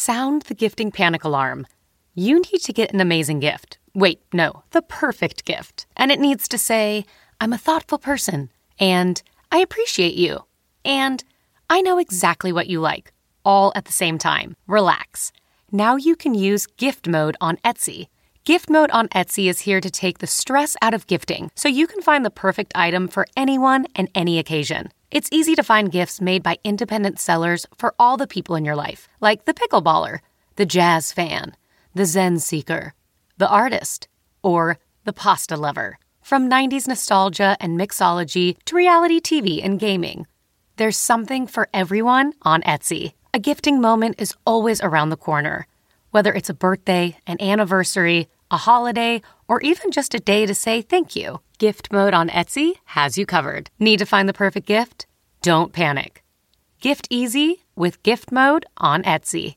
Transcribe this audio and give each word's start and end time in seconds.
Sound 0.00 0.42
the 0.42 0.54
gifting 0.54 0.92
panic 0.92 1.24
alarm. 1.24 1.66
You 2.14 2.34
need 2.36 2.60
to 2.60 2.72
get 2.72 2.94
an 2.94 3.00
amazing 3.00 3.40
gift. 3.40 3.78
Wait, 3.94 4.20
no, 4.32 4.62
the 4.70 4.80
perfect 4.80 5.44
gift. 5.44 5.86
And 5.96 6.12
it 6.12 6.20
needs 6.20 6.46
to 6.50 6.56
say, 6.56 7.04
I'm 7.40 7.52
a 7.52 7.58
thoughtful 7.58 7.98
person, 7.98 8.52
and 8.78 9.20
I 9.50 9.58
appreciate 9.58 10.14
you, 10.14 10.44
and 10.84 11.24
I 11.68 11.80
know 11.80 11.98
exactly 11.98 12.52
what 12.52 12.68
you 12.68 12.78
like, 12.78 13.12
all 13.44 13.72
at 13.74 13.86
the 13.86 13.92
same 13.92 14.18
time. 14.18 14.54
Relax. 14.68 15.32
Now 15.72 15.96
you 15.96 16.14
can 16.14 16.32
use 16.32 16.68
gift 16.68 17.08
mode 17.08 17.36
on 17.40 17.56
Etsy. 17.64 18.06
Gift 18.44 18.70
mode 18.70 18.92
on 18.92 19.08
Etsy 19.08 19.50
is 19.50 19.62
here 19.62 19.80
to 19.80 19.90
take 19.90 20.18
the 20.18 20.28
stress 20.28 20.76
out 20.80 20.94
of 20.94 21.08
gifting 21.08 21.50
so 21.56 21.68
you 21.68 21.88
can 21.88 22.02
find 22.02 22.24
the 22.24 22.30
perfect 22.30 22.70
item 22.76 23.08
for 23.08 23.26
anyone 23.36 23.84
and 23.96 24.08
any 24.14 24.38
occasion. 24.38 24.92
It's 25.10 25.30
easy 25.32 25.54
to 25.54 25.62
find 25.62 25.90
gifts 25.90 26.20
made 26.20 26.42
by 26.42 26.58
independent 26.64 27.18
sellers 27.18 27.64
for 27.78 27.94
all 27.98 28.18
the 28.18 28.26
people 28.26 28.56
in 28.56 28.66
your 28.66 28.76
life, 28.76 29.08
like 29.22 29.46
the 29.46 29.54
pickleballer, 29.54 30.18
the 30.56 30.66
jazz 30.66 31.12
fan, 31.12 31.56
the 31.94 32.04
Zen 32.04 32.38
seeker, 32.40 32.92
the 33.38 33.48
artist, 33.48 34.06
or 34.42 34.78
the 35.04 35.14
pasta 35.14 35.56
lover. 35.56 35.98
From 36.20 36.50
90s 36.50 36.86
nostalgia 36.86 37.56
and 37.58 37.80
mixology 37.80 38.58
to 38.66 38.76
reality 38.76 39.18
TV 39.18 39.64
and 39.64 39.80
gaming, 39.80 40.26
there's 40.76 40.98
something 40.98 41.46
for 41.46 41.70
everyone 41.72 42.34
on 42.42 42.60
Etsy. 42.62 43.14
A 43.32 43.38
gifting 43.38 43.80
moment 43.80 44.16
is 44.18 44.34
always 44.44 44.82
around 44.82 45.08
the 45.08 45.16
corner. 45.16 45.66
Whether 46.10 46.34
it's 46.34 46.50
a 46.50 46.54
birthday, 46.54 47.16
an 47.26 47.40
anniversary, 47.40 48.28
a 48.50 48.58
holiday, 48.58 49.22
or 49.48 49.62
even 49.62 49.90
just 49.90 50.14
a 50.14 50.20
day 50.20 50.44
to 50.44 50.54
say 50.54 50.82
thank 50.82 51.16
you, 51.16 51.40
Gift 51.58 51.90
Mode 51.90 52.14
on 52.14 52.28
Etsy 52.28 52.74
has 52.84 53.18
you 53.18 53.26
covered. 53.26 53.70
Need 53.80 53.98
to 53.98 54.06
find 54.06 54.28
the 54.28 54.32
perfect 54.32 54.66
gift? 54.66 55.06
Don't 55.40 55.72
panic. 55.72 56.24
Gift 56.80 57.06
easy 57.10 57.64
with 57.76 58.02
Gift 58.02 58.32
Mode 58.32 58.66
on 58.76 59.04
Etsy. 59.04 59.54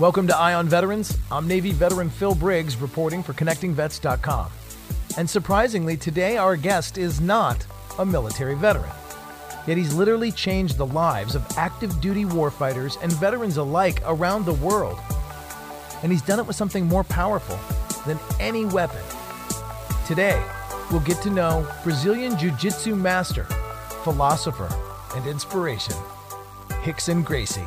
Welcome 0.00 0.26
to 0.28 0.36
Eye 0.36 0.54
on 0.54 0.66
Veterans. 0.66 1.16
I'm 1.30 1.46
Navy 1.46 1.70
veteran 1.70 2.10
Phil 2.10 2.34
Briggs 2.34 2.76
reporting 2.76 3.22
for 3.22 3.34
ConnectingVets.com. 3.34 4.50
And 5.16 5.28
surprisingly, 5.28 5.96
today 5.96 6.36
our 6.36 6.56
guest 6.56 6.98
is 6.98 7.20
not 7.20 7.64
a 7.98 8.06
military 8.06 8.54
veteran. 8.54 8.90
Yet 9.66 9.76
he's 9.76 9.94
literally 9.94 10.32
changed 10.32 10.76
the 10.76 10.86
lives 10.86 11.34
of 11.34 11.46
active 11.56 12.00
duty 12.00 12.24
warfighters 12.24 13.00
and 13.02 13.12
veterans 13.12 13.58
alike 13.58 14.00
around 14.06 14.44
the 14.44 14.54
world. 14.54 14.98
And 16.02 16.10
he's 16.10 16.22
done 16.22 16.38
it 16.38 16.46
with 16.46 16.56
something 16.56 16.86
more 16.86 17.04
powerful 17.04 17.58
than 18.06 18.18
any 18.38 18.64
weapon. 18.64 19.02
Today, 20.06 20.42
we'll 20.90 21.00
get 21.00 21.22
to 21.22 21.30
know 21.30 21.66
Brazilian 21.84 22.36
Jiu 22.38 22.50
Jitsu 22.52 22.96
master, 22.96 23.44
philosopher, 24.02 24.68
and 25.14 25.26
inspiration, 25.26 25.94
Rickson 26.84 27.24
Gracie. 27.24 27.64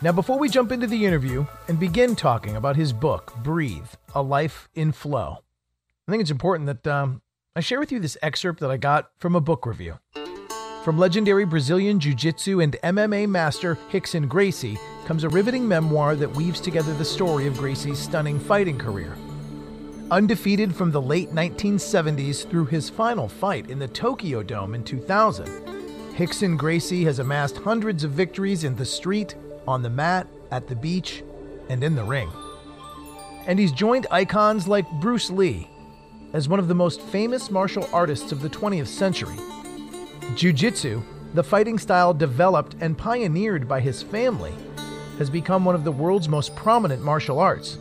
Now, 0.00 0.12
before 0.12 0.38
we 0.38 0.48
jump 0.48 0.70
into 0.70 0.86
the 0.86 1.04
interview 1.04 1.44
and 1.66 1.78
begin 1.78 2.14
talking 2.14 2.56
about 2.56 2.76
his 2.76 2.92
book, 2.92 3.34
Breathe 3.42 3.88
A 4.14 4.22
Life 4.22 4.68
in 4.74 4.92
Flow, 4.92 5.38
I 6.06 6.10
think 6.10 6.20
it's 6.20 6.30
important 6.30 6.66
that 6.66 6.86
um, 6.86 7.20
I 7.56 7.60
share 7.60 7.80
with 7.80 7.90
you 7.90 7.98
this 7.98 8.16
excerpt 8.22 8.60
that 8.60 8.70
I 8.70 8.76
got 8.76 9.10
from 9.18 9.34
a 9.34 9.40
book 9.40 9.66
review. 9.66 9.98
From 10.84 10.98
legendary 10.98 11.44
Brazilian 11.44 11.98
Jiu 11.98 12.14
Jitsu 12.14 12.60
and 12.60 12.76
MMA 12.84 13.28
master 13.28 13.76
Rickson 13.90 14.28
Gracie 14.28 14.78
comes 15.08 15.24
a 15.24 15.28
riveting 15.30 15.66
memoir 15.66 16.14
that 16.14 16.36
weaves 16.36 16.60
together 16.60 16.92
the 16.92 17.04
story 17.04 17.46
of 17.46 17.56
Gracie's 17.56 17.98
stunning 17.98 18.38
fighting 18.38 18.76
career. 18.76 19.16
Undefeated 20.10 20.76
from 20.76 20.90
the 20.90 21.00
late 21.00 21.30
1970s 21.30 22.46
through 22.50 22.66
his 22.66 22.90
final 22.90 23.26
fight 23.26 23.70
in 23.70 23.78
the 23.78 23.88
Tokyo 23.88 24.42
Dome 24.42 24.74
in 24.74 24.84
2000, 24.84 25.46
Rickson 26.18 26.58
Gracie 26.58 27.06
has 27.06 27.20
amassed 27.20 27.56
hundreds 27.56 28.04
of 28.04 28.10
victories 28.10 28.64
in 28.64 28.76
the 28.76 28.84
street, 28.84 29.34
on 29.66 29.80
the 29.80 29.88
mat, 29.88 30.26
at 30.50 30.68
the 30.68 30.76
beach, 30.76 31.24
and 31.70 31.82
in 31.82 31.94
the 31.94 32.04
ring. 32.04 32.30
And 33.46 33.58
he's 33.58 33.72
joined 33.72 34.06
icons 34.10 34.68
like 34.68 34.90
Bruce 35.00 35.30
Lee 35.30 35.70
as 36.34 36.50
one 36.50 36.60
of 36.60 36.68
the 36.68 36.74
most 36.74 37.00
famous 37.00 37.50
martial 37.50 37.88
artists 37.94 38.30
of 38.30 38.42
the 38.42 38.50
20th 38.50 38.88
century. 38.88 39.38
Jiu 40.34 40.52
Jitsu, 40.52 41.02
the 41.32 41.42
fighting 41.42 41.78
style 41.78 42.12
developed 42.12 42.76
and 42.82 42.98
pioneered 42.98 43.66
by 43.66 43.80
his 43.80 44.02
family, 44.02 44.52
has 45.18 45.28
become 45.28 45.64
one 45.64 45.74
of 45.74 45.84
the 45.84 45.92
world's 45.92 46.28
most 46.28 46.54
prominent 46.56 47.02
martial 47.02 47.38
arts. 47.38 47.78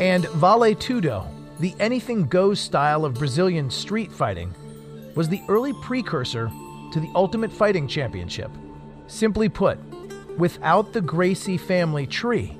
And 0.00 0.26
Vale 0.30 0.74
Tudo, 0.74 1.26
the 1.60 1.74
anything 1.80 2.26
goes 2.26 2.60
style 2.60 3.04
of 3.04 3.14
Brazilian 3.14 3.70
street 3.70 4.12
fighting, 4.12 4.54
was 5.14 5.28
the 5.28 5.42
early 5.48 5.72
precursor 5.82 6.50
to 6.92 7.00
the 7.00 7.10
Ultimate 7.14 7.52
Fighting 7.52 7.88
Championship. 7.88 8.50
Simply 9.06 9.48
put, 9.48 9.78
without 10.36 10.92
the 10.92 11.00
Gracie 11.00 11.56
family 11.58 12.06
tree, 12.06 12.58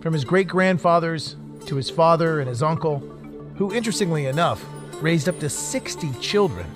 from 0.00 0.12
his 0.12 0.24
great 0.24 0.48
grandfathers 0.48 1.36
to 1.66 1.76
his 1.76 1.90
father 1.90 2.40
and 2.40 2.48
his 2.48 2.62
uncle, 2.62 2.98
who, 3.56 3.74
interestingly 3.74 4.26
enough, 4.26 4.64
raised 5.02 5.28
up 5.28 5.38
to 5.40 5.48
60 5.48 6.12
children 6.20 6.66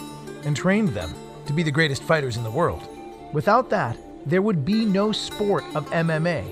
and 0.44 0.56
trained 0.56 0.90
them 0.90 1.14
to 1.46 1.52
be 1.52 1.62
the 1.62 1.70
greatest 1.70 2.02
fighters 2.02 2.36
in 2.36 2.44
the 2.44 2.50
world. 2.50 2.86
Without 3.32 3.70
that, 3.70 3.96
there 4.26 4.42
would 4.42 4.64
be 4.64 4.84
no 4.84 5.12
sport 5.12 5.64
of 5.74 5.88
MMA, 5.90 6.44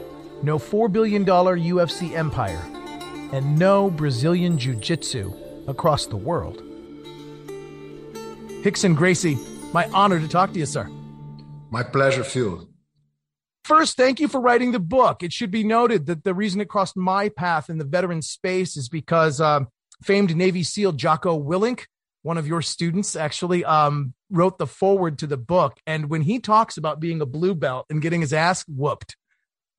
no 0.42 0.58
$4 0.58 0.92
billion 0.92 1.24
UFC 1.24 2.12
empire, 2.12 2.62
and 3.32 3.58
no 3.58 3.90
Brazilian 3.90 4.58
Jiu 4.58 4.74
Jitsu 4.74 5.32
across 5.66 6.06
the 6.06 6.16
world. 6.16 6.62
Rickson 8.62 8.94
Gracie, 8.94 9.38
my 9.72 9.88
honor 9.92 10.20
to 10.20 10.28
talk 10.28 10.52
to 10.52 10.58
you, 10.58 10.66
sir. 10.66 10.88
My 11.70 11.82
pleasure, 11.82 12.24
Phil. 12.24 12.68
First, 13.64 13.96
thank 13.96 14.20
you 14.20 14.28
for 14.28 14.40
writing 14.40 14.72
the 14.72 14.80
book. 14.80 15.22
It 15.22 15.32
should 15.32 15.50
be 15.50 15.64
noted 15.64 16.06
that 16.06 16.24
the 16.24 16.34
reason 16.34 16.60
it 16.60 16.68
crossed 16.68 16.96
my 16.96 17.28
path 17.28 17.70
in 17.70 17.78
the 17.78 17.84
veteran 17.84 18.22
space 18.22 18.76
is 18.76 18.88
because 18.88 19.40
uh, 19.40 19.60
famed 20.02 20.36
Navy 20.36 20.62
SEAL 20.64 20.92
Jocko 20.92 21.40
Willink, 21.40 21.86
one 22.22 22.38
of 22.38 22.46
your 22.46 22.60
students, 22.60 23.14
actually 23.16 23.64
um, 23.64 24.14
wrote 24.30 24.58
the 24.58 24.66
foreword 24.66 25.18
to 25.20 25.26
the 25.26 25.36
book. 25.36 25.78
And 25.86 26.10
when 26.10 26.22
he 26.22 26.40
talks 26.40 26.76
about 26.76 27.00
being 27.00 27.20
a 27.20 27.26
blue 27.26 27.54
belt 27.54 27.86
and 27.88 28.02
getting 28.02 28.20
his 28.20 28.32
ass 28.32 28.64
whooped 28.68 29.16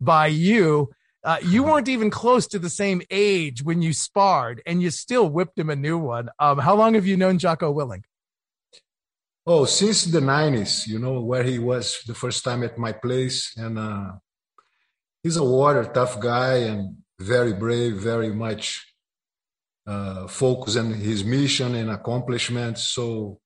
by 0.03 0.27
you, 0.27 0.91
uh, 1.23 1.37
you 1.43 1.63
weren't 1.63 1.87
even 1.87 2.09
close 2.09 2.47
to 2.47 2.59
the 2.59 2.69
same 2.69 3.01
age 3.09 3.63
when 3.63 3.81
you 3.81 3.93
sparred, 3.93 4.61
and 4.65 4.81
you 4.81 4.89
still 4.89 5.29
whipped 5.29 5.57
him 5.57 5.69
a 5.69 5.75
new 5.75 5.97
one. 5.97 6.29
Um, 6.39 6.57
how 6.57 6.75
long 6.75 6.95
have 6.95 7.05
you 7.05 7.15
known 7.15 7.37
Jocko 7.37 7.73
Willink? 7.73 8.03
Oh, 9.45 9.65
since 9.65 10.05
the 10.05 10.19
90s, 10.19 10.87
you 10.87 10.99
know, 10.99 11.19
where 11.19 11.43
he 11.43 11.59
was 11.59 12.01
the 12.07 12.13
first 12.13 12.43
time 12.43 12.63
at 12.63 12.77
my 12.77 12.93
place. 12.93 13.53
And 13.57 13.77
uh, 13.77 14.13
he's 15.21 15.35
a 15.35 15.43
warrior, 15.43 15.83
tough 15.85 16.19
guy, 16.19 16.55
and 16.57 16.97
very 17.19 17.53
brave, 17.53 17.95
very 17.95 18.33
much 18.33 18.85
uh, 19.85 20.27
focused 20.27 20.77
on 20.77 20.93
his 20.93 21.25
mission 21.25 21.75
and 21.75 21.89
accomplishments. 21.89 22.83
So 22.83 23.39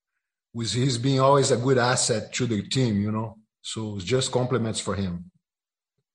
with 0.54 0.74
he's 0.74 0.98
being 0.98 1.20
always 1.20 1.52
a 1.52 1.58
good 1.58 1.78
asset 1.80 2.32
to 2.34 2.46
the 2.46 2.62
team, 2.62 3.02
you 3.02 3.12
know. 3.12 3.38
So 3.62 3.96
it's 3.96 4.06
just 4.06 4.32
compliments 4.32 4.80
for 4.80 4.96
him. 4.96 5.32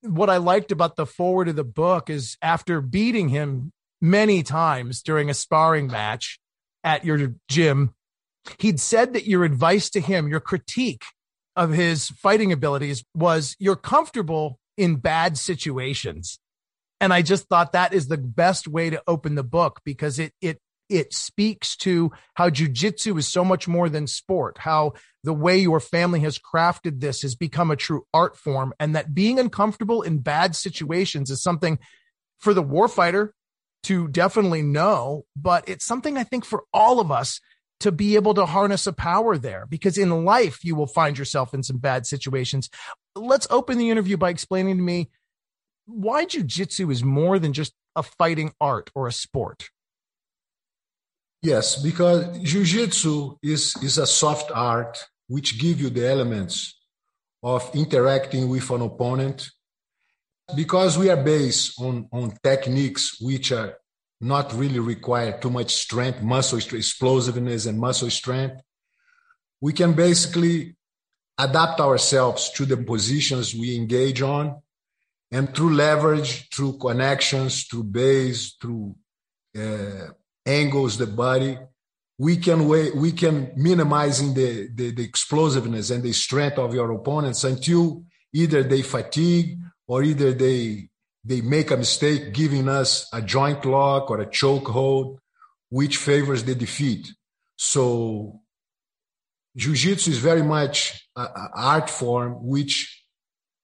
What 0.03 0.31
I 0.31 0.37
liked 0.37 0.73
about 0.73 0.97
the 0.97 1.07
foreword 1.07 1.49
of 1.49 1.57
the 1.57 1.65
book 1.65 2.11
is 2.11 2.37
after 2.43 2.81
beating 2.81 3.29
him 3.29 3.73
many 4.01 4.43
times 4.43 5.03
during 5.03 5.31
a 5.31 5.35
sparring 5.35 5.87
match 5.87 6.39
at 6.85 7.05
your 7.05 7.35
gym 7.49 7.95
He'd 8.59 8.81
said 8.81 9.13
that 9.13 9.27
your 9.27 9.45
advice 9.45 9.91
to 9.91 10.01
him, 10.01 10.29
your 10.29 10.41
critique 10.41 11.05
of 11.55 11.71
his 11.71 12.09
fighting 12.09 12.53
abilities 12.53 13.05
was 13.15 13.57
you're 13.59 13.77
comfortable 13.77 14.59
in 14.77 14.97
bad 14.97 15.39
situations. 15.39 16.39
And 17.01 17.13
I 17.13 17.23
just 17.23 17.49
thought 17.49 17.73
that 17.73 17.93
is 17.93 18.09
the 18.09 18.17
best 18.17 18.67
way 18.67 18.91
to 18.91 19.03
open 19.07 19.35
the 19.35 19.45
book 19.45 19.81
because 19.85 20.19
it 20.19 20.33
it 20.41 20.59
it 20.93 21.13
speaks 21.13 21.77
to 21.79 22.13
how 22.35 22.51
jujitsu 22.51 23.19
is 23.19 23.27
so 23.27 23.45
much 23.45 23.67
more 23.67 23.89
than 23.89 24.07
sport, 24.07 24.59
how 24.59 24.93
the 25.25 25.33
way 25.33 25.59
your 25.59 25.81
family 25.81 26.21
has 26.21 26.39
crafted 26.39 27.01
this 27.01 27.23
has 27.23 27.35
become 27.35 27.71
a 27.71 27.77
true 27.77 28.07
art 28.13 28.37
form, 28.37 28.75
and 28.79 28.95
that 28.95 29.15
being 29.15 29.39
uncomfortable 29.39 30.03
in 30.03 30.19
bad 30.19 30.55
situations 30.55 31.31
is 31.31 31.43
something 31.43 31.79
for 32.39 32.55
the 32.55 32.63
warfighter 32.63 33.31
to 33.85 34.09
definitely 34.09 34.63
know, 34.63 35.25
but 35.37 35.69
it's 35.69 35.85
something 35.85 36.17
I 36.17 36.25
think 36.25 36.45
for 36.45 36.65
all 36.73 37.01
of 37.01 37.11
us 37.11 37.41
to 37.81 37.91
be 37.91 38.15
able 38.15 38.35
to 38.35 38.47
harness 38.47 38.87
a 38.87 38.93
power 38.93 39.37
there 39.37 39.67
because 39.69 39.99
in 39.99 40.25
life 40.25 40.65
you 40.65 40.77
will 40.77 40.87
find 40.87 41.19
yourself 41.19 41.53
in 41.53 41.65
some 41.65 41.79
bad 41.79 42.07
situations. 42.07 42.71
Let's 43.17 43.49
open 43.51 43.77
the 43.77 43.91
interview 43.91 44.17
by 44.17 44.31
explaining 44.31 44.77
to 44.77 44.83
me 44.83 45.11
why 45.87 46.25
jujitsu 46.25 46.93
is 46.93 47.03
more 47.03 47.41
than 47.41 47.53
just 47.53 47.73
a 47.97 48.03
fighting 48.03 48.53
art 48.61 48.91
or 48.95 49.09
a 49.09 49.13
sport. 49.13 49.71
Yes, 51.43 51.83
because 51.83 52.39
jiu-jitsu 52.39 53.37
is, 53.43 53.75
is 53.83 53.99
a 53.99 54.07
soft 54.07 54.51
art 54.55 55.05
which 55.27 55.59
give 55.59 55.81
you 55.81 55.91
the 55.91 56.09
elements 56.09 56.79
of 57.43 57.69
interacting 57.75 58.49
with 58.49 58.71
an 58.71 58.83
opponent 58.83 59.51
because 60.55 60.97
we 60.97 61.11
are 61.11 61.23
based 61.23 61.81
on, 61.81 62.09
on 62.13 62.37
techniques 62.43 63.19
which 63.21 63.51
are 63.51 63.75
not 64.21 64.53
really 64.55 64.79
require 64.79 65.37
too 65.41 65.51
much 65.51 65.75
strength, 65.75 66.23
muscle 66.23 66.59
explosiveness, 66.59 67.67
and 67.67 67.79
muscle 67.79 68.11
strength. 68.11 68.63
we 69.63 69.73
can 69.73 69.95
basically 69.95 70.77
adapt 71.39 71.81
ourselves 71.81 72.51
to 72.51 72.67
the 72.67 72.77
positions 72.77 73.55
we 73.55 73.77
engage 73.77 74.21
on 74.21 74.61
and 75.31 75.55
through 75.55 75.75
leverage 75.75 76.49
through 76.51 76.77
connections 76.77 77.65
through 77.65 77.85
base 77.85 78.57
through 78.61 78.95
uh, 79.57 80.09
angles 80.47 80.99
the 80.99 81.07
body 81.07 81.57
we 82.19 82.37
can 82.37 82.69
we 82.69 83.11
can 83.11 83.53
minimizing 83.57 84.35
the, 84.35 84.69
the, 84.75 84.93
the 84.93 85.03
explosiveness 85.03 85.91
and 85.91 86.05
the 86.05 86.13
strength 86.13 86.57
of 86.57 86.73
your 86.73 86.93
opponents 86.93 87.43
until 87.43 88.05
either 88.33 88.63
they 88.63 88.83
fatigue 88.83 89.59
or 89.89 90.05
either 90.05 90.33
they 90.33 90.89
they 91.25 91.41
make 91.41 91.71
a 91.71 91.77
mistake 91.77 92.33
giving 92.33 92.69
us 92.69 93.09
a 93.13 93.21
joint 93.23 93.65
lock 93.65 94.11
or 94.11 94.21
a 94.21 94.31
choke 94.31 94.69
hold 94.69 95.19
which 95.71 95.97
favors 95.97 96.45
the 96.45 96.55
defeat. 96.55 97.13
So 97.57 98.41
jiu-jitsu 99.57 100.11
is 100.11 100.19
very 100.19 100.43
much 100.43 101.09
an 101.17 101.49
art 101.55 101.89
form 101.91 102.47
which 102.47 103.03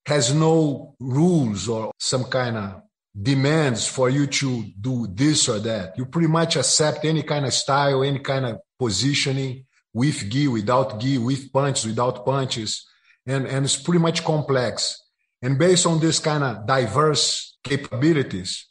has 0.06 0.34
no 0.34 0.94
rules 0.98 1.68
or 1.68 1.92
some 1.98 2.24
kind 2.24 2.56
of 2.56 2.82
demands 3.20 3.86
for 3.86 4.08
you 4.10 4.26
to 4.26 4.64
do 4.80 5.08
this 5.08 5.48
or 5.48 5.58
that. 5.58 5.96
You 5.98 6.06
pretty 6.06 6.28
much 6.28 6.56
accept 6.56 7.04
any 7.04 7.22
kind 7.22 7.46
of 7.46 7.52
style, 7.52 8.02
any 8.02 8.20
kind 8.20 8.46
of 8.46 8.60
positioning 8.78 9.66
with 9.92 10.30
gi, 10.30 10.48
without 10.48 11.00
gi, 11.00 11.18
with 11.18 11.52
punches, 11.52 11.86
without 11.86 12.24
punches. 12.24 12.86
And, 13.26 13.46
and 13.46 13.64
it's 13.64 13.76
pretty 13.76 13.98
much 13.98 14.24
complex. 14.24 15.02
And 15.42 15.58
based 15.58 15.86
on 15.86 16.00
this 16.00 16.18
kind 16.18 16.44
of 16.44 16.66
diverse 16.66 17.56
capabilities, 17.64 18.66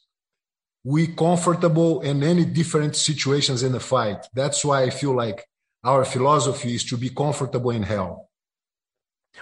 we 0.84 1.08
comfortable 1.08 2.02
in 2.02 2.24
any 2.24 2.46
different 2.46 2.96
situations 2.96 3.64
in 3.64 3.74
the 3.74 3.80
fight. 3.80 4.26
That's 4.34 4.64
why 4.64 4.84
I 4.84 4.90
feel 4.90 5.14
like 5.14 5.46
our 5.84 6.06
philosophy 6.06 6.76
is 6.76 6.86
to 6.86 6.98
be 6.98 7.10
comfortable 7.10 7.72
in 7.72 7.84
hell. 7.84 8.27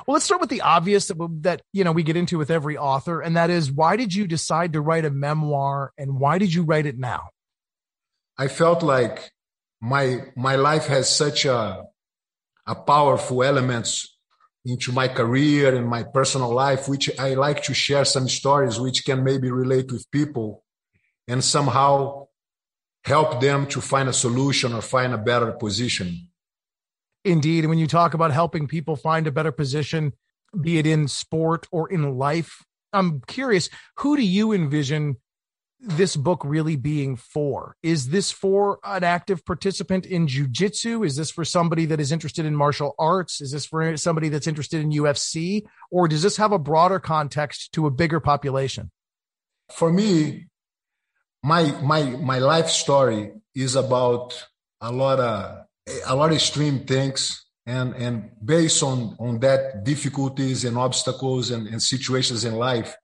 Well, 0.06 0.14
let's 0.14 0.26
start 0.26 0.42
with 0.42 0.50
the 0.50 0.62
obvious 0.62 1.08
that, 1.08 1.18
that 1.42 1.62
you 1.74 1.84
know 1.84 1.92
we 1.92 2.04
get 2.04 2.18
into 2.18 2.38
with 2.38 2.52
every 2.52 2.78
author, 2.78 3.22
and 3.22 3.36
that 3.38 3.50
is 3.50 3.72
why 3.72 3.96
did 3.96 4.14
you 4.14 4.28
decide 4.28 4.74
to 4.74 4.82
write 4.82 5.06
a 5.06 5.10
memoir, 5.10 5.92
and 5.98 6.20
why 6.20 6.38
did 6.38 6.54
you 6.54 6.64
write 6.64 6.86
it 6.86 6.98
now? 6.98 7.30
I 8.38 8.48
felt 8.48 8.84
like 8.84 9.32
my 9.82 10.26
my 10.36 10.56
life 10.56 10.88
has 10.88 11.10
such 11.10 11.46
a 11.46 11.84
a 12.68 12.76
powerful 12.76 13.44
elements 13.44 14.18
into 14.66 14.92
my 14.92 15.08
career 15.08 15.76
and 15.76 15.88
my 15.88 16.04
personal 16.04 16.52
life, 16.52 16.90
which 16.90 17.10
I 17.20 17.36
like 17.36 17.64
to 17.64 17.74
share 17.74 18.04
some 18.04 18.28
stories 18.28 18.80
which 18.80 19.06
can 19.06 19.24
maybe 19.24 19.52
relate 19.52 19.92
with 19.92 20.10
people 20.12 20.64
and 21.28 21.44
somehow 21.44 22.28
help 23.04 23.40
them 23.40 23.68
to 23.68 23.82
find 23.82 24.10
a 24.10 24.14
solution 24.14 24.74
or 24.74 24.82
find 24.82 25.14
a 25.14 25.20
better 25.20 25.52
position. 25.52 26.30
Indeed. 27.26 27.64
And 27.64 27.70
when 27.70 27.80
you 27.80 27.88
talk 27.88 28.14
about 28.14 28.32
helping 28.32 28.68
people 28.68 28.96
find 28.96 29.26
a 29.26 29.32
better 29.32 29.52
position, 29.52 30.14
be 30.62 30.78
it 30.78 30.86
in 30.86 31.08
sport 31.08 31.68
or 31.72 31.92
in 31.92 32.18
life, 32.18 32.64
I'm 32.94 33.22
curious, 33.28 33.70
who 33.98 34.16
do 34.16 34.24
you 34.24 34.54
envision 34.54 35.18
this 35.80 36.16
book 36.16 36.42
really 36.46 36.76
being 36.76 37.16
for? 37.16 37.76
Is 37.84 38.10
this 38.10 38.32
for 38.32 38.80
an 38.84 39.04
active 39.04 39.44
participant 39.44 40.06
in 40.06 40.28
jujitsu? 40.28 41.06
Is 41.06 41.16
this 41.16 41.32
for 41.32 41.44
somebody 41.44 41.86
that 41.86 42.00
is 42.00 42.12
interested 42.12 42.46
in 42.46 42.56
martial 42.56 42.96
arts? 42.98 43.42
Is 43.42 43.52
this 43.52 43.66
for 43.66 43.98
somebody 43.98 44.30
that's 44.30 44.48
interested 44.48 44.82
in 44.82 44.92
UFC? 44.92 45.64
Or 45.92 46.08
does 46.08 46.22
this 46.22 46.38
have 46.38 46.52
a 46.52 46.60
broader 46.60 47.00
context 47.00 47.74
to 47.74 47.88
a 47.88 47.92
bigger 47.92 48.20
population? 48.20 48.92
For 49.72 49.92
me, 49.92 50.48
my 51.44 51.72
my 51.82 52.04
my 52.04 52.40
life 52.40 52.70
story 52.70 53.34
is 53.56 53.76
about 53.76 54.48
a 54.80 54.92
lot 54.92 55.20
of 55.20 55.65
a 56.06 56.16
lot 56.16 56.30
of 56.30 56.36
extreme 56.36 56.80
things 56.80 57.46
and 57.66 57.96
and 57.96 58.32
based 58.44 58.84
on 58.84 59.16
on 59.20 59.40
that 59.40 59.84
difficulties 59.84 60.66
and 60.66 60.78
obstacles 60.78 61.52
and, 61.52 61.68
and 61.68 61.82
situations 61.82 62.46
in 62.46 62.56
life 62.56 62.96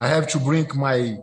i 0.00 0.08
have 0.08 0.26
to 0.26 0.38
bring 0.38 0.66
my 0.74 1.16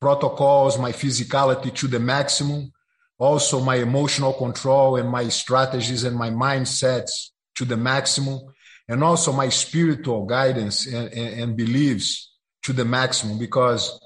protocols 0.00 0.78
my 0.78 0.92
physicality 0.92 1.74
to 1.74 1.86
the 1.88 1.98
maximum 1.98 2.72
also 3.18 3.60
my 3.60 3.76
emotional 3.76 4.32
control 4.32 4.96
and 4.96 5.08
my 5.08 5.28
strategies 5.28 6.04
and 6.04 6.16
my 6.16 6.30
mindsets 6.30 7.30
to 7.54 7.64
the 7.64 7.76
maximum 7.76 8.40
and 8.88 9.04
also 9.04 9.32
my 9.32 9.48
spiritual 9.48 10.24
guidance 10.24 10.86
and, 10.86 11.12
and, 11.12 11.40
and 11.40 11.56
beliefs 11.56 12.32
to 12.62 12.72
the 12.72 12.84
maximum 12.84 13.38
because 13.38 14.00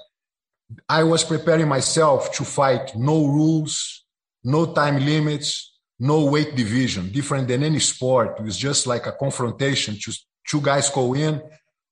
I 0.89 1.03
was 1.03 1.23
preparing 1.23 1.67
myself 1.67 2.33
to 2.33 2.43
fight 2.43 2.95
no 2.95 3.27
rules, 3.27 4.05
no 4.43 4.73
time 4.73 5.05
limits, 5.05 5.72
no 5.99 6.25
weight 6.25 6.55
division, 6.55 7.11
different 7.11 7.47
than 7.47 7.63
any 7.63 7.79
sport. 7.79 8.39
It 8.39 8.43
was 8.43 8.57
just 8.57 8.87
like 8.87 9.05
a 9.05 9.11
confrontation. 9.11 9.95
Just 9.97 10.25
two 10.47 10.61
guys 10.61 10.89
go 10.89 11.13
in, 11.13 11.41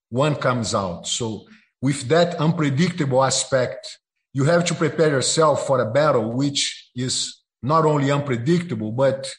one 0.09 0.35
comes 0.35 0.75
out. 0.75 1.07
So 1.07 1.47
with 1.81 2.07
that 2.09 2.35
unpredictable 2.35 3.23
aspect, 3.23 3.99
you 4.33 4.43
have 4.45 4.65
to 4.65 4.75
prepare 4.75 5.09
yourself 5.09 5.67
for 5.67 5.81
a 5.81 5.91
battle 5.91 6.31
which 6.33 6.89
is 6.95 7.41
not 7.61 7.85
only 7.85 8.11
unpredictable, 8.11 8.91
but 8.91 9.33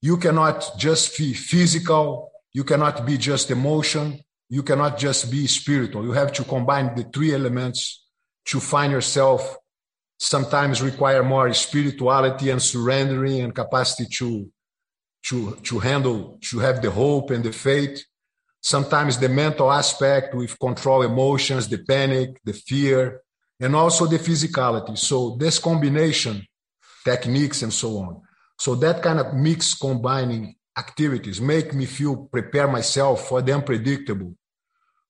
you 0.00 0.16
cannot 0.16 0.72
just 0.78 1.16
be 1.16 1.32
physical, 1.32 2.32
you 2.52 2.64
cannot 2.64 3.06
be 3.06 3.16
just 3.16 3.50
emotion, 3.50 4.20
you 4.48 4.62
cannot 4.62 4.98
just 4.98 5.30
be 5.30 5.46
spiritual. 5.46 6.04
You 6.04 6.12
have 6.12 6.32
to 6.34 6.44
combine 6.44 6.94
the 6.94 7.04
three 7.04 7.32
elements 7.34 8.04
to 8.46 8.60
find 8.60 8.92
yourself 8.92 9.56
sometimes 10.22 10.80
require 10.80 11.24
more 11.24 11.52
spirituality 11.52 12.48
and 12.50 12.62
surrendering 12.62 13.40
and 13.40 13.52
capacity 13.52 14.06
to 14.06 14.48
to 15.24 15.56
to 15.64 15.80
handle 15.80 16.38
to 16.40 16.60
have 16.60 16.80
the 16.80 16.90
hope 16.90 17.30
and 17.30 17.42
the 17.44 17.52
faith. 17.52 18.04
Sometimes 18.60 19.18
the 19.18 19.28
mental 19.28 19.72
aspect 19.72 20.32
with 20.32 20.56
control 20.60 21.02
emotions 21.02 21.66
the 21.68 21.78
panic 21.78 22.40
the 22.44 22.52
fear 22.52 23.20
and 23.58 23.74
also 23.74 24.06
the 24.06 24.18
physicality. 24.18 24.96
So 24.96 25.36
this 25.40 25.58
combination 25.58 26.46
techniques 27.04 27.62
and 27.62 27.72
so 27.72 27.98
on. 27.98 28.22
So 28.60 28.76
that 28.76 29.02
kind 29.02 29.18
of 29.18 29.34
mix 29.34 29.74
combining 29.74 30.54
activities 30.78 31.40
make 31.40 31.74
me 31.74 31.86
feel 31.86 32.28
prepare 32.36 32.68
myself 32.68 33.26
for 33.28 33.42
the 33.42 33.52
unpredictable 33.54 34.36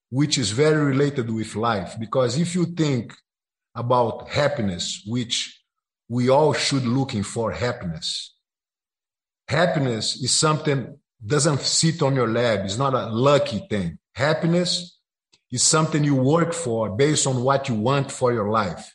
which 0.08 0.36
is 0.36 0.50
very 0.50 0.84
related 0.84 1.30
with 1.30 1.56
life. 1.56 1.96
Because 1.98 2.36
if 2.38 2.54
you 2.54 2.66
think 2.66 3.14
about 3.74 4.28
happiness, 4.28 5.02
which 5.06 5.62
we 6.08 6.28
all 6.28 6.52
should 6.52 6.84
looking 6.84 7.22
for 7.22 7.52
happiness. 7.52 8.34
Happiness 9.48 10.22
is 10.22 10.32
something 10.32 10.98
doesn't 11.24 11.60
sit 11.60 12.02
on 12.02 12.14
your 12.16 12.28
lap. 12.28 12.60
It's 12.64 12.78
not 12.78 12.94
a 12.94 13.06
lucky 13.06 13.60
thing. 13.70 13.98
Happiness 14.14 14.98
is 15.50 15.62
something 15.62 16.02
you 16.02 16.16
work 16.16 16.52
for 16.52 16.90
based 16.90 17.26
on 17.26 17.42
what 17.42 17.68
you 17.68 17.74
want 17.76 18.10
for 18.10 18.32
your 18.32 18.50
life. 18.50 18.94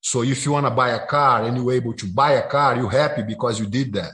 So 0.00 0.22
if 0.22 0.44
you 0.44 0.52
want 0.52 0.66
to 0.66 0.70
buy 0.70 0.90
a 0.90 1.06
car 1.06 1.44
and 1.44 1.56
you're 1.56 1.72
able 1.72 1.94
to 1.94 2.06
buy 2.06 2.32
a 2.32 2.48
car, 2.48 2.76
you're 2.76 2.90
happy 2.90 3.22
because 3.22 3.58
you 3.58 3.66
did 3.66 3.92
that. 3.94 4.12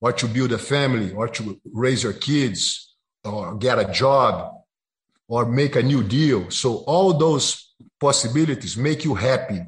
Or 0.00 0.12
to 0.12 0.28
build 0.28 0.52
a 0.52 0.58
family, 0.58 1.12
or 1.12 1.26
to 1.28 1.60
raise 1.72 2.04
your 2.04 2.12
kids, 2.12 2.94
or 3.24 3.56
get 3.56 3.80
a 3.80 3.92
job, 3.92 4.52
or 5.26 5.44
make 5.44 5.74
a 5.74 5.82
new 5.82 6.04
deal. 6.04 6.50
So 6.50 6.84
all 6.86 7.14
those 7.14 7.67
possibilities 8.00 8.76
make 8.76 9.04
you 9.04 9.14
happy. 9.14 9.60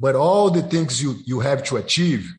But 0.00 0.14
all 0.14 0.50
the 0.50 0.62
things 0.62 1.02
you, 1.02 1.16
you 1.24 1.40
have 1.40 1.64
to 1.64 1.76
achieve, 1.76 2.32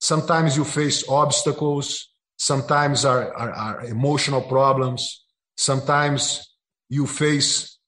sometimes 0.00 0.56
you 0.56 0.64
face 0.64 1.08
obstacles, 1.08 2.08
sometimes 2.36 3.04
are, 3.04 3.32
are, 3.34 3.52
are 3.52 3.84
emotional 3.84 4.42
problems, 4.42 5.24
sometimes 5.56 6.54
you 6.88 7.06
face 7.06 7.78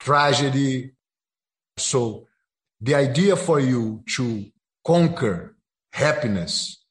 tragedy. 0.00 0.92
So 1.76 2.26
the 2.80 2.94
idea 2.96 3.36
for 3.36 3.60
you 3.60 4.02
to 4.16 4.46
conquer 4.84 5.56
happiness 5.92 6.82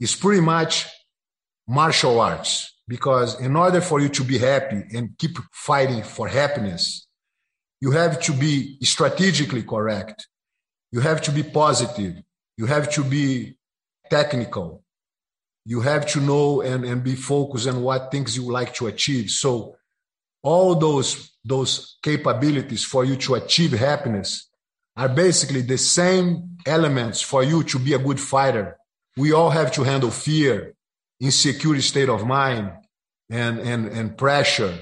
is 0.00 0.14
pretty 0.14 0.40
much 0.40 0.86
martial 1.68 2.20
arts 2.20 2.74
because 2.88 3.40
in 3.40 3.56
order 3.56 3.80
for 3.80 4.00
you 4.00 4.08
to 4.08 4.24
be 4.24 4.38
happy 4.38 4.82
and 4.94 5.16
keep 5.18 5.36
fighting 5.52 6.02
for 6.02 6.28
happiness 6.28 7.03
you 7.80 7.90
have 7.90 8.20
to 8.22 8.32
be 8.32 8.78
strategically 8.82 9.62
correct. 9.62 10.28
You 10.92 11.00
have 11.00 11.20
to 11.22 11.30
be 11.30 11.42
positive. 11.42 12.22
You 12.56 12.66
have 12.66 12.90
to 12.92 13.04
be 13.04 13.56
technical. 14.10 14.82
You 15.66 15.80
have 15.80 16.06
to 16.08 16.20
know 16.20 16.60
and, 16.60 16.84
and 16.84 17.02
be 17.02 17.14
focused 17.14 17.68
on 17.68 17.82
what 17.82 18.10
things 18.10 18.36
you 18.36 18.50
like 18.50 18.74
to 18.74 18.86
achieve. 18.86 19.30
So 19.30 19.76
all 20.42 20.74
those, 20.74 21.32
those 21.44 21.96
capabilities 22.02 22.84
for 22.84 23.04
you 23.04 23.16
to 23.16 23.34
achieve 23.34 23.72
happiness 23.72 24.48
are 24.96 25.08
basically 25.08 25.62
the 25.62 25.78
same 25.78 26.58
elements 26.66 27.20
for 27.20 27.42
you 27.42 27.62
to 27.64 27.78
be 27.78 27.94
a 27.94 27.98
good 27.98 28.20
fighter. 28.20 28.76
We 29.16 29.32
all 29.32 29.50
have 29.50 29.72
to 29.72 29.82
handle 29.82 30.10
fear, 30.10 30.74
insecure 31.18 31.80
state 31.80 32.08
of 32.08 32.26
mind, 32.26 32.72
and, 33.30 33.58
and, 33.58 33.86
and 33.88 34.16
pressure 34.16 34.78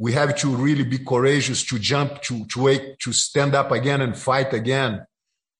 we 0.00 0.12
have 0.12 0.34
to 0.34 0.48
really 0.56 0.84
be 0.84 0.98
courageous 0.98 1.62
to 1.64 1.78
jump 1.78 2.22
to 2.22 2.44
to 2.46 2.62
wake 2.62 2.98
to 2.98 3.12
stand 3.12 3.54
up 3.54 3.70
again 3.70 4.00
and 4.00 4.16
fight 4.16 4.52
again 4.52 4.92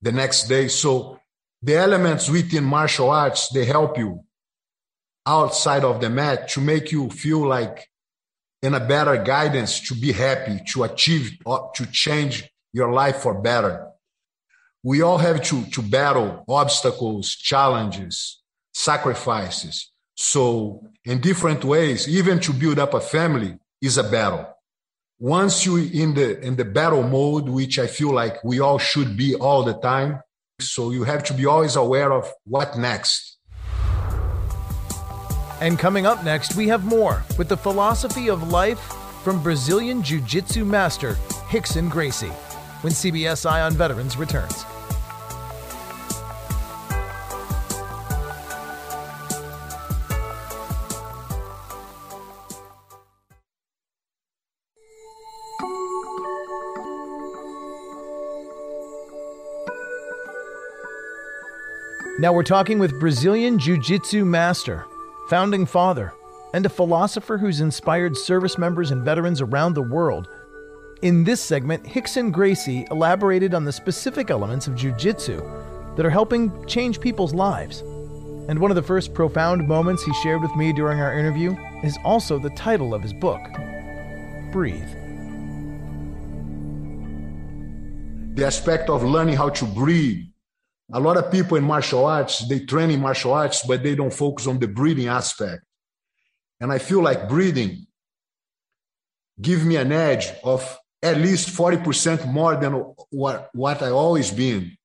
the 0.03 0.13
next 0.13 0.49
day 0.49 0.67
so 0.67 1.21
the 1.63 1.77
elements 1.77 2.29
within 2.29 2.65
martial 2.65 3.11
arts 3.11 3.51
they 3.51 3.65
help 3.65 3.97
you 3.99 4.25
outside 5.27 5.85
of 5.85 6.01
the 6.01 6.11
mat 6.11 6.49
to 6.49 6.61
make 6.61 6.91
you 6.91 7.11
feel 7.11 7.47
like 7.47 7.87
in 8.63 8.75
a 8.75 8.81
better 8.81 9.17
guidance 9.23 9.81
to 9.89 9.95
be 9.95 10.13
happy, 10.13 10.61
to 10.69 10.85
achieve, 10.85 11.39
uh, 11.47 11.61
to 11.75 11.87
change 11.87 12.49
your 12.73 12.93
life 12.93 13.17
for 13.17 13.41
better. 13.41 13.87
We 14.83 15.03
all 15.03 15.19
have 15.19 15.43
to, 15.45 15.65
to 15.71 15.83
battle 15.83 16.45
obstacles, 16.49 17.35
challenges, 17.35 18.41
sacrifices. 18.73 19.91
So, 20.15 20.87
in 21.05 21.21
different 21.21 21.65
ways, 21.65 22.09
even 22.09 22.41
to 22.41 22.53
build 22.53 22.79
up 22.79 22.93
a 22.93 23.01
family 23.01 23.59
is 23.81 23.99
a 23.99 24.05
battle. 24.05 24.47
Once 25.19 25.67
you 25.67 25.77
in 25.77 26.15
the 26.15 26.41
in 26.41 26.57
the 26.57 26.65
battle 26.65 27.03
mode, 27.03 27.49
which 27.49 27.79
I 27.79 27.87
feel 27.87 28.13
like 28.13 28.43
we 28.43 28.61
all 28.61 28.79
should 28.79 29.17
be 29.17 29.35
all 29.35 29.63
the 29.63 29.75
time, 29.75 30.21
so 30.61 30.91
you 30.91 31.05
have 31.05 31.23
to 31.25 31.35
be 31.35 31.47
always 31.47 31.77
aware 31.77 32.13
of 32.13 32.31
what 32.45 32.79
next. 32.79 33.39
And 35.61 35.79
coming 35.79 36.07
up 36.07 36.25
next, 36.25 36.57
we 36.57 36.69
have 36.69 36.85
more 36.85 37.23
with 37.37 37.49
the 37.51 37.57
philosophy 37.57 38.31
of 38.31 38.51
life 38.51 38.81
from 39.23 39.43
Brazilian 39.43 40.03
Jiu 40.03 40.23
Jitsu 40.23 40.65
master 40.65 41.15
Rickson 41.51 41.91
Gracie 41.91 42.33
when 42.81 42.95
CBS 42.95 43.45
Eye 43.45 43.61
on 43.61 43.75
Veterans 43.75 44.17
returns. 44.17 44.65
Now 62.21 62.35
we're 62.35 62.43
talking 62.43 62.79
with 62.79 63.01
Brazilian 63.01 63.59
Jiu 63.59 63.79
Jitsu 63.79 64.27
master, 64.27 64.87
founding 65.31 65.65
father, 65.65 66.13
and 66.53 66.67
a 66.67 66.69
philosopher 66.69 67.39
who's 67.39 67.63
inspired 67.63 68.15
service 68.15 68.59
members 68.59 68.91
and 68.91 69.03
veterans 69.03 69.41
around 69.41 69.73
the 69.73 69.83
world. 69.83 70.29
In 71.01 71.25
this 71.25 71.41
segment, 71.41 71.83
Rickson 71.85 72.31
Gracie 72.31 72.85
elaborated 72.91 73.55
on 73.55 73.65
the 73.65 73.73
specific 73.73 74.29
elements 74.29 74.67
of 74.67 74.75
Jiu 74.75 74.93
Jitsu 74.99 75.41
that 75.97 76.05
are 76.05 76.11
helping 76.11 76.53
change 76.67 77.01
people's 77.01 77.33
lives. 77.33 77.81
And 78.51 78.59
one 78.59 78.71
of 78.71 78.75
the 78.75 78.83
first 78.83 79.15
profound 79.15 79.67
moments 79.67 80.03
he 80.03 80.13
shared 80.23 80.43
with 80.43 80.55
me 80.57 80.75
during 80.75 81.01
our 81.01 81.19
interview 81.19 81.57
is 81.83 81.97
also 82.05 82.39
the 82.39 82.51
title 82.51 82.93
of 82.93 83.01
his 83.01 83.15
book 83.15 83.41
Breathe. 84.53 84.91
The 88.35 88.45
aspect 88.45 88.91
of 88.91 89.05
learning 89.05 89.37
how 89.37 89.49
to 89.49 89.65
breathe 89.65 90.30
a 90.93 91.01
lot 91.01 91.17
of 91.17 91.31
people 91.31 91.57
in 91.57 91.65
martial 91.65 92.05
arts 92.05 92.47
they 92.49 92.61
train 92.61 92.91
in 92.91 93.01
martial 93.01 93.33
arts 93.33 93.65
but 93.67 93.83
they 93.83 93.95
don't 93.95 94.13
focus 94.13 94.47
on 94.47 94.59
the 94.59 94.69
breathing 94.69 95.09
aspect. 95.09 95.63
And 96.61 96.73
i 96.73 96.79
feel 96.79 97.03
like 97.03 97.29
breathing 97.29 97.87
give 99.41 99.65
me 99.65 99.77
an 99.77 99.93
edge 99.93 100.29
of 100.45 100.79
at 101.03 101.17
least 101.17 101.49
40% 101.49 102.31
more 102.31 102.57
than 102.57 102.73
what, 103.11 103.49
what 103.55 103.83
i 103.83 103.91
always 103.91 104.31
been. 104.31 104.77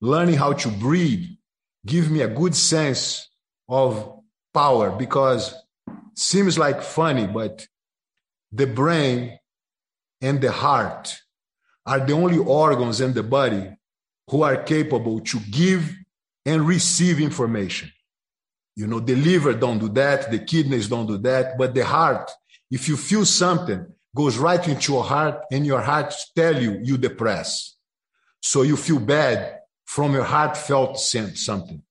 Learning 0.00 0.36
how 0.36 0.52
to 0.52 0.68
breathe 0.68 1.26
give 1.84 2.10
me 2.10 2.20
a 2.22 2.28
good 2.28 2.54
sense 2.54 3.28
of 3.68 4.20
power 4.54 4.90
because 4.90 5.54
seems 6.14 6.58
like 6.58 6.82
funny 6.82 7.26
but 7.26 7.66
the 8.52 8.66
brain 8.66 9.38
and 10.20 10.40
the 10.40 10.50
heart 10.50 11.16
are 11.86 12.00
the 12.00 12.12
only 12.12 12.38
organs 12.38 13.00
in 13.00 13.12
the 13.14 13.22
body 13.22 13.77
who 14.28 14.42
are 14.42 14.62
capable 14.62 15.20
to 15.20 15.38
give 15.50 15.94
and 16.44 16.66
receive 16.66 17.20
information. 17.20 17.90
You 18.76 18.86
know, 18.86 19.00
the 19.00 19.16
liver 19.16 19.54
don't 19.54 19.78
do 19.78 19.88
that, 19.90 20.30
the 20.30 20.38
kidneys 20.38 20.88
don't 20.88 21.06
do 21.06 21.18
that, 21.18 21.58
but 21.58 21.74
the 21.74 21.84
heart, 21.84 22.30
if 22.70 22.88
you 22.88 22.96
feel 22.96 23.24
something, 23.24 23.86
goes 24.14 24.38
right 24.38 24.66
into 24.66 24.92
your 24.92 25.04
heart 25.04 25.42
and 25.50 25.66
your 25.66 25.80
heart 25.80 26.14
tell 26.34 26.60
you 26.60 26.80
you 26.82 26.98
depressed. 26.98 27.76
So 28.40 28.62
you 28.62 28.76
feel 28.76 28.98
bad 29.00 29.60
from 29.84 30.12
your 30.12 30.24
heartfelt 30.24 30.98
sense 30.98 31.44
something. 31.44 31.82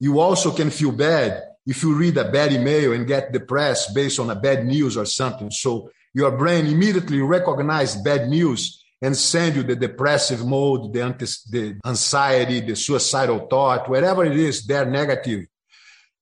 You 0.00 0.20
also 0.20 0.50
can 0.52 0.70
feel 0.70 0.92
bad 0.92 1.42
if 1.66 1.82
you 1.82 1.94
read 1.94 2.16
a 2.16 2.30
bad 2.30 2.52
email 2.52 2.92
and 2.92 3.06
get 3.06 3.32
depressed 3.32 3.94
based 3.94 4.20
on 4.20 4.30
a 4.30 4.34
bad 4.34 4.66
news 4.66 4.96
or 4.96 5.04
something. 5.04 5.50
So 5.50 5.90
your 6.12 6.30
brain 6.36 6.66
immediately 6.66 7.20
recognizes 7.20 8.00
bad 8.02 8.28
news 8.28 8.83
and 9.04 9.14
send 9.14 9.54
you 9.54 9.62
the 9.62 9.76
depressive 9.76 10.46
mode, 10.46 10.94
the, 10.94 11.02
the 11.50 11.78
anxiety, 11.84 12.60
the 12.60 12.74
suicidal 12.74 13.46
thought, 13.50 13.86
whatever 13.86 14.24
it 14.24 14.34
is, 14.34 14.64
they're 14.64 14.86
negative. 14.86 15.44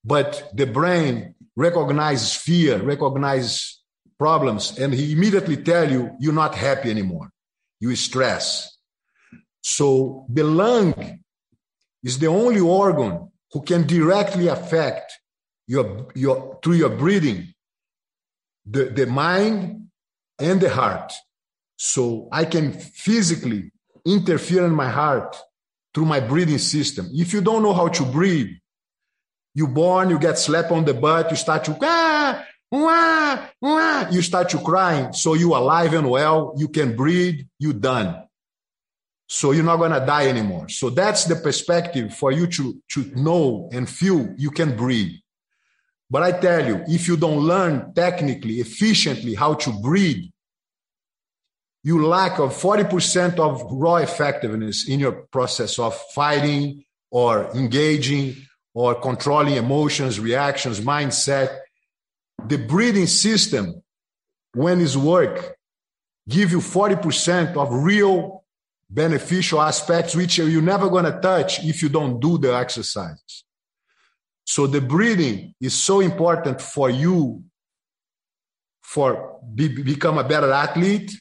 But 0.04 0.50
the 0.52 0.66
brain 0.66 1.36
recognizes 1.54 2.34
fear, 2.34 2.82
recognizes 2.82 3.80
problems, 4.18 4.76
and 4.80 4.92
he 4.92 5.12
immediately 5.12 5.58
tell 5.58 5.88
you 5.88 6.10
you're 6.18 6.32
not 6.32 6.56
happy 6.56 6.90
anymore. 6.90 7.30
You 7.78 7.94
stress. 7.94 8.76
So 9.60 10.26
the 10.28 10.42
lung 10.42 11.20
is 12.02 12.18
the 12.18 12.26
only 12.26 12.60
organ 12.60 13.30
who 13.52 13.62
can 13.62 13.86
directly 13.86 14.48
affect 14.48 15.12
your, 15.68 16.08
your 16.16 16.58
through 16.64 16.78
your 16.82 16.90
breathing, 16.90 17.54
the, 18.66 18.86
the 18.86 19.06
mind 19.06 19.86
and 20.40 20.60
the 20.60 20.70
heart. 20.70 21.12
So 21.76 22.28
I 22.30 22.44
can 22.44 22.72
physically 22.72 23.72
interfere 24.04 24.64
in 24.66 24.72
my 24.72 24.88
heart 24.88 25.36
through 25.94 26.06
my 26.06 26.20
breathing 26.20 26.58
system. 26.58 27.08
If 27.12 27.32
you 27.32 27.40
don't 27.40 27.62
know 27.62 27.74
how 27.74 27.88
to 27.88 28.04
breathe, 28.04 28.50
you 29.54 29.68
born, 29.68 30.10
you 30.10 30.18
get 30.18 30.38
slapped 30.38 30.70
on 30.70 30.84
the 30.84 30.94
butt, 30.94 31.30
you 31.30 31.36
start 31.36 31.64
to 31.64 31.76
ah, 31.82 32.44
wah, 32.70 33.46
wah, 33.60 34.08
you 34.10 34.22
start 34.22 34.48
to 34.50 34.58
crying. 34.58 35.12
So 35.12 35.34
you 35.34 35.54
alive 35.54 35.92
and 35.92 36.08
well, 36.08 36.54
you 36.56 36.68
can 36.68 36.96
breathe, 36.96 37.40
you 37.58 37.72
done. 37.72 38.24
So 39.28 39.52
you're 39.52 39.64
not 39.64 39.78
gonna 39.78 40.04
die 40.04 40.28
anymore. 40.28 40.68
So 40.68 40.90
that's 40.90 41.24
the 41.24 41.36
perspective 41.36 42.14
for 42.14 42.32
you 42.32 42.46
to, 42.48 42.82
to 42.92 43.12
know 43.14 43.68
and 43.72 43.88
feel 43.88 44.34
you 44.36 44.50
can 44.50 44.76
breathe. 44.76 45.16
But 46.10 46.22
I 46.22 46.32
tell 46.32 46.66
you, 46.66 46.84
if 46.88 47.08
you 47.08 47.16
don't 47.16 47.40
learn 47.40 47.94
technically, 47.94 48.56
efficiently 48.56 49.34
how 49.34 49.54
to 49.54 49.72
breathe, 49.80 50.24
you 51.82 52.06
lack 52.06 52.38
of 52.38 52.52
40% 52.52 53.38
of 53.38 53.62
raw 53.70 53.96
effectiveness 53.96 54.88
in 54.88 55.00
your 55.00 55.12
process 55.12 55.78
of 55.78 55.96
fighting 56.14 56.84
or 57.10 57.50
engaging 57.54 58.36
or 58.74 58.94
controlling 58.94 59.56
emotions, 59.56 60.20
reactions, 60.20 60.80
mindset. 60.80 61.58
The 62.46 62.58
breathing 62.58 63.06
system, 63.06 63.82
when 64.54 64.80
it's 64.80 64.96
work, 64.96 65.56
give 66.28 66.52
you 66.52 66.58
40% 66.58 67.56
of 67.56 67.72
real 67.72 68.44
beneficial 68.88 69.60
aspects, 69.60 70.14
which 70.14 70.38
you're 70.38 70.62
never 70.62 70.88
going 70.88 71.04
to 71.04 71.18
touch 71.20 71.64
if 71.64 71.82
you 71.82 71.88
don't 71.88 72.20
do 72.20 72.38
the 72.38 72.54
exercises. 72.54 73.44
So 74.44 74.66
the 74.66 74.80
breathing 74.80 75.54
is 75.60 75.74
so 75.74 76.00
important 76.00 76.60
for 76.60 76.90
you 76.90 77.44
for 78.82 79.40
be, 79.54 79.68
become 79.68 80.18
a 80.18 80.24
better 80.24 80.52
athlete 80.52 81.12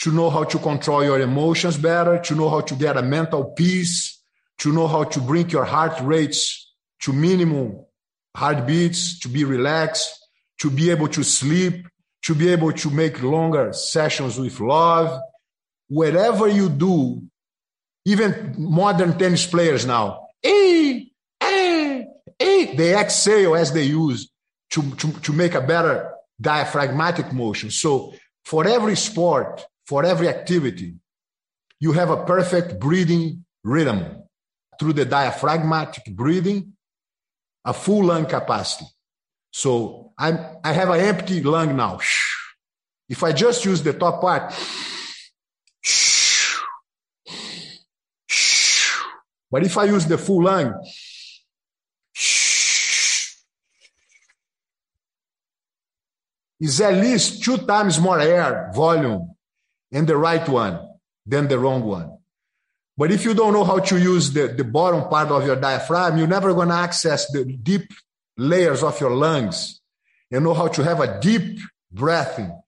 to 0.00 0.12
know 0.12 0.30
how 0.30 0.44
to 0.44 0.58
control 0.58 1.02
your 1.02 1.20
emotions 1.20 1.76
better, 1.76 2.18
to 2.18 2.34
know 2.34 2.48
how 2.48 2.60
to 2.60 2.74
get 2.74 2.96
a 2.96 3.02
mental 3.02 3.44
peace, 3.44 4.22
to 4.58 4.72
know 4.72 4.86
how 4.86 5.04
to 5.04 5.20
bring 5.20 5.48
your 5.50 5.64
heart 5.64 6.00
rates 6.00 6.72
to 7.00 7.12
minimum 7.12 7.84
heartbeats, 8.34 9.18
to 9.20 9.28
be 9.28 9.44
relaxed, 9.44 10.12
to 10.58 10.70
be 10.70 10.90
able 10.90 11.08
to 11.08 11.22
sleep, 11.22 11.86
to 12.22 12.34
be 12.34 12.48
able 12.48 12.72
to 12.72 12.90
make 12.90 13.22
longer 13.22 13.72
sessions 13.72 14.38
with 14.38 14.60
love. 14.60 15.20
Whatever 15.88 16.48
you 16.48 16.68
do, 16.68 17.22
even 18.04 18.54
modern 18.58 19.18
tennis 19.18 19.46
players 19.46 19.86
now, 19.86 20.28
eh, 20.42 21.04
eh, 21.40 22.04
eh, 22.40 22.74
they 22.76 22.98
exhale 22.98 23.56
as 23.56 23.72
they 23.72 23.84
use 23.84 24.30
to, 24.70 24.82
to, 24.96 25.12
to 25.20 25.32
make 25.32 25.54
a 25.54 25.60
better 25.60 26.12
diaphragmatic 26.40 27.32
motion. 27.32 27.70
So 27.70 28.14
for 28.44 28.66
every 28.66 28.96
sport, 28.96 29.64
for 29.86 30.04
every 30.04 30.28
activity, 30.28 30.96
you 31.78 31.92
have 31.92 32.10
a 32.10 32.24
perfect 32.24 32.80
breathing 32.80 33.44
rhythm. 33.62 34.22
Through 34.78 34.92
the 34.94 35.04
diaphragmatic 35.06 36.14
breathing, 36.14 36.74
a 37.64 37.72
full 37.72 38.04
lung 38.04 38.26
capacity. 38.26 38.84
So 39.50 40.12
I'm, 40.18 40.38
I 40.62 40.72
have 40.72 40.90
an 40.90 41.00
empty 41.00 41.42
lung 41.42 41.76
now. 41.76 41.98
If 43.08 43.22
I 43.22 43.32
just 43.32 43.64
use 43.64 43.82
the 43.82 43.94
top 43.94 44.20
part, 44.20 44.52
but 49.50 49.64
if 49.64 49.78
I 49.78 49.84
use 49.84 50.04
the 50.04 50.18
full 50.18 50.44
lung, 50.44 50.74
is 56.60 56.80
at 56.80 56.94
least 56.94 57.42
two 57.42 57.58
times 57.58 58.00
more 58.00 58.18
air 58.18 58.70
volume 58.74 59.35
and 59.92 60.06
the 60.06 60.16
right 60.16 60.46
one 60.48 60.78
than 61.24 61.48
the 61.48 61.58
wrong 61.58 61.82
one. 61.82 62.18
But 62.96 63.12
if 63.12 63.24
you 63.24 63.34
don't 63.34 63.52
know 63.52 63.64
how 63.64 63.78
to 63.78 63.98
use 63.98 64.32
the, 64.32 64.48
the 64.48 64.64
bottom 64.64 65.08
part 65.08 65.28
of 65.28 65.44
your 65.44 65.56
diaphragm, 65.56 66.16
you're 66.16 66.26
never 66.26 66.54
going 66.54 66.68
to 66.68 66.74
access 66.74 67.30
the 67.30 67.44
deep 67.44 67.92
layers 68.38 68.82
of 68.82 69.00
your 69.00 69.10
lungs 69.10 69.80
and 70.30 70.44
know 70.44 70.54
how 70.54 70.68
to 70.68 70.82
have 70.82 71.00
a 71.00 71.20
deep 71.20 71.60
breathing 71.92 72.58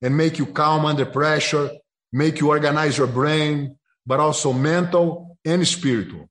and 0.00 0.16
make 0.16 0.38
you 0.38 0.46
calm 0.46 0.84
under 0.84 1.04
pressure, 1.04 1.70
make 2.12 2.40
you 2.40 2.50
organize 2.50 2.98
your 2.98 3.06
brain, 3.06 3.76
but 4.06 4.20
also 4.20 4.52
mental 4.52 5.38
and 5.44 5.66
spiritual. 5.66 6.28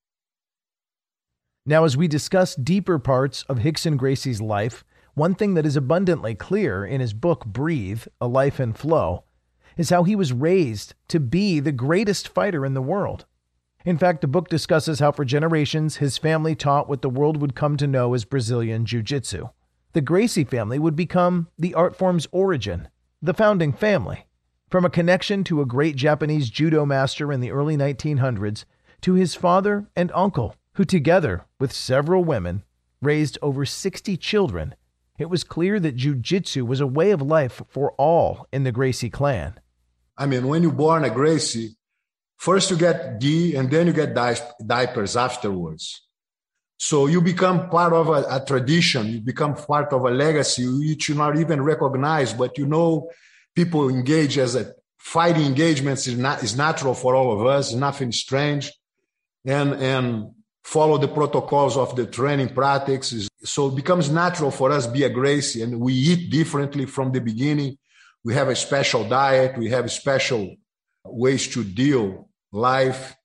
Now, 1.65 1.85
as 1.85 1.95
we 1.95 2.07
discuss 2.07 2.55
deeper 2.55 2.99
parts 2.99 3.43
of 3.43 3.59
Rickson 3.59 3.97
Gracie's 3.97 4.41
life, 4.41 4.83
one 5.13 5.35
thing 5.35 5.53
that 5.53 5.65
is 5.65 5.75
abundantly 5.75 6.35
clear 6.35 6.85
in 6.85 6.99
his 7.01 7.13
book, 7.13 7.45
Breathe 7.45 8.03
A 8.19 8.27
Life 8.27 8.59
in 8.59 8.73
Flow, 8.73 9.23
is 9.77 9.89
how 9.89 10.03
he 10.03 10.15
was 10.15 10.33
raised 10.33 10.93
to 11.07 11.19
be 11.19 11.59
the 11.59 11.71
greatest 11.71 12.27
fighter 12.27 12.65
in 12.65 12.73
the 12.73 12.81
world. 12.81 13.25
In 13.85 13.97
fact, 13.97 14.21
the 14.21 14.27
book 14.27 14.47
discusses 14.47 14.99
how 14.99 15.11
for 15.11 15.25
generations 15.25 15.97
his 15.97 16.17
family 16.17 16.55
taught 16.55 16.87
what 16.87 17.01
the 17.01 17.09
world 17.09 17.37
would 17.37 17.55
come 17.55 17.75
to 17.77 17.87
know 17.87 18.13
as 18.13 18.23
Brazilian 18.23 18.85
Jiu 18.85 19.01
Jitsu. 19.01 19.49
The 19.91 20.01
Gracie 20.01 20.45
family 20.45 20.79
would 20.79 20.95
become 20.95 21.49
the 21.57 21.73
art 21.73 21.95
form's 21.95 22.27
origin, 22.31 22.87
the 23.21 23.33
founding 23.33 23.73
family. 23.73 24.27
From 24.69 24.85
a 24.85 24.89
connection 24.89 25.43
to 25.45 25.61
a 25.61 25.67
great 25.67 25.95
Japanese 25.95 26.49
judo 26.49 26.85
master 26.85 27.31
in 27.31 27.41
the 27.41 27.51
early 27.51 27.77
1900s 27.77 28.65
to 29.01 29.13
his 29.13 29.35
father 29.35 29.85
and 29.95 30.11
uncle, 30.15 30.55
who 30.75 30.85
together 30.85 31.45
with 31.59 31.71
several 31.71 32.23
women 32.23 32.63
raised 33.01 33.37
over 33.41 33.65
60 33.65 34.17
children, 34.17 34.73
it 35.19 35.29
was 35.29 35.43
clear 35.43 35.79
that 35.79 35.95
jiu-jitsu 35.95 36.65
was 36.65 36.79
a 36.79 36.87
way 36.87 37.11
of 37.11 37.21
life 37.21 37.61
for 37.67 37.91
all 37.93 38.47
in 38.51 38.63
the 38.63 38.71
Gracie 38.71 39.09
clan. 39.09 39.59
I 40.17 40.25
mean, 40.25 40.47
when 40.47 40.63
you're 40.63 40.71
born 40.71 41.03
a 41.03 41.09
Gracie, 41.09 41.75
first 42.37 42.69
you 42.71 42.77
get 42.77 43.19
gi 43.19 43.55
and 43.55 43.69
then 43.69 43.87
you 43.87 43.93
get 43.93 44.13
di- 44.13 44.37
diapers 44.65 45.15
afterwards. 45.17 46.01
So 46.77 47.07
you 47.07 47.21
become 47.21 47.69
part 47.69 47.93
of 47.93 48.09
a, 48.09 48.25
a, 48.29 48.45
tradition, 48.45 49.07
you 49.07 49.21
become 49.21 49.55
part 49.55 49.93
of 49.93 50.03
a 50.03 50.09
legacy 50.09 50.67
which 50.67 51.07
you 51.09 51.15
not 51.15 51.37
even 51.37 51.61
recognize, 51.61 52.33
but 52.33 52.57
you 52.57 52.65
know 52.65 53.09
people 53.55 53.89
engage 53.89 54.37
as 54.37 54.55
a 54.55 54.73
fighting 54.97 55.45
engagements 55.45 56.07
is 56.07 56.17
not 56.17 56.43
is 56.43 56.57
natural 56.57 56.93
for 56.93 57.15
all 57.15 57.39
of 57.39 57.45
us, 57.47 57.73
nothing 57.73 58.11
strange. 58.11 58.71
And 59.45 59.73
and 59.73 60.31
follow 60.63 60.97
the 60.97 61.07
protocols 61.07 61.77
of 61.77 61.95
the 61.95 62.05
training 62.05 62.49
practices. 62.49 63.29
So 63.43 63.67
it 63.67 63.75
becomes 63.75 64.09
natural 64.09 64.51
for 64.51 64.71
us 64.71 64.87
be 64.87 65.03
a 65.03 65.09
Gracie 65.09 65.61
and 65.61 65.79
we 65.79 65.93
eat 65.93 66.31
differently 66.31 66.85
from 66.85 67.11
the 67.11 67.19
beginning. 67.19 67.77
We 68.23 68.33
have 68.33 68.49
a 68.49 68.55
special 68.55 69.07
diet, 69.07 69.57
we 69.57 69.69
have 69.69 69.91
special 69.91 70.55
ways 71.05 71.47
to 71.49 71.63
deal 71.63 72.29
life. 72.51 73.15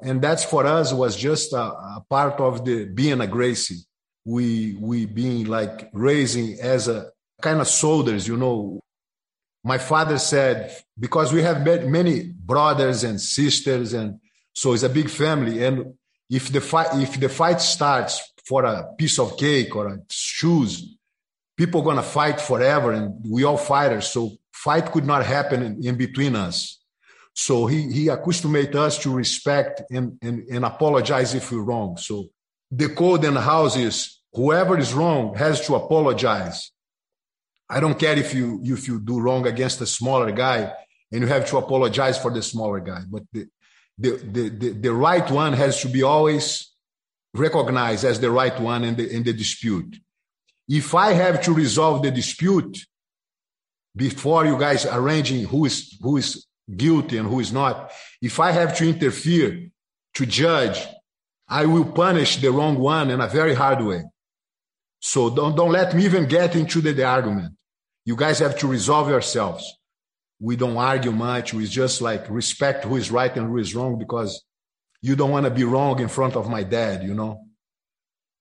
And 0.00 0.20
that's 0.20 0.44
for 0.44 0.66
us 0.66 0.92
was 0.92 1.16
just 1.16 1.52
a, 1.52 1.62
a 1.62 2.04
part 2.10 2.40
of 2.40 2.64
the 2.64 2.86
being 2.86 3.20
a 3.20 3.26
Gracie. 3.26 3.84
We 4.24 4.76
we 4.80 5.06
being 5.06 5.46
like 5.46 5.90
raising 5.92 6.58
as 6.60 6.88
a 6.88 7.10
kind 7.40 7.60
of 7.60 7.68
soldiers, 7.68 8.26
you 8.26 8.36
know. 8.36 8.80
My 9.64 9.78
father 9.78 10.18
said, 10.18 10.76
because 10.98 11.32
we 11.32 11.42
have 11.42 11.64
met 11.64 11.86
many 11.86 12.32
brothers 12.34 13.04
and 13.04 13.20
sisters, 13.20 13.92
and 13.92 14.18
so 14.54 14.72
it's 14.72 14.82
a 14.82 14.88
big 14.88 15.08
family. 15.08 15.64
And 15.64 15.94
if 16.28 16.52
the 16.52 16.60
fight 16.60 16.88
if 16.94 17.18
the 17.18 17.28
fight 17.28 17.60
starts 17.60 18.20
for 18.44 18.64
a 18.64 18.92
piece 18.98 19.18
of 19.18 19.36
cake 19.36 19.74
or 19.76 19.86
a 19.88 19.98
shoes, 20.10 20.96
people 21.62 21.82
gonna 21.82 22.02
fight 22.02 22.40
forever, 22.40 22.90
and 22.90 23.06
we 23.34 23.44
all 23.44 23.56
fighters. 23.56 24.08
So 24.08 24.20
fight 24.52 24.86
could 24.90 25.06
not 25.12 25.24
happen 25.24 25.62
in, 25.62 25.72
in 25.88 25.94
between 25.96 26.34
us. 26.34 26.56
So 27.34 27.54
he 27.72 27.80
he 27.96 28.04
accustomate 28.16 28.74
us 28.74 28.94
to 29.04 29.08
respect 29.22 29.74
and, 29.96 30.18
and 30.26 30.36
and 30.54 30.64
apologize 30.64 31.30
if 31.34 31.44
we're 31.52 31.68
wrong. 31.70 31.90
So 31.96 32.14
the 32.80 32.88
code 32.88 33.24
in 33.24 33.36
house 33.36 33.76
is 33.76 33.94
whoever 34.32 34.76
is 34.84 34.92
wrong 34.92 35.34
has 35.44 35.56
to 35.66 35.76
apologize. 35.76 36.58
I 37.70 37.78
don't 37.82 37.98
care 38.04 38.18
if 38.24 38.34
you 38.34 38.46
if 38.64 38.88
you 38.88 38.96
do 38.98 39.20
wrong 39.20 39.46
against 39.46 39.80
a 39.80 39.86
smaller 39.86 40.32
guy 40.32 40.60
and 41.12 41.20
you 41.22 41.28
have 41.28 41.46
to 41.50 41.58
apologize 41.58 42.18
for 42.18 42.30
the 42.36 42.42
smaller 42.42 42.80
guy. 42.80 43.02
But 43.14 43.22
the, 43.32 43.46
the, 43.98 44.10
the, 44.36 44.44
the, 44.60 44.68
the 44.86 44.92
right 44.92 45.28
one 45.30 45.52
has 45.52 45.80
to 45.82 45.88
be 45.88 46.02
always 46.02 46.44
recognized 47.34 48.04
as 48.04 48.18
the 48.18 48.30
right 48.30 48.58
one 48.60 48.82
in 48.88 48.96
the, 48.96 49.06
in 49.16 49.22
the 49.22 49.32
dispute. 49.32 49.92
If 50.68 50.94
I 50.94 51.12
have 51.12 51.42
to 51.44 51.52
resolve 51.52 52.02
the 52.02 52.10
dispute 52.10 52.78
before 53.94 54.46
you 54.46 54.58
guys 54.58 54.86
arranging 54.86 55.44
who 55.46 55.64
is, 55.66 55.98
who 56.00 56.16
is 56.16 56.46
guilty 56.74 57.18
and 57.18 57.28
who 57.28 57.40
is 57.40 57.52
not, 57.52 57.90
if 58.20 58.40
I 58.40 58.52
have 58.52 58.76
to 58.78 58.88
interfere 58.88 59.68
to 60.14 60.26
judge, 60.26 60.86
I 61.48 61.66
will 61.66 61.84
punish 61.84 62.36
the 62.36 62.50
wrong 62.50 62.78
one 62.78 63.10
in 63.10 63.20
a 63.20 63.26
very 63.26 63.54
hard 63.54 63.84
way. 63.84 64.04
So 65.00 65.30
don't, 65.30 65.56
don't 65.56 65.72
let 65.72 65.94
me 65.94 66.04
even 66.04 66.26
get 66.26 66.54
into 66.54 66.80
the, 66.80 66.92
the 66.92 67.04
argument. 67.04 67.54
You 68.04 68.16
guys 68.16 68.38
have 68.38 68.58
to 68.60 68.66
resolve 68.66 69.08
yourselves 69.08 69.76
we 70.42 70.56
don't 70.56 70.76
argue 70.76 71.12
much. 71.12 71.54
We 71.54 71.66
just 71.68 72.02
like 72.02 72.28
respect 72.28 72.84
who 72.84 72.96
is 72.96 73.12
right 73.12 73.34
and 73.36 73.46
who 73.46 73.58
is 73.58 73.76
wrong 73.76 73.96
because 73.96 74.44
you 75.00 75.14
don't 75.14 75.30
want 75.30 75.44
to 75.46 75.50
be 75.50 75.62
wrong 75.62 76.00
in 76.00 76.08
front 76.08 76.34
of 76.34 76.50
my 76.50 76.64
dad, 76.64 77.04
you 77.04 77.14
know? 77.14 77.46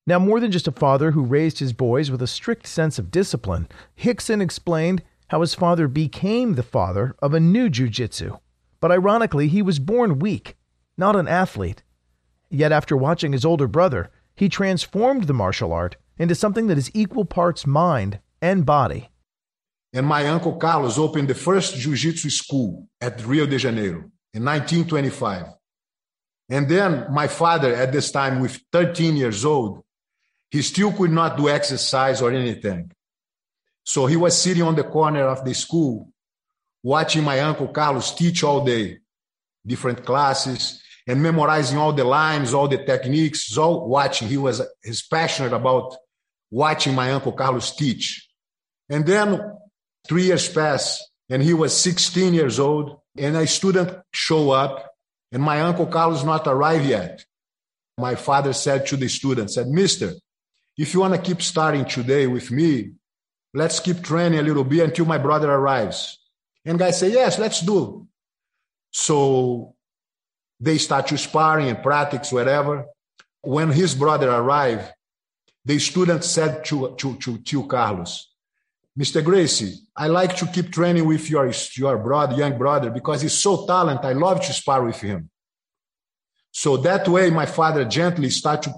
Now, 0.07 0.17
more 0.17 0.39
than 0.39 0.51
just 0.51 0.67
a 0.67 0.71
father 0.71 1.11
who 1.11 1.23
raised 1.23 1.59
his 1.59 1.73
boys 1.73 2.09
with 2.09 2.21
a 2.21 2.27
strict 2.27 2.65
sense 2.65 2.97
of 2.97 3.11
discipline, 3.11 3.67
Rickson 3.99 4.41
explained 4.41 5.03
how 5.27 5.41
his 5.41 5.53
father 5.53 5.87
became 5.87 6.55
the 6.55 6.63
father 6.63 7.15
of 7.19 7.33
a 7.33 7.39
new 7.39 7.69
jujitsu. 7.69 8.39
But 8.79 8.91
ironically, 8.91 9.47
he 9.47 9.61
was 9.61 9.77
born 9.77 10.17
weak, 10.17 10.55
not 10.97 11.15
an 11.15 11.27
athlete. 11.27 11.83
Yet, 12.49 12.71
after 12.71 12.97
watching 12.97 13.31
his 13.31 13.45
older 13.45 13.67
brother, 13.67 14.09
he 14.35 14.49
transformed 14.49 15.25
the 15.25 15.33
martial 15.33 15.71
art 15.71 15.97
into 16.17 16.35
something 16.35 16.67
that 16.67 16.77
is 16.79 16.91
equal 16.95 17.25
parts 17.25 17.67
mind 17.67 18.19
and 18.41 18.65
body. 18.65 19.09
And 19.93 20.07
my 20.07 20.27
uncle 20.27 20.53
Carlos 20.57 20.97
opened 20.97 21.27
the 21.27 21.35
first 21.35 21.75
jiu-jitsu 21.75 22.29
school 22.29 22.87
at 22.99 23.23
Rio 23.25 23.45
de 23.45 23.59
Janeiro 23.59 24.09
in 24.33 24.43
1925. 24.43 25.45
And 26.49 26.67
then 26.67 27.05
my 27.11 27.27
father, 27.27 27.73
at 27.75 27.91
this 27.91 28.11
time, 28.11 28.39
with 28.39 28.59
13 28.71 29.15
years 29.15 29.45
old, 29.45 29.83
he 30.51 30.61
still 30.61 30.91
could 30.91 31.11
not 31.11 31.37
do 31.37 31.49
exercise 31.49 32.21
or 32.21 32.31
anything. 32.31 32.91
So 33.83 34.05
he 34.05 34.15
was 34.15 34.39
sitting 34.39 34.63
on 34.63 34.75
the 34.75 34.83
corner 34.83 35.23
of 35.23 35.43
the 35.43 35.55
school, 35.55 36.11
watching 36.83 37.23
my 37.23 37.39
uncle 37.39 37.69
Carlos 37.69 38.13
teach 38.13 38.43
all 38.43 38.63
day, 38.63 38.99
different 39.65 40.05
classes, 40.05 40.83
and 41.07 41.23
memorizing 41.23 41.79
all 41.79 41.93
the 41.93 42.03
lines, 42.03 42.53
all 42.53 42.67
the 42.67 42.85
techniques, 42.85 43.57
all 43.57 43.87
watching. 43.87 44.27
He 44.27 44.37
was 44.37 44.61
he's 44.83 45.01
passionate 45.01 45.53
about 45.53 45.95
watching 46.51 46.93
my 46.93 47.11
uncle 47.11 47.31
Carlos 47.31 47.75
teach. 47.75 48.29
And 48.87 49.03
then 49.05 49.41
Three 50.07 50.23
years 50.23 50.49
passed, 50.49 51.09
and 51.29 51.41
he 51.41 51.53
was 51.53 51.77
16 51.77 52.33
years 52.33 52.59
old, 52.59 52.99
and 53.17 53.35
a 53.35 53.45
student 53.47 53.97
show 54.11 54.51
up, 54.51 54.93
and 55.31 55.41
my 55.41 55.61
uncle 55.61 55.85
Carlos 55.85 56.23
not 56.23 56.47
arrived 56.47 56.85
yet. 56.85 57.25
My 57.97 58.15
father 58.15 58.53
said 58.53 58.87
to 58.87 58.97
the 58.97 59.07
student, 59.07 59.51
said, 59.51 59.67
Mister, 59.67 60.13
if 60.81 60.95
you 60.95 60.99
want 60.99 61.13
to 61.13 61.21
keep 61.21 61.43
starting 61.43 61.85
today 61.85 62.25
with 62.25 62.49
me, 62.49 62.93
let's 63.53 63.79
keep 63.79 64.01
training 64.01 64.39
a 64.39 64.41
little 64.41 64.63
bit 64.63 64.83
until 64.83 65.05
my 65.05 65.19
brother 65.19 65.51
arrives. 65.51 66.17
And 66.65 66.79
guy 66.79 66.89
say, 66.89 67.11
yes, 67.11 67.37
let's 67.37 67.61
do. 67.61 68.07
So 68.89 69.75
they 70.59 70.79
start 70.79 71.05
to 71.07 71.19
sparring 71.19 71.69
and 71.69 71.83
practice, 71.83 72.31
whatever. 72.31 72.85
When 73.41 73.69
his 73.69 73.93
brother 73.93 74.31
arrived, 74.31 74.91
the 75.63 75.77
student 75.77 76.23
said 76.23 76.65
to, 76.65 76.95
to, 76.97 77.15
to, 77.17 77.37
to 77.37 77.67
Carlos, 77.67 78.31
Mr. 78.99 79.23
Gracie, 79.23 79.75
I 79.95 80.07
like 80.07 80.35
to 80.37 80.47
keep 80.47 80.71
training 80.71 81.05
with 81.05 81.29
your, 81.29 81.51
your 81.75 81.99
brother, 81.99 82.35
young 82.35 82.57
brother, 82.57 82.89
because 82.89 83.21
he's 83.21 83.37
so 83.37 83.67
talented. 83.67 84.05
I 84.05 84.13
love 84.13 84.41
to 84.41 84.51
spar 84.51 84.83
with 84.83 84.99
him. 84.99 85.29
So 86.51 86.77
that 86.77 87.07
way, 87.07 87.29
my 87.29 87.45
father 87.45 87.85
gently 87.85 88.31
started 88.31 88.71
to 88.71 88.75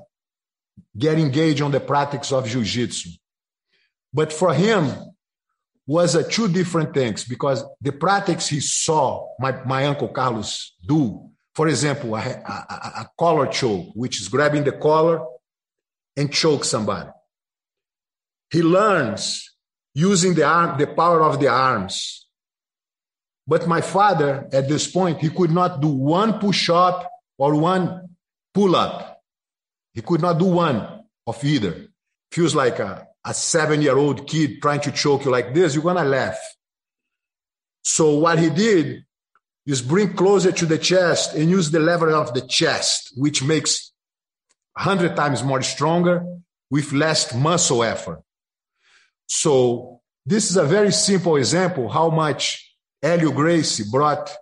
get 0.98 1.18
engaged 1.18 1.62
on 1.62 1.72
the 1.72 1.80
practice 1.80 2.32
of 2.32 2.48
jiu-jitsu. 2.48 3.10
But 4.14 4.32
for 4.32 4.54
him, 4.54 5.14
was 5.86 6.16
uh, 6.16 6.24
two 6.30 6.48
different 6.48 6.94
things 6.94 7.26
because 7.26 7.64
the 7.82 7.92
practice 7.92 8.48
he 8.48 8.60
saw 8.60 9.28
my, 9.40 9.52
my 9.66 9.86
uncle 9.86 10.08
Carlos 10.08 10.76
do, 10.86 11.30
for 11.54 11.68
example, 11.68 12.16
a, 12.16 12.20
a, 12.20 13.02
a 13.02 13.10
collar 13.20 13.48
choke, 13.48 13.88
which 13.94 14.22
is 14.22 14.30
grabbing 14.30 14.64
the 14.64 14.72
collar 14.72 15.26
and 16.16 16.32
choke 16.32 16.64
somebody. 16.64 17.10
He 18.50 18.62
learns 18.62 19.52
using 19.94 20.34
the 20.36 20.44
arm, 20.44 20.78
the 20.78 20.88
power 20.88 21.22
of 21.24 21.40
the 21.40 21.48
arms. 21.48 22.28
But 23.46 23.68
my 23.68 23.82
father, 23.82 24.48
at 24.54 24.70
this 24.70 24.90
point, 24.90 25.20
he 25.20 25.30
could 25.30 25.52
not 25.52 25.82
do 25.82 25.90
one 25.90 26.40
push 26.40 26.70
up 26.70 27.10
or 27.38 27.56
one 27.56 28.16
pull 28.54 28.76
up. 28.76 29.13
He 29.94 30.02
could 30.02 30.22
not 30.22 30.40
do 30.40 30.46
one 30.46 31.04
of 31.28 31.44
either. 31.44 31.88
Feels 32.32 32.56
like 32.56 32.80
a, 32.80 33.08
a 33.26 33.34
seven 33.34 33.82
year 33.82 33.98
old 33.98 34.28
kid 34.28 34.62
trying 34.62 34.82
to 34.82 34.92
choke 34.92 35.26
you 35.26 35.32
like 35.32 35.54
this, 35.54 35.74
you're 35.74 35.84
going 35.84 35.98
to 35.98 36.04
laugh. 36.04 36.40
So, 37.84 38.16
what 38.16 38.40
he 38.40 38.50
did 38.50 39.06
is 39.66 39.82
bring 39.82 40.14
closer 40.14 40.52
to 40.52 40.66
the 40.66 40.78
chest 40.78 41.36
and 41.36 41.50
use 41.50 41.72
the 41.72 41.80
lever 41.80 42.12
of 42.12 42.34
the 42.34 42.42
chest, 42.42 43.14
which 43.16 43.44
makes 43.44 43.92
100 44.74 45.16
times 45.16 45.44
more 45.44 45.62
stronger 45.62 46.26
with 46.70 46.92
less 46.92 47.34
muscle 47.34 47.84
effort. 47.84 48.22
So 49.28 50.02
this 50.26 50.50
is 50.50 50.58
a 50.58 50.64
very 50.64 50.92
simple 50.92 51.38
example 51.38 51.90
how 51.90 52.10
much 52.10 52.76
Helio 53.02 53.32
Gracie 53.32 53.84
brought 53.92 54.36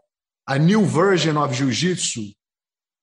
a 0.47 0.57
new 0.57 0.85
version 0.85 1.37
of 1.37 1.53
Jiu-Jitsu 1.53 2.31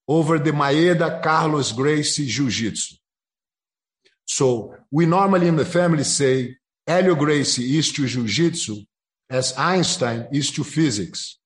over 0.09 0.39
the 0.39 0.53
Maeda 0.53 1.23
Carlos 1.23 1.73
Gracie 1.73 2.27
Jiu-Jitsu. 2.27 2.97
So 4.25 4.75
we 4.91 5.05
normally 5.05 5.49
in 5.49 5.57
the 5.57 5.67
family 5.67 6.05
say 6.05 6.57
Helio 6.87 7.15
Gracie 7.15 7.79
is 7.79 7.93
to 7.93 8.07
Jiu-Jitsu 8.07 8.83
as 9.29 9.57
Einstein 9.59 10.27
is 10.33 10.51
to 10.53 10.65
physics. 10.65 11.39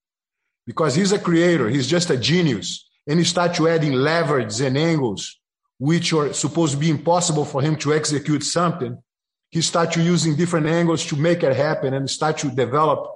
Because 0.64 0.94
he's 0.94 1.10
a 1.10 1.18
creator, 1.18 1.68
he's 1.68 1.88
just 1.88 2.10
a 2.10 2.16
genius. 2.16 2.88
And 3.08 3.18
he 3.18 3.24
starts 3.24 3.60
adding 3.60 3.94
levers 3.94 4.60
and 4.60 4.78
angles, 4.78 5.40
which 5.78 6.12
are 6.12 6.32
supposed 6.32 6.74
to 6.74 6.78
be 6.78 6.90
impossible 6.90 7.44
for 7.44 7.60
him 7.60 7.74
to 7.76 7.92
execute 7.92 8.44
something. 8.44 8.96
He 9.50 9.60
starts 9.60 9.96
using 9.96 10.36
different 10.36 10.66
angles 10.66 11.04
to 11.06 11.16
make 11.16 11.42
it 11.42 11.56
happen 11.56 11.94
and 11.94 12.08
start 12.08 12.38
to 12.38 12.50
develop 12.50 13.10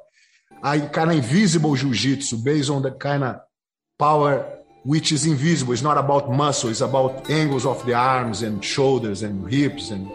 a 0.63 0.81
kind 0.89 1.11
of 1.11 1.17
invisible 1.19 1.77
jiu-jitsu 1.77 2.39
based 2.39 2.71
on 2.71 2.83
the 2.83 2.91
kind 2.91 3.23
of 3.23 3.37
power 3.97 4.56
which 4.87 5.11
is 5.11 5.27
invisible. 5.27 5.73
It's 5.73 5.83
not 5.83 5.99
about 5.99 6.31
muscle, 6.31 6.71
it's 6.71 6.81
about 6.81 7.29
angles 7.29 7.67
of 7.67 7.85
the 7.85 7.95
arms 7.95 8.43
and 8.43 8.65
shoulders 8.65 9.25
and 9.25 9.51
hips. 9.53 9.91
And 9.91 10.09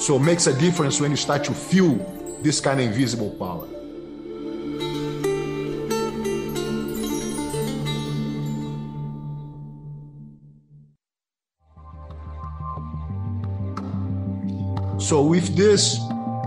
so 0.00 0.16
it 0.16 0.20
makes 0.20 0.46
a 0.46 0.58
difference 0.58 1.02
when 1.02 1.10
you 1.10 1.18
start 1.18 1.44
to 1.44 1.52
feel 1.52 1.96
this 2.40 2.58
kind 2.58 2.80
of 2.80 2.86
invisible 2.86 3.30
power. 3.32 3.68
So 14.98 15.22
with 15.22 15.54
this, 15.54 16.00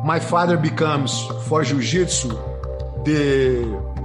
my 0.03 0.19
father 0.19 0.57
becomes 0.57 1.23
for 1.47 1.63
jiu-jitsu 1.63 2.29
the 3.05 3.98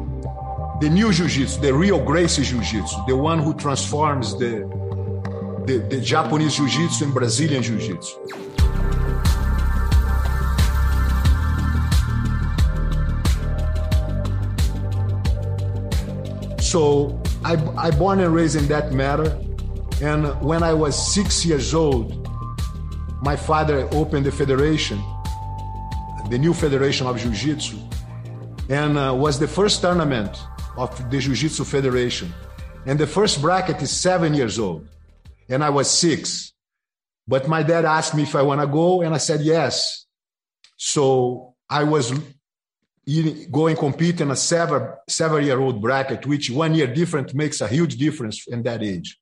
the 0.81 0.91
new 0.91 1.13
jiu-jitsu, 1.13 1.61
the 1.61 1.73
real 1.73 2.03
Gracie 2.05 2.43
jiu-jitsu, 2.43 2.97
the 3.07 3.17
one 3.17 3.39
who 3.39 3.55
transforms 3.55 4.37
the, 4.39 4.67
the, 5.67 5.79
the 5.89 6.01
Japanese 6.01 6.57
jiu-jitsu 6.57 7.05
and 7.05 7.15
Brazilian 7.15 7.63
jiu-jitsu. 7.63 8.19
So 16.61 17.23
I, 17.45 17.55
I 17.77 17.91
born 17.93 18.19
and 18.19 18.35
raised 18.35 18.57
in 18.57 18.67
that 18.67 18.93
matter. 18.93 19.39
And 20.03 20.27
when 20.43 20.65
I 20.65 20.75
was 20.75 21.15
six 21.15 21.47
years 21.47 21.73
old, 21.73 22.27
my 23.23 23.37
father 23.37 23.89
opened 23.93 24.27
the 24.27 24.33
federation, 24.33 25.01
the 26.31 26.39
new 26.39 26.53
federation 26.53 27.07
of 27.07 27.17
jiu-jitsu, 27.17 27.79
and 28.71 28.99
uh, 28.99 29.15
was 29.15 29.39
the 29.39 29.47
first 29.47 29.81
tournament 29.81 30.37
of 30.77 31.11
the 31.11 31.19
Jiu 31.19 31.35
Jitsu 31.35 31.65
Federation. 31.65 32.33
And 32.87 32.99
the 32.99 33.07
first 33.07 33.41
bracket 33.41 33.81
is 33.83 33.91
seven 33.91 34.35
years 34.35 34.59
old. 34.59 34.87
And 35.49 35.63
I 35.63 35.71
was 35.71 35.91
six. 35.91 36.53
But 37.27 37.49
my 37.49 37.63
dad 37.63 37.85
asked 37.85 38.15
me 38.15 38.23
if 38.23 38.35
I 38.35 38.43
want 38.43 38.61
to 38.61 38.67
go, 38.67 39.03
and 39.03 39.15
I 39.15 39.19
said 39.19 39.41
yes. 39.41 40.07
So 40.77 41.55
I 41.71 41.85
was 41.85 42.13
going 43.51 43.77
compete 43.77 44.21
in 44.21 44.31
a 44.31 44.37
seven, 44.37 44.89
seven 45.09 45.45
year 45.45 45.59
old 45.59 45.81
bracket, 45.81 46.27
which 46.27 46.51
one 46.51 46.75
year 46.75 46.87
different 46.87 47.35
makes 47.35 47.61
a 47.61 47.69
huge 47.69 47.97
difference 47.97 48.47
in 48.47 48.63
that 48.63 48.83
age. 48.83 49.19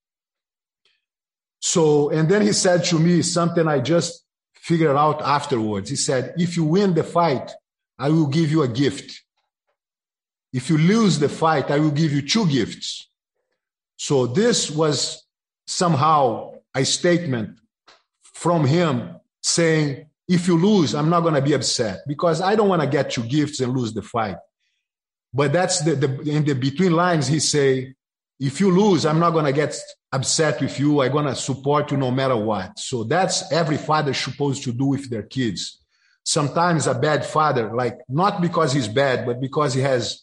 So, 1.61 2.11
and 2.11 2.29
then 2.29 2.43
he 2.43 2.53
said 2.53 2.85
to 2.87 2.99
me 2.99 3.23
something 3.23 3.69
I 3.69 3.79
just 3.81 4.25
figured 4.55 4.97
out 4.97 5.23
afterwards. 5.23 5.91
He 5.91 5.97
said, 5.97 6.35
If 6.37 6.57
you 6.57 6.65
win 6.65 6.95
the 6.95 7.05
fight, 7.05 7.53
I 7.99 8.11
will 8.11 8.27
give 8.27 8.51
you 8.51 8.63
a 8.63 8.69
gift. 8.69 9.23
If 10.53 10.69
you 10.69 10.79
lose 10.79 11.19
the 11.19 11.29
fight, 11.29 11.71
I 11.71 11.79
will 11.79 11.91
give 11.91 12.13
you 12.13 12.23
two 12.23 12.47
gifts. 12.47 13.09
So 13.97 14.27
this 14.27 14.71
was 14.71 15.25
somehow 15.67 16.55
a 16.75 16.85
statement 16.85 17.59
from 18.23 18.67
him 18.67 19.17
saying, 19.43 20.07
if 20.29 20.47
you 20.49 20.57
lose, 20.57 20.95
I'm 20.95 21.11
not 21.11 21.21
going 21.21 21.35
to 21.35 21.43
be 21.43 21.53
upset 21.53 22.01
because 22.07 22.41
I 22.41 22.55
don't 22.55 22.69
want 22.69 22.83
to 22.83 22.89
get 22.89 23.11
two 23.11 23.23
gifts 23.25 23.61
and 23.61 23.77
lose 23.77 23.93
the 23.93 24.03
fight. 24.03 24.37
But 25.35 25.53
that's 25.53 25.81
the, 25.81 25.95
the 25.95 26.21
in 26.31 26.45
the 26.45 26.55
between 26.55 26.93
lines, 26.93 27.27
he 27.27 27.41
say, 27.41 27.95
if 28.39 28.61
you 28.61 28.71
lose, 28.71 29.07
I'm 29.07 29.19
not 29.19 29.31
going 29.31 29.45
to 29.45 29.53
get 29.53 29.75
upset 30.11 30.61
with 30.61 30.79
you. 30.79 31.01
I'm 31.01 31.13
going 31.13 31.27
to 31.27 31.35
support 31.35 31.91
you 31.91 31.97
no 31.97 32.11
matter 32.11 32.37
what. 32.37 32.79
So 32.79 33.05
that's 33.05 33.51
every 33.53 33.79
father 33.79 34.13
supposed 34.13 34.65
to 34.65 34.73
do 34.73 34.87
with 34.87 35.09
their 35.09 35.23
kids. 35.23 35.81
Sometimes 36.25 36.87
a 36.87 36.95
bad 36.95 37.25
father, 37.25 37.73
like 37.75 37.99
not 38.09 38.41
because 38.41 38.73
he's 38.73 38.89
bad, 38.89 39.27
but 39.27 39.41
because 39.41 39.75
he 39.75 39.81
has 39.81 40.23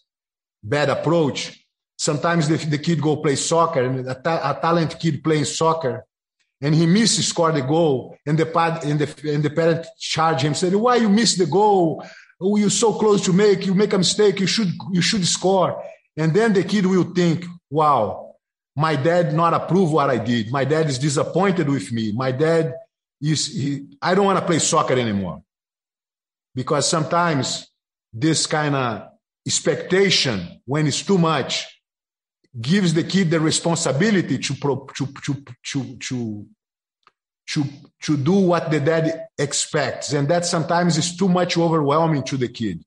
bad 0.63 0.89
approach. 0.89 1.65
Sometimes 1.97 2.47
the, 2.47 2.57
the 2.57 2.77
kid 2.77 3.01
go 3.01 3.17
play 3.17 3.35
soccer 3.35 3.83
and 3.83 4.07
a, 4.07 4.15
ta- 4.15 4.55
a 4.57 4.61
talent 4.61 4.99
kid 4.99 5.23
playing 5.23 5.45
soccer 5.45 6.05
and 6.61 6.75
he 6.75 6.85
misses 6.85 7.27
score 7.27 7.51
the 7.51 7.61
goal 7.61 8.17
and 8.25 8.37
the, 8.37 8.45
pad, 8.45 8.83
and 8.83 8.99
the, 8.99 9.31
and 9.33 9.43
the 9.43 9.49
parent 9.49 9.85
charge 9.97 10.41
him, 10.41 10.53
said, 10.53 10.75
why 10.75 10.95
you 10.95 11.09
miss 11.09 11.37
the 11.37 11.45
goal? 11.45 12.03
Oh, 12.41 12.55
you're 12.57 12.69
so 12.69 12.93
close 12.93 13.23
to 13.25 13.33
make, 13.33 13.65
you 13.65 13.73
make 13.73 13.93
a 13.93 13.97
mistake, 13.97 14.39
you 14.39 14.47
should, 14.47 14.71
you 14.91 15.01
should 15.01 15.25
score. 15.25 15.83
And 16.17 16.33
then 16.33 16.53
the 16.53 16.63
kid 16.63 16.85
will 16.85 17.13
think, 17.13 17.45
wow, 17.69 18.35
my 18.75 18.95
dad 18.95 19.33
not 19.33 19.53
approve 19.53 19.91
what 19.91 20.09
I 20.09 20.17
did. 20.17 20.51
My 20.51 20.63
dad 20.63 20.87
is 20.87 20.99
disappointed 20.99 21.67
with 21.67 21.91
me. 21.91 22.13
My 22.13 22.31
dad 22.31 22.73
is, 23.21 23.47
he, 23.47 23.87
I 24.01 24.15
don't 24.15 24.25
want 24.25 24.39
to 24.39 24.45
play 24.45 24.59
soccer 24.59 24.93
anymore. 24.93 25.41
Because 26.55 26.87
sometimes 26.87 27.69
this 28.11 28.47
kind 28.47 28.75
of 28.75 29.09
expectation 29.45 30.61
when 30.65 30.87
it's 30.87 31.01
too 31.01 31.17
much 31.17 31.65
gives 32.59 32.93
the 32.93 33.03
kid 33.03 33.29
the 33.29 33.39
responsibility 33.39 34.37
to 34.37 34.53
to 34.55 34.87
to 35.25 35.43
to 35.63 35.97
to 35.97 36.47
to, 37.51 37.63
to 38.03 38.15
do 38.15 38.33
what 38.33 38.69
the 38.69 38.79
dad 38.79 39.25
expects. 39.37 40.13
And 40.13 40.27
that 40.27 40.45
sometimes 40.45 40.97
is 40.97 41.17
too 41.17 41.27
much 41.27 41.57
overwhelming 41.57 42.21
to 42.25 42.37
the 42.37 42.47
kid. 42.47 42.83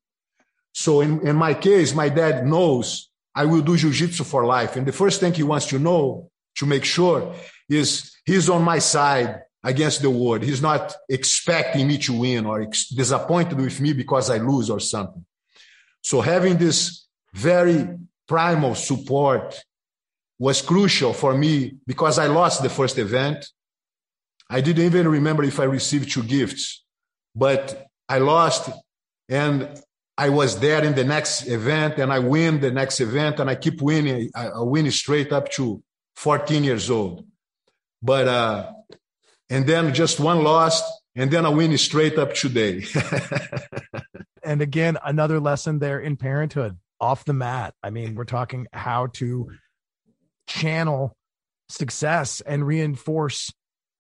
So 0.72 1.00
in, 1.00 1.26
in 1.26 1.36
my 1.36 1.54
case 1.54 1.94
my 1.94 2.08
dad 2.08 2.46
knows 2.46 3.08
i 3.34 3.44
will 3.44 3.62
do 3.62 3.76
jiu-jitsu 3.76 4.24
for 4.24 4.44
life. 4.44 4.76
And 4.76 4.86
the 4.86 4.92
first 4.92 5.20
thing 5.20 5.32
he 5.32 5.42
wants 5.42 5.66
to 5.68 5.78
know 5.78 6.30
to 6.56 6.66
make 6.66 6.84
sure 6.84 7.34
is 7.68 8.14
he's 8.24 8.48
on 8.48 8.62
my 8.62 8.78
side 8.78 9.40
against 9.64 10.02
the 10.02 10.10
world. 10.10 10.42
He's 10.42 10.60
not 10.60 10.94
expecting 11.08 11.88
me 11.88 11.98
to 11.98 12.12
win 12.12 12.46
or 12.46 12.62
ex- 12.62 12.88
disappointed 12.88 13.58
with 13.58 13.80
me 13.80 13.92
because 13.94 14.28
i 14.28 14.38
lose 14.38 14.68
or 14.70 14.80
something 14.80 15.24
so 16.02 16.20
having 16.20 16.58
this 16.58 17.06
very 17.32 17.88
primal 18.28 18.74
support 18.74 19.62
was 20.38 20.60
crucial 20.60 21.12
for 21.12 21.34
me 21.34 21.76
because 21.86 22.18
I 22.18 22.26
lost 22.26 22.62
the 22.62 22.68
first 22.68 22.98
event. 22.98 23.46
I 24.50 24.60
didn't 24.60 24.84
even 24.84 25.08
remember 25.08 25.44
if 25.44 25.60
I 25.60 25.64
received 25.64 26.10
two 26.10 26.24
gifts, 26.24 26.84
but 27.34 27.86
I 28.08 28.18
lost 28.18 28.70
and 29.28 29.68
I 30.18 30.28
was 30.28 30.58
there 30.58 30.84
in 30.84 30.94
the 30.94 31.04
next 31.04 31.46
event 31.46 31.98
and 31.98 32.12
I 32.12 32.18
win 32.18 32.60
the 32.60 32.70
next 32.70 33.00
event 33.00 33.38
and 33.38 33.48
I 33.48 33.54
keep 33.54 33.80
winning. 33.80 34.30
I, 34.34 34.48
I 34.48 34.60
win 34.60 34.90
straight 34.90 35.32
up 35.32 35.50
to 35.52 35.82
14 36.16 36.64
years 36.64 36.90
old. 36.90 37.24
But, 38.02 38.28
uh, 38.28 38.72
and 39.48 39.66
then 39.66 39.94
just 39.94 40.18
one 40.18 40.42
lost 40.42 40.84
and 41.14 41.30
then 41.30 41.46
I 41.46 41.50
win 41.50 41.76
straight 41.78 42.18
up 42.18 42.34
today. 42.34 42.84
and 44.44 44.60
again, 44.62 44.98
another 45.04 45.40
lesson 45.40 45.78
there 45.78 46.00
in 46.00 46.16
parenthood 46.16 46.78
off 47.00 47.24
the 47.24 47.32
mat. 47.32 47.74
I 47.82 47.90
mean, 47.90 48.14
we're 48.14 48.24
talking 48.24 48.66
how 48.72 49.08
to 49.14 49.50
channel 50.46 51.16
success 51.68 52.40
and 52.40 52.66
reinforce 52.66 53.52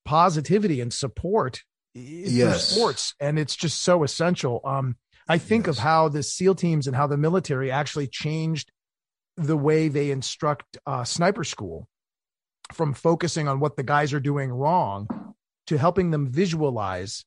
positivity 0.04 0.80
and 0.80 0.92
support 0.92 1.62
yes. 1.94 2.68
sports. 2.68 3.14
And 3.20 3.38
it's 3.38 3.56
just 3.56 3.82
so 3.82 4.02
essential. 4.02 4.60
Um, 4.64 4.96
I 5.28 5.38
think 5.38 5.66
yes. 5.66 5.76
of 5.76 5.82
how 5.82 6.08
the 6.08 6.22
SEAL 6.22 6.56
teams 6.56 6.86
and 6.86 6.96
how 6.96 7.06
the 7.06 7.16
military 7.16 7.70
actually 7.70 8.08
changed 8.08 8.70
the 9.36 9.56
way 9.56 9.88
they 9.88 10.10
instruct 10.10 10.78
uh, 10.86 11.04
sniper 11.04 11.44
school 11.44 11.88
from 12.72 12.94
focusing 12.94 13.48
on 13.48 13.60
what 13.60 13.76
the 13.76 13.82
guys 13.82 14.12
are 14.12 14.20
doing 14.20 14.50
wrong 14.50 15.34
to 15.66 15.78
helping 15.78 16.10
them 16.10 16.30
visualize 16.30 17.24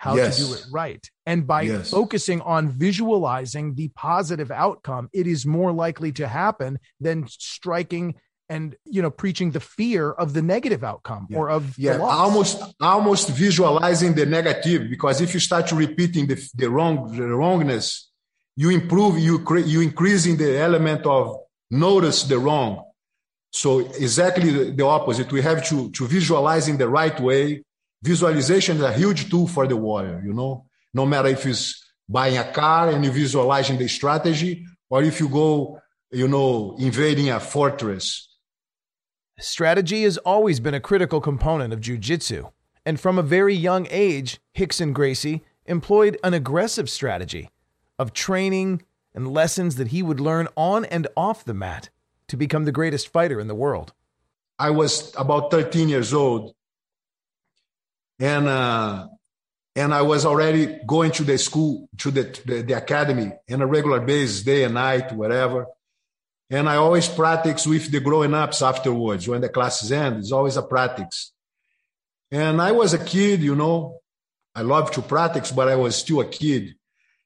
how 0.00 0.16
yes. 0.16 0.38
to 0.38 0.44
do 0.44 0.54
it 0.54 0.64
right. 0.72 1.04
And 1.26 1.46
by 1.46 1.62
yes. 1.62 1.90
focusing 1.90 2.40
on 2.40 2.70
visualizing 2.70 3.74
the 3.74 3.88
positive 3.88 4.50
outcome, 4.50 5.10
it 5.12 5.26
is 5.26 5.44
more 5.44 5.72
likely 5.72 6.10
to 6.12 6.26
happen 6.26 6.78
than 7.00 7.28
striking 7.28 8.14
and 8.48 8.74
you 8.86 9.02
know 9.02 9.10
preaching 9.10 9.50
the 9.50 9.60
fear 9.60 10.10
of 10.10 10.32
the 10.32 10.42
negative 10.42 10.82
outcome 10.82 11.26
yeah. 11.28 11.38
or 11.38 11.50
of 11.50 11.78
yeah 11.78 11.98
almost 11.98 12.56
almost 12.80 13.28
visualizing 13.28 14.12
the 14.14 14.26
negative 14.26 14.90
because 14.90 15.20
if 15.20 15.32
you 15.34 15.40
start 15.48 15.66
to 15.68 15.76
repeating 15.76 16.26
the, 16.26 16.36
the 16.56 16.68
wrong 16.68 16.94
the 17.16 17.28
wrongness 17.40 18.10
you 18.56 18.70
improve 18.70 19.18
you 19.18 19.38
create 19.48 19.66
you 19.66 19.80
increasing 19.80 20.36
the 20.36 20.58
element 20.58 21.06
of 21.06 21.36
notice 21.70 22.24
the 22.24 22.38
wrong 22.46 22.82
so 23.52 23.78
exactly 24.06 24.50
the, 24.50 24.64
the 24.72 24.84
opposite 24.84 25.30
we 25.30 25.42
have 25.42 25.64
to 25.64 25.88
to 25.92 26.02
visualize 26.08 26.66
in 26.66 26.76
the 26.76 26.88
right 26.88 27.20
way 27.20 27.62
visualization 28.02 28.76
is 28.78 28.82
a 28.82 28.92
huge 28.92 29.30
tool 29.30 29.46
for 29.46 29.66
the 29.66 29.76
warrior, 29.76 30.22
you 30.24 30.32
know, 30.32 30.66
no 30.94 31.06
matter 31.06 31.28
if 31.28 31.46
it's 31.46 31.92
buying 32.08 32.38
a 32.38 32.52
car 32.52 32.90
and 32.90 33.04
you're 33.04 33.12
visualizing 33.12 33.78
the 33.78 33.88
strategy 33.88 34.66
or 34.88 35.02
if 35.02 35.20
you 35.20 35.28
go, 35.28 35.80
you 36.10 36.26
know, 36.26 36.76
invading 36.78 37.30
a 37.30 37.38
fortress. 37.38 38.28
Strategy 39.38 40.02
has 40.02 40.18
always 40.18 40.60
been 40.60 40.74
a 40.74 40.80
critical 40.80 41.20
component 41.20 41.72
of 41.72 41.80
jiu-jitsu. 41.80 42.48
And 42.84 42.98
from 42.98 43.18
a 43.18 43.22
very 43.22 43.54
young 43.54 43.86
age, 43.90 44.40
Rickson 44.56 44.92
Gracie 44.92 45.42
employed 45.66 46.18
an 46.24 46.34
aggressive 46.34 46.90
strategy 46.90 47.50
of 47.98 48.12
training 48.12 48.82
and 49.14 49.32
lessons 49.32 49.76
that 49.76 49.88
he 49.88 50.02
would 50.02 50.20
learn 50.20 50.48
on 50.56 50.84
and 50.86 51.06
off 51.16 51.44
the 51.44 51.54
mat 51.54 51.90
to 52.28 52.36
become 52.36 52.64
the 52.64 52.72
greatest 52.72 53.08
fighter 53.08 53.38
in 53.40 53.48
the 53.48 53.54
world. 53.54 53.92
I 54.58 54.70
was 54.70 55.14
about 55.16 55.50
13 55.50 55.88
years 55.88 56.12
old, 56.12 56.54
and 58.20 58.46
uh, 58.46 59.08
and 59.76 59.94
I 59.94 60.02
was 60.02 60.26
already 60.26 60.78
going 60.86 61.12
to 61.12 61.24
the 61.24 61.38
school, 61.38 61.88
to 61.98 62.10
the, 62.10 62.40
the, 62.44 62.62
the 62.62 62.74
academy 62.74 63.32
on 63.50 63.62
a 63.62 63.66
regular 63.66 64.00
basis, 64.00 64.42
day 64.42 64.64
and 64.64 64.74
night, 64.74 65.12
whatever. 65.12 65.66
And 66.50 66.68
I 66.68 66.76
always 66.76 67.08
practice 67.08 67.66
with 67.66 67.90
the 67.90 68.00
growing 68.00 68.34
ups 68.34 68.60
afterwards 68.62 69.28
when 69.28 69.40
the 69.40 69.48
classes 69.48 69.92
end. 69.92 70.18
It's 70.18 70.32
always 70.32 70.56
a 70.56 70.62
practice. 70.62 71.32
And 72.32 72.60
I 72.60 72.72
was 72.72 72.94
a 72.94 73.04
kid, 73.04 73.40
you 73.40 73.54
know, 73.54 74.00
I 74.54 74.62
love 74.62 74.90
to 74.92 75.02
practice, 75.02 75.52
but 75.52 75.68
I 75.68 75.76
was 75.76 75.94
still 75.96 76.20
a 76.20 76.26
kid. 76.26 76.74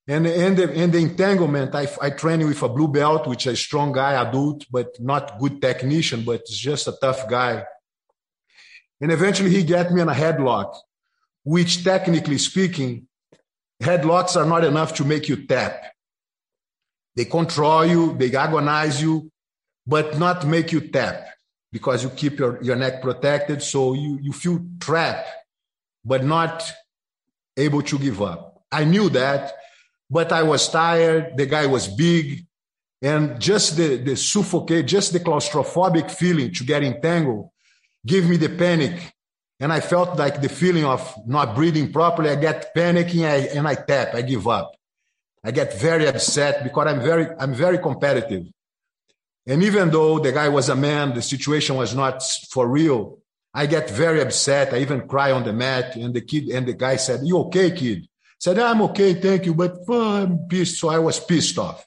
And 0.07 0.27
in 0.27 0.55
the, 0.55 0.71
in 0.71 0.91
the 0.91 0.99
entanglement, 0.99 1.75
I, 1.75 1.89
I 2.01 2.11
trained 2.11 2.47
with 2.47 2.63
a 2.63 2.69
blue 2.69 2.89
belt, 2.89 3.27
which 3.27 3.47
is 3.47 3.55
a 3.55 3.57
strong 3.57 3.93
guy, 3.93 4.21
adult, 4.23 4.67
but 4.71 5.01
not 5.01 5.39
good 5.39 5.63
technician, 5.63 6.23
but 6.25 6.45
just 6.47 6.89
a 6.89 6.97
tough 7.01 7.27
guy. 7.27 7.65
And 9.01 9.11
eventually 9.11 9.51
he 9.51 9.65
got 9.65 9.91
me 9.91 10.03
in 10.03 10.09
a 10.11 10.15
headlock, 10.15 10.77
which 11.45 11.85
technically 11.85 12.39
speaking, 12.39 13.07
headlocks 13.83 14.37
are 14.37 14.47
not 14.47 14.65
enough 14.65 14.95
to 14.95 15.05
make 15.05 15.29
you 15.29 15.47
tap. 15.47 15.81
They 17.17 17.25
control 17.25 17.87
you, 17.87 18.17
they 18.17 18.35
agonize 18.35 19.01
you, 19.01 19.31
but 19.87 20.19
not 20.19 20.47
make 20.47 20.73
you 20.73 20.81
tap 20.81 21.29
because 21.71 22.03
you 22.03 22.11
keep 22.11 22.39
your, 22.39 22.61
your 22.63 22.77
neck 22.77 23.03
protected. 23.03 23.63
So 23.63 23.95
you, 23.95 24.19
you 24.21 24.33
feel 24.33 24.65
trapped, 24.81 25.29
but 26.05 26.25
not 26.25 26.65
able 27.57 27.83
to 27.83 27.99
give 27.99 28.21
up. 28.21 28.63
I 28.73 28.85
knew 28.85 29.09
that 29.11 29.55
but 30.11 30.33
I 30.33 30.43
was 30.43 30.69
tired. 30.69 31.37
The 31.37 31.47
guy 31.47 31.67
was 31.67 31.89
big. 31.89 32.47
And 33.03 33.41
just 33.41 33.77
the, 33.77 33.97
the 33.97 34.17
suffocate, 34.17 34.87
just 34.87 35.13
the 35.13 35.21
claustrophobic 35.21 36.11
feeling 36.11 36.53
to 36.55 36.65
get 36.65 36.83
entangled 36.83 37.51
gave 38.07 38.29
me 38.29 38.37
the 38.37 38.49
panic. 38.49 39.14
And 39.65 39.73
I 39.73 39.81
felt 39.81 40.19
like 40.19 40.43
the 40.43 40.51
feeling 40.51 40.85
of 40.85 41.01
not 41.27 41.55
breathing 41.55 41.91
properly. 41.91 42.29
I 42.29 42.35
get 42.35 42.75
panicking 42.77 43.25
I, 43.25 43.57
and 43.57 43.67
I 43.67 43.75
tap, 43.75 44.15
I 44.15 44.21
give 44.21 44.47
up. 44.47 44.77
I 45.43 45.53
get 45.53 45.81
very 45.81 46.07
upset 46.07 46.63
because 46.63 46.87
I'm 46.87 47.01
very, 47.01 47.29
I'm 47.41 47.55
very 47.55 47.79
competitive. 47.79 48.45
And 49.47 49.63
even 49.63 49.89
though 49.89 50.19
the 50.19 50.33
guy 50.33 50.51
was 50.51 50.69
a 50.69 50.77
man, 50.77 51.15
the 51.15 51.23
situation 51.23 51.77
was 51.77 51.95
not 51.95 52.23
for 52.51 52.69
real. 52.69 53.21
I 53.55 53.65
get 53.65 53.89
very 53.89 54.21
upset. 54.21 54.75
I 54.75 54.81
even 54.81 55.09
cry 55.09 55.33
on 55.33 55.45
the 55.45 55.55
mat. 55.55 55.97
And 55.97 56.13
the 56.13 56.21
kid 56.21 56.51
and 56.51 56.69
the 56.69 56.75
guy 56.75 56.97
said, 56.97 57.21
"You 57.25 57.39
okay, 57.45 57.71
kid?" 57.71 58.07
Said, 58.39 58.59
I'm 58.59 58.83
okay, 58.83 59.15
thank 59.15 59.47
you, 59.47 59.55
but 59.55 59.79
oh, 59.89 60.17
I'm 60.17 60.47
pissed. 60.47 60.79
So 60.79 60.91
I 60.91 60.99
was 60.99 61.19
pissed 61.19 61.57
off. 61.57 61.87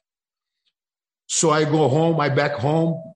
So 1.27 1.51
I 1.51 1.63
go 1.65 1.87
home, 1.87 2.19
I 2.19 2.29
back 2.29 2.53
home 2.53 3.13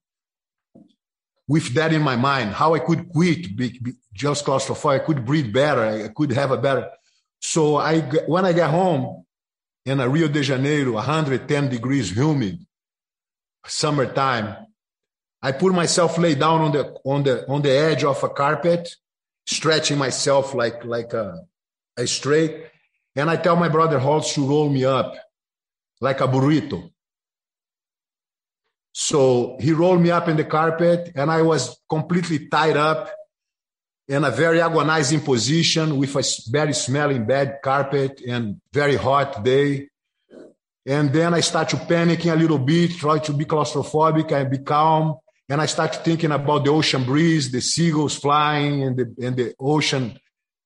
with 1.47 1.73
that 1.73 1.91
in 1.91 2.01
my 2.01 2.15
mind, 2.15 2.51
how 2.51 2.75
I 2.75 2.79
could 2.79 3.09
quit 3.09 3.57
just 4.21 4.45
claustrophobic. 4.45 5.01
I 5.01 5.05
could 5.05 5.25
breathe 5.25 5.51
better. 5.51 5.83
I 5.83 6.07
could 6.09 6.31
have 6.31 6.51
a 6.51 6.57
better. 6.57 6.89
So 7.39 7.77
I, 7.77 8.01
when 8.27 8.45
I 8.45 8.53
get 8.53 8.69
home 8.69 9.25
in 9.83 9.99
a 9.99 10.07
Rio 10.07 10.27
de 10.27 10.43
Janeiro, 10.43 10.93
110 10.93 11.69
degrees 11.69 12.11
humid, 12.11 12.59
summertime, 13.65 14.67
I 15.41 15.51
put 15.53 15.73
myself 15.73 16.19
lay 16.19 16.35
down 16.35 16.61
on 16.61 16.71
the 16.71 16.83
on 17.03 17.23
the 17.23 17.49
on 17.49 17.63
the 17.63 17.71
edge 17.71 18.03
of 18.03 18.23
a 18.23 18.29
carpet, 18.29 18.95
stretching 19.47 19.97
myself 19.97 20.53
like 20.53 20.85
like 20.85 21.13
a, 21.13 21.41
a 21.97 22.05
straight, 22.05 22.67
and 23.15 23.27
I 23.27 23.37
tell 23.37 23.55
my 23.55 23.69
brother 23.69 23.97
Holtz 23.97 24.35
to 24.35 24.47
roll 24.47 24.69
me 24.69 24.85
up 24.85 25.15
like 25.99 26.21
a 26.21 26.27
burrito. 26.27 26.91
So 28.93 29.57
he 29.59 29.71
rolled 29.71 30.01
me 30.01 30.11
up 30.11 30.27
in 30.27 30.37
the 30.37 30.43
carpet, 30.43 31.11
and 31.15 31.31
I 31.31 31.41
was 31.41 31.81
completely 31.89 32.47
tied 32.47 32.77
up 32.77 33.09
in 34.07 34.23
a 34.23 34.31
very 34.31 34.61
agonizing 34.61 35.21
position 35.21 35.97
with 35.97 36.15
a 36.15 36.23
very 36.49 36.73
smelling 36.73 37.25
bad 37.25 37.59
carpet 37.63 38.21
and 38.27 38.59
very 38.73 38.95
hot 38.95 39.43
day. 39.43 39.87
And 40.85 41.13
then 41.13 41.33
I 41.33 41.41
start 41.41 41.69
to 41.69 41.75
panicking 41.77 42.33
a 42.33 42.35
little 42.35 42.57
bit, 42.57 42.91
try 42.97 43.19
to 43.19 43.33
be 43.33 43.45
claustrophobic 43.45 44.31
and 44.31 44.49
be 44.49 44.59
calm. 44.59 45.17
And 45.47 45.61
I 45.61 45.65
start 45.65 46.03
thinking 46.03 46.31
about 46.31 46.65
the 46.65 46.71
ocean 46.71 47.03
breeze, 47.03 47.51
the 47.51 47.61
seagulls 47.61 48.15
flying, 48.15 48.83
and 48.83 48.97
the, 48.97 49.25
and 49.25 49.35
the 49.35 49.53
ocean 49.59 50.17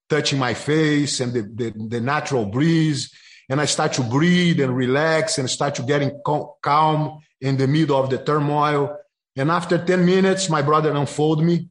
touching 0.09 0.39
my 0.39 0.53
face 0.53 1.19
and 1.19 1.33
the, 1.33 1.41
the, 1.41 1.87
the, 1.87 1.99
natural 1.99 2.45
breeze. 2.45 3.11
And 3.49 3.59
I 3.59 3.65
start 3.65 3.93
to 3.93 4.03
breathe 4.03 4.59
and 4.61 4.75
relax 4.75 5.37
and 5.37 5.49
start 5.49 5.75
to 5.75 5.83
getting 5.83 6.21
calm 6.61 7.19
in 7.41 7.57
the 7.57 7.67
middle 7.67 7.99
of 7.99 8.09
the 8.09 8.19
turmoil. 8.19 8.97
And 9.35 9.51
after 9.51 9.83
10 9.83 10.05
minutes, 10.05 10.49
my 10.49 10.61
brother 10.61 10.91
unfold 10.93 11.43
me. 11.43 11.69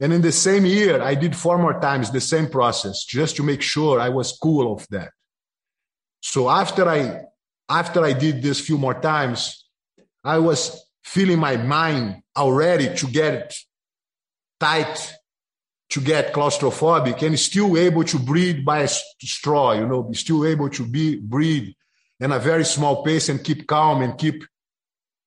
And 0.00 0.12
in 0.12 0.20
the 0.20 0.32
same 0.32 0.66
year, 0.66 1.00
I 1.00 1.14
did 1.14 1.34
four 1.34 1.58
more 1.58 1.80
times 1.80 2.10
the 2.10 2.20
same 2.20 2.48
process 2.48 3.04
just 3.04 3.36
to 3.36 3.42
make 3.42 3.62
sure 3.62 3.98
I 3.98 4.10
was 4.10 4.36
cool 4.36 4.72
of 4.72 4.86
that. 4.90 5.10
So 6.20 6.50
after 6.50 6.88
I 6.88 7.22
after 7.68 8.04
I 8.04 8.12
did 8.12 8.42
this 8.42 8.60
few 8.60 8.78
more 8.78 9.00
times, 9.00 9.66
I 10.22 10.38
was 10.38 10.86
feeling 11.02 11.38
my 11.38 11.56
mind 11.56 12.22
already 12.36 12.94
to 12.96 13.06
get 13.06 13.54
tight 14.60 15.14
to 15.88 16.00
get 16.00 16.32
claustrophobic 16.32 17.22
and 17.22 17.38
still 17.38 17.76
able 17.76 18.04
to 18.04 18.18
breathe 18.18 18.64
by 18.64 18.80
a 18.80 18.88
straw, 18.88 19.72
you 19.72 19.86
know, 19.86 20.10
still 20.12 20.44
able 20.44 20.68
to 20.70 20.84
be 20.84 21.16
breathe 21.16 21.72
in 22.18 22.32
a 22.32 22.38
very 22.38 22.64
small 22.64 23.04
pace 23.04 23.28
and 23.28 23.44
keep 23.44 23.66
calm 23.66 24.02
and 24.02 24.18
keep 24.18 24.44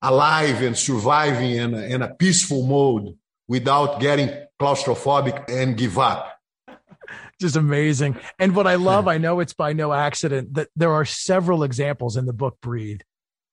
alive 0.02 0.62
and 0.62 0.78
surviving 0.78 1.52
in 1.52 1.74
a, 1.74 1.82
in 1.84 2.02
a 2.02 2.14
peaceful 2.14 2.66
mode 2.66 3.18
without 3.48 4.00
getting 4.00 4.30
claustrophobic 4.60 5.50
and 5.50 5.78
give 5.78 5.98
up. 5.98 6.38
Just 7.42 7.56
amazing. 7.56 8.18
And 8.38 8.56
what 8.56 8.68
I 8.68 8.76
love, 8.76 9.08
I 9.08 9.18
know 9.18 9.40
it's 9.40 9.54
by 9.54 9.74
no 9.74 9.94
accident 9.94 10.54
that 10.56 10.70
there 10.76 10.94
are 10.94 11.06
several 11.06 11.64
examples 11.64 12.18
in 12.18 12.26
the 12.26 12.34
book 12.34 12.58
Breathe 12.62 13.02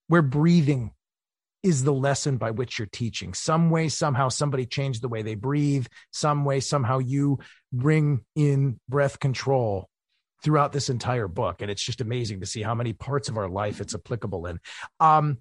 where 0.08 0.22
breathing 0.22 0.92
is 1.62 1.82
the 1.82 1.92
lesson 1.92 2.36
by 2.36 2.52
which 2.52 2.78
you're 2.78 2.88
teaching. 2.92 3.34
Some 3.34 3.70
way, 3.70 3.88
somehow, 3.88 4.28
somebody 4.28 4.66
changed 4.66 5.02
the 5.02 5.08
way 5.08 5.22
they 5.22 5.34
breathe. 5.34 5.86
Some 6.12 6.44
way, 6.44 6.60
somehow, 6.60 6.98
you 6.98 7.38
bring 7.72 8.24
in 8.36 8.78
breath 8.88 9.18
control 9.18 9.88
throughout 10.44 10.72
this 10.72 10.90
entire 10.90 11.26
book. 11.26 11.62
And 11.62 11.70
it's 11.70 11.82
just 11.82 12.00
amazing 12.00 12.40
to 12.40 12.46
see 12.46 12.62
how 12.62 12.74
many 12.74 12.92
parts 12.92 13.28
of 13.28 13.36
our 13.36 13.48
life 13.48 13.80
it's 13.80 13.94
applicable 13.94 14.46
in. 14.46 14.60
Um, 15.00 15.38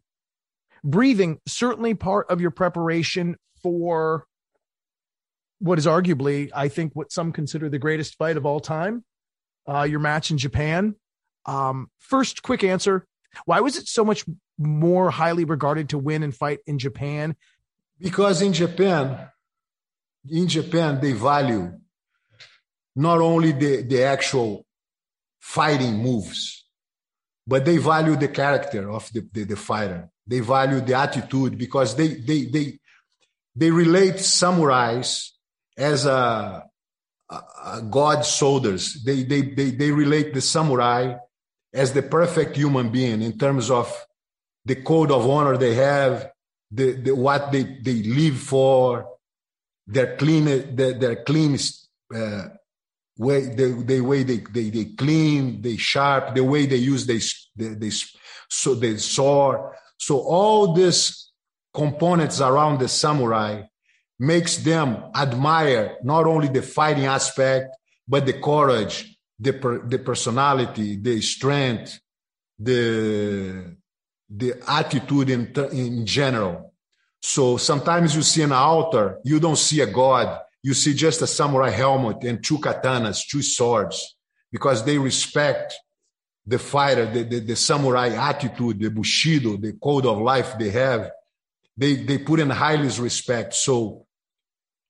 breathing, 0.84 1.40
certainly 1.48 1.94
part 1.94 2.28
of 2.30 2.42
your 2.42 2.52
preparation 2.52 3.36
for 3.62 4.26
what 5.66 5.80
is 5.80 5.88
arguably, 5.88 6.52
I 6.54 6.68
think, 6.68 6.96
what 6.96 7.12
some 7.12 7.32
consider 7.32 7.70
the 7.70 7.80
greatest 7.80 8.16
fight 8.16 8.38
of 8.38 8.46
all 8.46 8.60
time, 8.60 9.04
uh, 9.68 9.82
your 9.84 10.00
match 10.00 10.30
in 10.30 10.38
Japan. 10.38 10.96
Um, 11.46 11.90
first, 12.00 12.44
quick 12.44 12.64
answer 12.64 13.08
why 13.44 13.60
was 13.60 13.76
it 13.76 13.88
so 13.88 14.06
much 14.06 14.24
more 14.58 15.10
highly 15.12 15.44
regarded 15.44 15.90
to 15.90 15.98
win 15.98 16.24
and 16.24 16.34
fight 16.34 16.60
in 16.66 16.80
Japan? 16.80 17.36
Because 18.00 18.42
in 18.42 18.54
Japan, 18.54 19.30
in 20.30 20.48
Japan, 20.48 21.02
they 21.02 21.12
value 21.12 21.74
not 22.96 23.20
only 23.20 23.52
the, 23.52 23.82
the 23.82 24.04
actual 24.04 24.66
fighting 25.42 25.98
moves, 25.98 26.66
but 27.46 27.66
they 27.66 27.78
value 27.78 28.16
the 28.16 28.30
character 28.30 28.90
of 28.90 29.12
the, 29.12 29.28
the, 29.34 29.44
the 29.44 29.56
fighter. 29.58 30.10
They 30.26 30.40
value 30.40 30.80
the 30.80 30.96
attitude 30.96 31.58
because 31.58 31.96
they 31.96 32.08
they 32.08 32.46
they 32.46 32.80
they 33.56 33.70
relate 33.70 34.16
samurais 34.16 35.35
as 35.78 36.06
a, 36.06 36.64
a, 37.30 38.24
soldiers. 38.24 39.04
They, 39.04 39.24
they 39.24 39.42
they 39.42 39.72
they 39.72 39.92
relate 39.92 40.34
the 40.34 40.42
samurai 40.42 41.16
as 41.74 41.92
the 41.92 42.02
perfect 42.02 42.56
human 42.56 42.90
being 42.90 43.22
in 43.22 43.38
terms 43.38 43.70
of 43.70 44.06
the 44.64 44.76
code 44.76 45.12
of 45.12 45.30
honor 45.30 45.58
they 45.58 45.76
have, 45.76 46.32
the, 46.72 46.94
the 46.94 47.12
what 47.12 47.52
they, 47.52 47.64
they 47.64 48.02
live 48.04 48.38
for, 48.38 49.08
their 49.86 50.16
clean, 50.16 50.46
their, 50.76 50.94
their 50.94 51.24
clean 51.24 51.58
uh, 52.16 52.48
way, 53.18 53.42
the, 53.42 53.84
the 53.86 54.02
way 54.02 54.24
they, 54.24 54.38
they, 54.38 54.70
they 54.70 54.86
clean, 54.86 55.62
they 55.62 55.78
sharp, 55.78 56.34
the 56.34 56.44
way 56.44 56.66
they 56.66 56.78
use 56.78 57.06
they, 57.06 57.20
they, 57.56 57.76
they 57.76 57.92
so 58.50 58.74
they 58.74 58.98
sword. 58.98 59.76
So 59.98 60.20
all 60.20 60.74
these 60.74 61.32
components 61.74 62.42
around 62.42 62.80
the 62.80 62.88
samurai 62.88 63.64
makes 64.20 64.58
them 64.58 65.04
admire 65.16 65.98
not 66.04 66.26
only 66.26 66.48
the 66.48 66.62
fighting 66.62 67.06
aspect, 67.06 67.76
but 68.08 68.26
the 68.26 68.34
courage, 68.34 69.18
the, 69.40 69.52
the 69.86 70.00
personality, 70.00 70.96
the 70.98 71.22
strength, 71.22 72.00
the, 72.58 73.76
the 74.30 74.54
attitude 74.68 75.30
in, 75.30 75.52
in 75.72 76.06
general. 76.06 76.74
So 77.22 77.58
sometimes 77.58 78.16
you 78.16 78.22
see 78.22 78.44
an 78.44 78.52
altar, 78.52 79.20
you 79.24 79.40
don't 79.40 79.58
see 79.58 79.82
a 79.82 79.88
god, 79.88 80.42
you 80.62 80.74
see 80.74 80.94
just 80.94 81.22
a 81.22 81.28
samurai 81.28 81.70
helmet 81.70 82.24
and 82.24 82.44
two 82.44 82.58
katanas, 82.58 83.28
two 83.28 83.42
swords, 83.42 84.16
because 84.52 84.86
they 84.86 84.98
respect 84.98 85.76
the 86.46 86.60
fighter, 86.60 87.12
the, 87.12 87.24
the, 87.24 87.40
the, 87.40 87.56
samurai 87.56 88.10
attitude, 88.10 88.80
the 88.80 88.90
bushido, 88.90 89.58
the 89.58 89.74
code 89.74 90.06
of 90.06 90.20
life 90.20 90.58
they 90.60 90.70
have, 90.70 91.12
they, 91.76 91.96
they 91.96 92.20
put 92.20 92.40
in 92.40 92.50
highest 92.50 93.00
respect. 93.00 93.54
So 93.56 94.05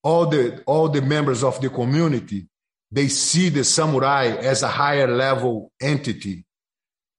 all 0.06 0.28
the, 0.28 0.62
all 0.66 0.88
the 0.88 1.02
members 1.02 1.44
of 1.44 1.60
the 1.60 1.70
community, 1.70 2.48
they 2.92 3.10
see 3.10 3.50
the 3.50 3.64
samurai 3.64 4.28
as 4.28 4.64
a 4.64 4.68
higher 4.68 5.08
level 5.08 5.72
entity. 5.82 6.46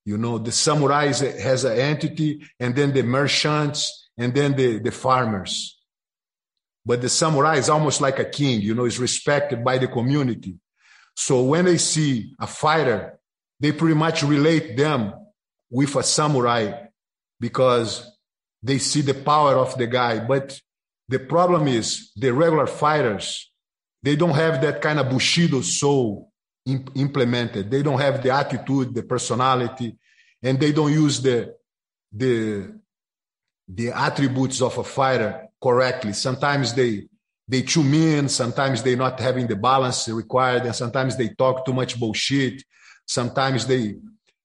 You 0.04 0.16
know, 0.16 0.38
the 0.38 0.52
samurai 0.52 1.06
has 1.06 1.64
an 1.64 1.78
entity 1.78 2.48
and 2.60 2.76
then 2.76 2.94
the 2.94 3.02
merchants 3.02 4.08
and 4.16 4.32
then 4.32 4.54
the, 4.56 4.78
the 4.78 4.92
farmers. 4.92 5.78
But 6.86 7.02
the 7.02 7.08
samurai 7.08 7.56
is 7.56 7.68
almost 7.68 8.00
like 8.00 8.20
a 8.20 8.24
king, 8.24 8.60
you 8.60 8.74
know, 8.74 8.84
is 8.84 9.00
respected 9.00 9.64
by 9.64 9.78
the 9.78 9.88
community. 9.88 10.54
So 11.16 11.42
when 11.42 11.64
they 11.64 11.78
see 11.78 12.34
a 12.38 12.46
fighter 12.46 13.16
they 13.60 13.72
pretty 13.72 13.94
much 13.94 14.22
relate 14.22 14.76
them 14.76 15.14
with 15.70 15.96
a 15.96 16.02
samurai 16.02 16.72
because 17.40 18.10
they 18.62 18.78
see 18.78 19.00
the 19.00 19.14
power 19.14 19.54
of 19.54 19.76
the 19.78 19.86
guy. 19.86 20.18
But 20.20 20.60
the 21.08 21.18
problem 21.18 21.68
is 21.68 22.10
the 22.16 22.32
regular 22.32 22.66
fighters, 22.66 23.50
they 24.02 24.16
don't 24.16 24.34
have 24.34 24.60
that 24.62 24.80
kind 24.80 24.98
of 24.98 25.10
Bushido 25.10 25.60
soul 25.60 26.32
imp- 26.66 26.90
implemented. 26.96 27.70
They 27.70 27.82
don't 27.82 28.00
have 28.00 28.22
the 28.22 28.30
attitude, 28.30 28.94
the 28.94 29.02
personality, 29.02 29.96
and 30.42 30.58
they 30.58 30.72
don't 30.72 30.92
use 30.92 31.20
the, 31.20 31.54
the, 32.12 32.78
the 33.68 33.90
attributes 33.90 34.60
of 34.60 34.76
a 34.78 34.84
fighter 34.84 35.46
correctly. 35.62 36.12
Sometimes 36.12 36.74
they, 36.74 37.08
they 37.48 37.62
too 37.62 37.82
mean, 37.82 38.28
sometimes 38.28 38.82
they 38.82 38.96
not 38.96 39.18
having 39.20 39.46
the 39.46 39.56
balance 39.56 40.08
required, 40.08 40.62
and 40.66 40.74
sometimes 40.74 41.16
they 41.16 41.28
talk 41.30 41.64
too 41.64 41.72
much 41.72 41.98
bullshit 41.98 42.62
Sometimes 43.06 43.66
they, 43.66 43.96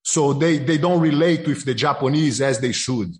so 0.03 0.33
they, 0.33 0.59
they 0.59 0.77
don't 0.77 1.01
relate 1.01 1.47
with 1.47 1.65
the 1.65 1.73
Japanese 1.73 2.41
as 2.41 2.59
they 2.59 2.71
should 2.71 3.11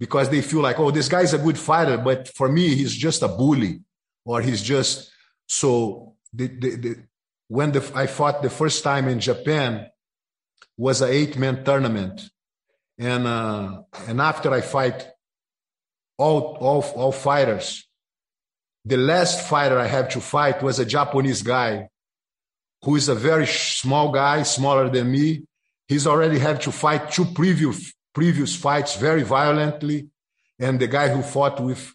because 0.00 0.30
they 0.30 0.40
feel 0.40 0.62
like, 0.62 0.80
oh, 0.80 0.90
this 0.90 1.08
guy's 1.08 1.34
a 1.34 1.38
good 1.38 1.58
fighter, 1.58 1.98
but 1.98 2.26
for 2.28 2.48
me, 2.48 2.74
he's 2.74 2.96
just 2.96 3.22
a 3.22 3.28
bully 3.28 3.82
or 4.24 4.40
he's 4.40 4.62
just, 4.62 5.12
so 5.46 6.14
the, 6.32 6.46
the, 6.48 6.76
the 6.76 6.96
when 7.48 7.72
the, 7.72 7.92
I 7.94 8.06
fought 8.06 8.42
the 8.42 8.48
first 8.48 8.82
time 8.82 9.08
in 9.08 9.20
Japan 9.20 9.88
was 10.78 11.02
an 11.02 11.10
eight 11.10 11.36
man 11.36 11.62
tournament. 11.64 12.22
And, 12.98 13.26
uh, 13.26 13.82
and 14.08 14.20
after 14.20 14.52
I 14.52 14.62
fight 14.62 15.06
all, 16.16 16.56
all, 16.60 16.82
all 16.96 17.12
fighters, 17.12 17.86
the 18.84 18.96
last 18.96 19.46
fighter 19.48 19.78
I 19.78 19.86
have 19.86 20.08
to 20.10 20.20
fight 20.20 20.62
was 20.62 20.78
a 20.78 20.86
Japanese 20.86 21.42
guy 21.42 21.88
who 22.82 22.96
is 22.96 23.10
a 23.10 23.14
very 23.14 23.46
small 23.46 24.10
guy, 24.12 24.44
smaller 24.44 24.88
than 24.88 25.10
me. 25.10 25.44
He's 25.88 26.06
already 26.06 26.38
had 26.38 26.62
to 26.62 26.72
fight 26.72 27.10
two 27.10 27.26
previous 27.26 27.92
previous 28.14 28.54
fights 28.56 28.96
very 28.96 29.22
violently, 29.22 30.08
and 30.58 30.78
the 30.78 30.86
guy 30.86 31.08
who 31.08 31.22
fought 31.22 31.60
with 31.60 31.94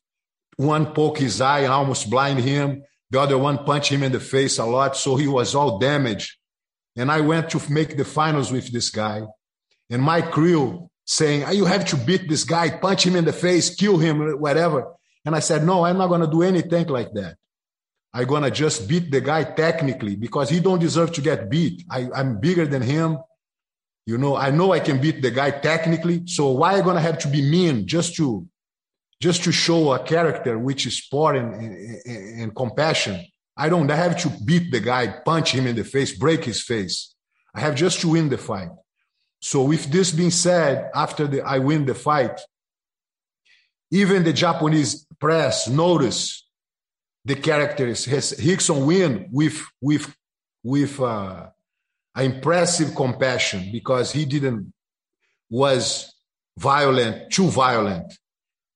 one 0.58 0.93
poke 0.93 1.17
his 1.19 1.41
eye 1.41 1.60
and 1.60 1.73
almost 1.73 2.10
blind 2.10 2.39
him, 2.39 2.84
the 3.10 3.19
other 3.19 3.38
one 3.38 3.63
punched 3.65 3.91
him 3.91 4.04
in 4.04 4.12
the 4.12 4.19
face 4.19 4.58
a 4.58 4.65
lot, 4.65 4.95
so 4.95 5.15
he 5.15 5.28
was 5.28 5.54
all 5.54 5.78
damaged. 5.80 6.38
And 6.95 7.12
I 7.12 7.21
went 7.21 7.49
to 7.51 7.62
make 7.71 7.97
the 7.97 8.06
finals 8.06 8.51
with 8.51 8.71
this 8.71 8.89
guy, 8.89 9.23
and 9.89 10.01
my 10.01 10.21
crew 10.21 10.89
saying, 11.06 11.43
ah, 11.43 11.51
"You 11.51 11.65
have 11.65 11.86
to 11.88 11.97
beat 11.97 12.28
this 12.30 12.43
guy, 12.43 12.69
punch 12.69 13.06
him 13.06 13.15
in 13.15 13.25
the 13.25 13.34
face, 13.34 13.75
kill 13.75 13.97
him, 13.97 14.39
whatever." 14.39 14.93
And 15.25 15.36
I 15.36 15.39
said, 15.39 15.65
"No, 15.65 15.86
I'm 15.86 15.97
not 15.97 16.08
going 16.08 16.21
to 16.21 16.28
do 16.28 16.41
anything 16.41 16.88
like 16.88 17.12
that." 17.13 17.36
I'm 18.15 18.28
gonna 18.28 18.49
just 18.49 18.88
beat 18.88 19.12
the 19.12 19.19
guy 19.19 19.43
technically 19.43 20.15
because 20.15 20.49
he 20.49 20.62
don't 20.62 20.80
deserve 20.80 21.12
to 21.13 21.21
get 21.21 21.49
beat. 21.49 21.84
I, 21.91 22.08
I'm 22.15 22.39
bigger 22.39 22.65
than 22.65 22.82
him. 22.82 23.17
You 24.06 24.18
know, 24.18 24.36
I 24.36 24.52
know 24.52 24.72
I 24.72 24.80
can 24.80 25.02
beat 25.02 25.22
the 25.22 25.32
guy 25.32 25.52
technically. 25.52 26.24
So 26.28 26.52
why 26.52 26.74
I 26.74 26.82
gonna 26.82 27.02
have 27.02 27.18
to 27.20 27.28
be 27.28 27.41
mean 27.41 27.88
just 27.88 28.15
to 28.15 28.48
just 29.22 29.44
to 29.46 29.52
show 29.52 29.94
a 29.94 30.04
character 30.04 30.60
which 30.60 30.86
is 30.86 30.98
sport 30.98 31.36
and, 31.38 31.54
and, 31.54 32.41
and 32.41 32.56
compassion? 32.56 33.26
I 33.58 33.70
don't 33.70 33.89
I 33.89 33.96
have 33.96 34.18
to 34.22 34.30
beat 34.44 34.72
the 34.72 34.80
guy, 34.80 35.08
punch 35.08 35.52
him 35.52 35.65
in 35.65 35.76
the 35.76 35.84
face, 35.84 36.15
break 36.18 36.44
his 36.44 36.62
face. 36.62 37.15
I 37.54 37.62
have 37.62 37.76
just 37.76 38.02
to 38.02 38.10
win 38.10 38.30
the 38.30 38.38
fight. 38.38 38.70
So 39.41 39.63
with 39.63 39.86
this 39.91 40.12
being 40.12 40.32
said, 40.32 40.89
after 40.94 41.28
the, 41.28 41.41
I 41.41 41.60
win 41.60 41.86
the 41.86 41.96
fight, 41.96 42.41
even 43.91 44.24
the 44.24 44.34
Japanese 44.34 45.06
press 45.20 45.68
notice 45.68 46.46
the 47.24 47.36
characters. 47.36 48.06
Rickson 48.06 48.86
win 48.86 49.30
with 49.32 49.62
with 49.82 50.13
with 50.63 51.00
uh, 51.00 51.48
impressive 52.17 52.95
compassion 52.95 53.69
because 53.71 54.12
he 54.12 54.25
didn't 54.25 54.73
was 55.49 56.13
violent, 56.58 57.32
too 57.32 57.47
violent. 57.47 58.13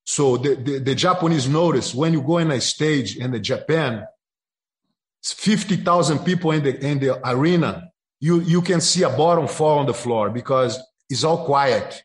So 0.04 0.36
the, 0.36 0.54
the, 0.54 0.78
the 0.78 0.94
Japanese 0.94 1.48
notice 1.48 1.94
when 1.94 2.12
you 2.12 2.22
go 2.22 2.38
in 2.38 2.50
a 2.50 2.60
stage 2.60 3.16
in 3.16 3.30
the 3.30 3.40
Japan, 3.40 4.06
50,000 5.22 6.20
people 6.20 6.52
in 6.52 6.62
the 6.62 6.84
in 6.84 6.98
the 6.98 7.20
arena, 7.28 7.90
you 8.20 8.40
you 8.40 8.62
can 8.62 8.80
see 8.80 9.02
a 9.02 9.10
bottom 9.10 9.46
fall 9.46 9.78
on 9.78 9.86
the 9.86 9.94
floor 9.94 10.30
because 10.30 10.80
it's 11.08 11.24
all 11.24 11.44
quiet. 11.44 12.02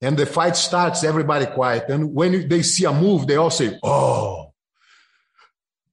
And 0.00 0.16
the 0.16 0.26
fight 0.26 0.56
starts, 0.56 1.04
everybody 1.04 1.46
quiet. 1.46 1.88
And 1.88 2.14
when 2.14 2.48
they 2.48 2.62
see 2.62 2.84
a 2.84 2.92
move, 2.92 3.26
they 3.26 3.36
all 3.36 3.50
say, 3.50 3.78
"Oh, 3.82 4.53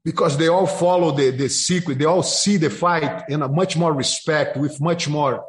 because 0.04 0.38
they 0.38 0.48
all 0.48 0.68
follow 0.68 1.12
the, 1.12 1.32
the 1.32 1.50
secret. 1.50 2.00
They 2.00 2.06
all 2.06 2.24
see 2.24 2.58
the 2.58 2.70
fight 2.70 3.30
in 3.30 3.42
a 3.42 3.48
much 3.48 3.78
more 3.78 3.94
respect, 3.94 4.58
with 4.58 4.82
much 4.82 5.08
more 5.08 5.46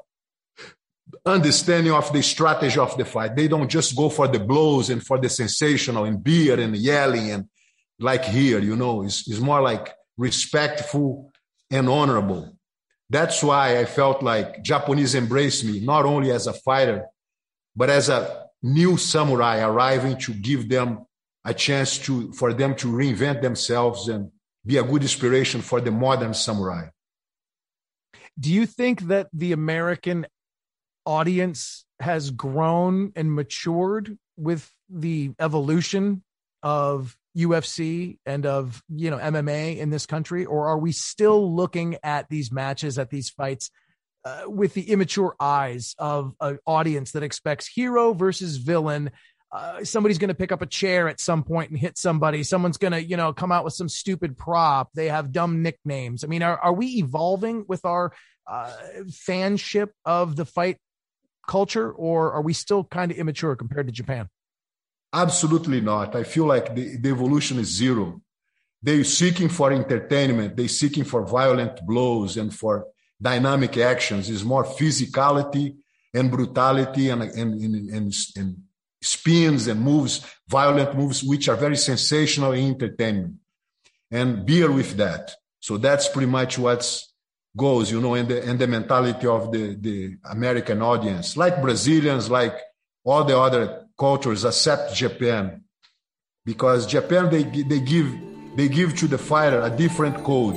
understanding 1.24 1.92
of 1.92 2.12
the 2.12 2.22
strategy 2.22 2.78
of 2.78 2.96
the 2.96 3.04
fight. 3.04 3.36
They 3.36 3.48
don't 3.48 3.68
just 3.68 3.96
go 3.96 4.08
for 4.08 4.28
the 4.28 4.40
blows 4.40 4.90
and 4.90 5.04
for 5.04 5.18
the 5.18 5.28
sensational 5.28 6.04
and 6.04 6.22
beer 6.22 6.58
and 6.58 6.76
yelling 6.76 7.30
and 7.30 7.48
like 7.98 8.24
here, 8.24 8.58
you 8.58 8.76
know, 8.76 9.02
it's, 9.02 9.28
it's 9.28 9.38
more 9.38 9.62
like 9.62 9.94
respectful 10.16 11.32
and 11.70 11.88
honorable. 11.88 12.56
That's 13.08 13.42
why 13.42 13.78
I 13.78 13.84
felt 13.84 14.22
like 14.22 14.62
Japanese 14.62 15.14
embraced 15.14 15.64
me, 15.64 15.80
not 15.80 16.04
only 16.04 16.32
as 16.32 16.46
a 16.46 16.52
fighter, 16.52 17.06
but 17.76 17.90
as 17.90 18.08
a 18.08 18.46
new 18.62 18.96
samurai 18.96 19.60
arriving 19.60 20.18
to 20.18 20.32
give 20.32 20.68
them 20.68 21.06
a 21.44 21.52
chance 21.52 21.98
to 21.98 22.32
for 22.32 22.52
them 22.52 22.74
to 22.76 22.86
reinvent 22.86 23.42
themselves 23.42 24.08
and 24.08 24.30
be 24.64 24.77
a 24.77 24.83
good 24.83 25.03
inspiration 25.03 25.61
for 25.61 25.81
the 25.81 25.90
modern 25.90 26.35
samurai. 26.35 26.88
Do 28.38 28.53
you 28.53 28.66
think 28.66 29.03
that 29.03 29.29
the 29.33 29.53
American 29.53 30.27
audience 31.05 31.85
has 32.01 32.31
grown 32.31 33.12
and 33.16 33.35
matured 33.35 34.16
with 34.37 34.70
the 34.88 35.33
evolution 35.38 36.22
of 36.62 37.16
UFC 37.37 38.18
and 38.27 38.44
of 38.46 38.83
you 38.88 39.11
know 39.11 39.18
MMA 39.18 39.79
in 39.79 39.90
this 39.90 40.07
country, 40.07 40.44
or 40.44 40.68
are 40.68 40.79
we 40.79 40.92
still 40.92 41.55
looking 41.55 41.96
at 42.03 42.29
these 42.29 42.53
matches, 42.53 42.98
at 42.98 43.11
these 43.11 43.31
fights, 43.31 43.70
uh, 44.25 44.42
with 44.46 44.75
the 44.75 44.90
immature 44.90 45.35
eyes 45.40 45.94
of 45.98 46.35
an 46.40 46.59
audience 46.66 47.12
that 47.12 47.22
expects 47.22 47.66
hero 47.66 48.12
versus 48.12 48.59
villain 48.59 49.11
uh, 49.52 49.84
somebody's 49.84 50.18
going 50.18 50.28
to 50.28 50.34
pick 50.34 50.50
up 50.50 50.62
a 50.62 50.66
chair 50.66 51.08
at 51.08 51.20
some 51.20 51.44
point 51.44 51.70
and 51.70 51.78
hit 51.78 51.98
somebody. 51.98 52.42
Someone's 52.42 52.78
going 52.78 52.92
to, 52.92 53.02
you 53.02 53.18
know, 53.18 53.32
come 53.32 53.52
out 53.52 53.64
with 53.64 53.74
some 53.74 53.88
stupid 53.88 54.38
prop. 54.38 54.90
They 54.94 55.08
have 55.08 55.30
dumb 55.30 55.62
nicknames. 55.62 56.24
I 56.24 56.26
mean, 56.26 56.42
are, 56.42 56.57
are 56.57 56.72
we 56.72 56.86
evolving 56.98 57.66
with 57.68 57.84
our 57.84 58.12
uh, 58.46 58.72
fanship 59.09 59.90
of 60.07 60.36
the 60.36 60.46
fight 60.46 60.78
culture, 61.46 61.92
or 61.92 62.32
are 62.32 62.42
we 62.42 62.55
still 62.55 62.84
kind 62.84 63.11
of 63.11 63.18
immature 63.18 63.55
compared 63.55 63.86
to 63.88 63.92
Japan? 63.92 64.28
Absolutely 65.12 65.82
not. 65.82 66.16
I 66.16 66.24
feel 66.24 66.46
like 66.46 66.74
the, 66.74 66.96
the 66.96 67.11
evolution 67.11 67.59
is 67.59 67.68
zero. 67.68 68.22
They're 68.82 69.05
seeking 69.05 69.50
for 69.50 69.70
entertainment. 69.70 70.57
They're 70.57 70.68
seeking 70.68 71.05
for 71.05 71.26
violent 71.26 71.86
blows 71.86 72.38
and 72.38 72.53
for 72.55 72.86
dynamic 73.20 73.76
actions. 73.76 74.30
Is 74.30 74.44
more 74.44 74.64
physicality 74.64 75.76
and 76.14 76.30
brutality 76.30 77.11
and, 77.11 77.22
and, 77.22 77.55
and, 77.61 77.90
and, 77.90 78.14
and 78.36 78.57
spins 79.03 79.66
and 79.66 79.80
moves, 79.80 80.24
violent 80.48 80.96
moves, 80.96 81.22
which 81.22 81.48
are 81.48 81.57
very 81.57 81.76
sensational 81.76 82.53
and 82.53 82.74
entertaining. 82.74 83.38
And 84.11 84.46
beer 84.46 84.70
with 84.70 84.96
that. 84.96 85.32
So 85.61 85.78
that's 85.78 86.09
pretty 86.09 86.26
much 86.26 86.59
what 86.59 86.82
goes, 87.57 87.90
you 87.90 88.00
know, 88.00 88.14
and 88.14 88.28
the, 88.28 88.42
and 88.42 88.59
the 88.59 88.66
mentality 88.66 89.26
of 89.26 89.53
the, 89.53 89.74
the 89.74 90.16
American 90.30 90.82
audience, 90.82 91.36
like 91.36 91.61
Brazilians, 91.61 92.30
like 92.30 92.57
all 93.05 93.24
the 93.24 93.38
other 93.38 93.86
cultures, 93.98 94.44
except 94.44 94.94
Japan, 94.94 95.62
because 96.44 96.86
Japan 96.86 97.30
they 97.30 97.44
they 97.44 97.80
give 97.80 98.12
they 98.57 98.68
give 98.68 98.96
to 98.96 99.07
the 99.07 99.18
fighter 99.18 99.61
a 99.62 99.70
different 99.70 100.22
code. 100.24 100.57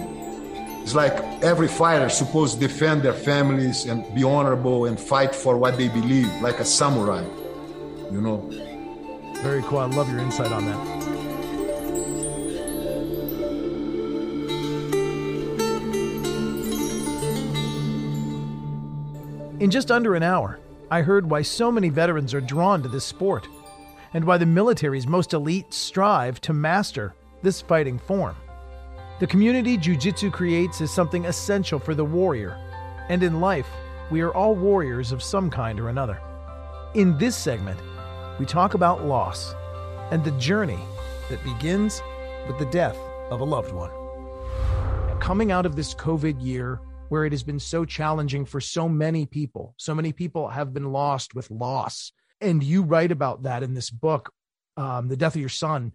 It's 0.83 0.95
like 0.95 1.13
every 1.43 1.67
fighter 1.67 2.09
supposed 2.09 2.55
to 2.55 2.59
defend 2.59 3.01
their 3.01 3.13
families 3.13 3.85
and 3.85 4.03
be 4.13 4.23
honorable 4.23 4.85
and 4.85 4.99
fight 4.99 5.33
for 5.33 5.57
what 5.57 5.77
they 5.77 5.87
believe, 5.87 6.29
like 6.41 6.59
a 6.59 6.65
samurai, 6.65 7.23
you 8.11 8.21
know. 8.21 8.49
Very 9.41 9.61
cool. 9.63 9.79
I 9.79 9.85
love 9.85 10.09
your 10.09 10.19
insight 10.19 10.51
on 10.51 10.65
that. 10.65 10.95
In 19.59 19.71
just 19.71 19.89
under 19.89 20.15
an 20.15 20.23
hour, 20.23 20.59
I 20.91 21.01
heard 21.01 21.29
why 21.29 21.41
so 21.41 21.71
many 21.71 21.89
veterans 21.89 22.33
are 22.33 22.41
drawn 22.41 22.83
to 22.83 22.89
this 22.89 23.05
sport 23.05 23.47
and 24.13 24.23
why 24.25 24.37
the 24.37 24.45
military's 24.45 25.07
most 25.07 25.33
elite 25.33 25.73
strive 25.73 26.39
to 26.41 26.53
master 26.53 27.13
this 27.41 27.61
fighting 27.61 27.97
form. 27.97 28.35
The 29.19 29.27
community 29.27 29.77
Jiu 29.77 29.95
Jitsu 29.95 30.29
creates 30.29 30.81
is 30.81 30.91
something 30.91 31.25
essential 31.25 31.79
for 31.79 31.95
the 31.95 32.03
warrior, 32.05 32.57
and 33.09 33.23
in 33.23 33.39
life, 33.39 33.67
we 34.11 34.21
are 34.21 34.33
all 34.33 34.55
warriors 34.55 35.11
of 35.11 35.23
some 35.23 35.49
kind 35.49 35.79
or 35.79 35.89
another. 35.89 36.19
In 36.93 37.17
this 37.17 37.35
segment, 37.35 37.79
we 38.39 38.45
talk 38.45 38.73
about 38.73 39.05
loss 39.05 39.53
and 40.11 40.23
the 40.23 40.31
journey 40.31 40.79
that 41.29 41.43
begins 41.43 42.01
with 42.47 42.57
the 42.59 42.65
death 42.65 42.97
of 43.29 43.41
a 43.41 43.43
loved 43.43 43.71
one. 43.71 43.91
Coming 45.19 45.51
out 45.51 45.65
of 45.65 45.75
this 45.75 45.93
COVID 45.93 46.43
year, 46.43 46.79
where 47.09 47.25
it 47.25 47.31
has 47.31 47.43
been 47.43 47.59
so 47.59 47.85
challenging 47.85 48.45
for 48.45 48.59
so 48.59 48.89
many 48.89 49.25
people, 49.25 49.73
so 49.77 49.93
many 49.93 50.11
people 50.11 50.49
have 50.49 50.73
been 50.73 50.91
lost 50.91 51.35
with 51.35 51.51
loss. 51.51 52.11
And 52.41 52.63
you 52.63 52.83
write 52.83 53.11
about 53.11 53.43
that 53.43 53.63
in 53.63 53.73
this 53.73 53.89
book, 53.89 54.31
um, 54.77 55.07
The 55.07 55.17
Death 55.17 55.35
of 55.35 55.41
Your 55.41 55.49
Son 55.49 55.93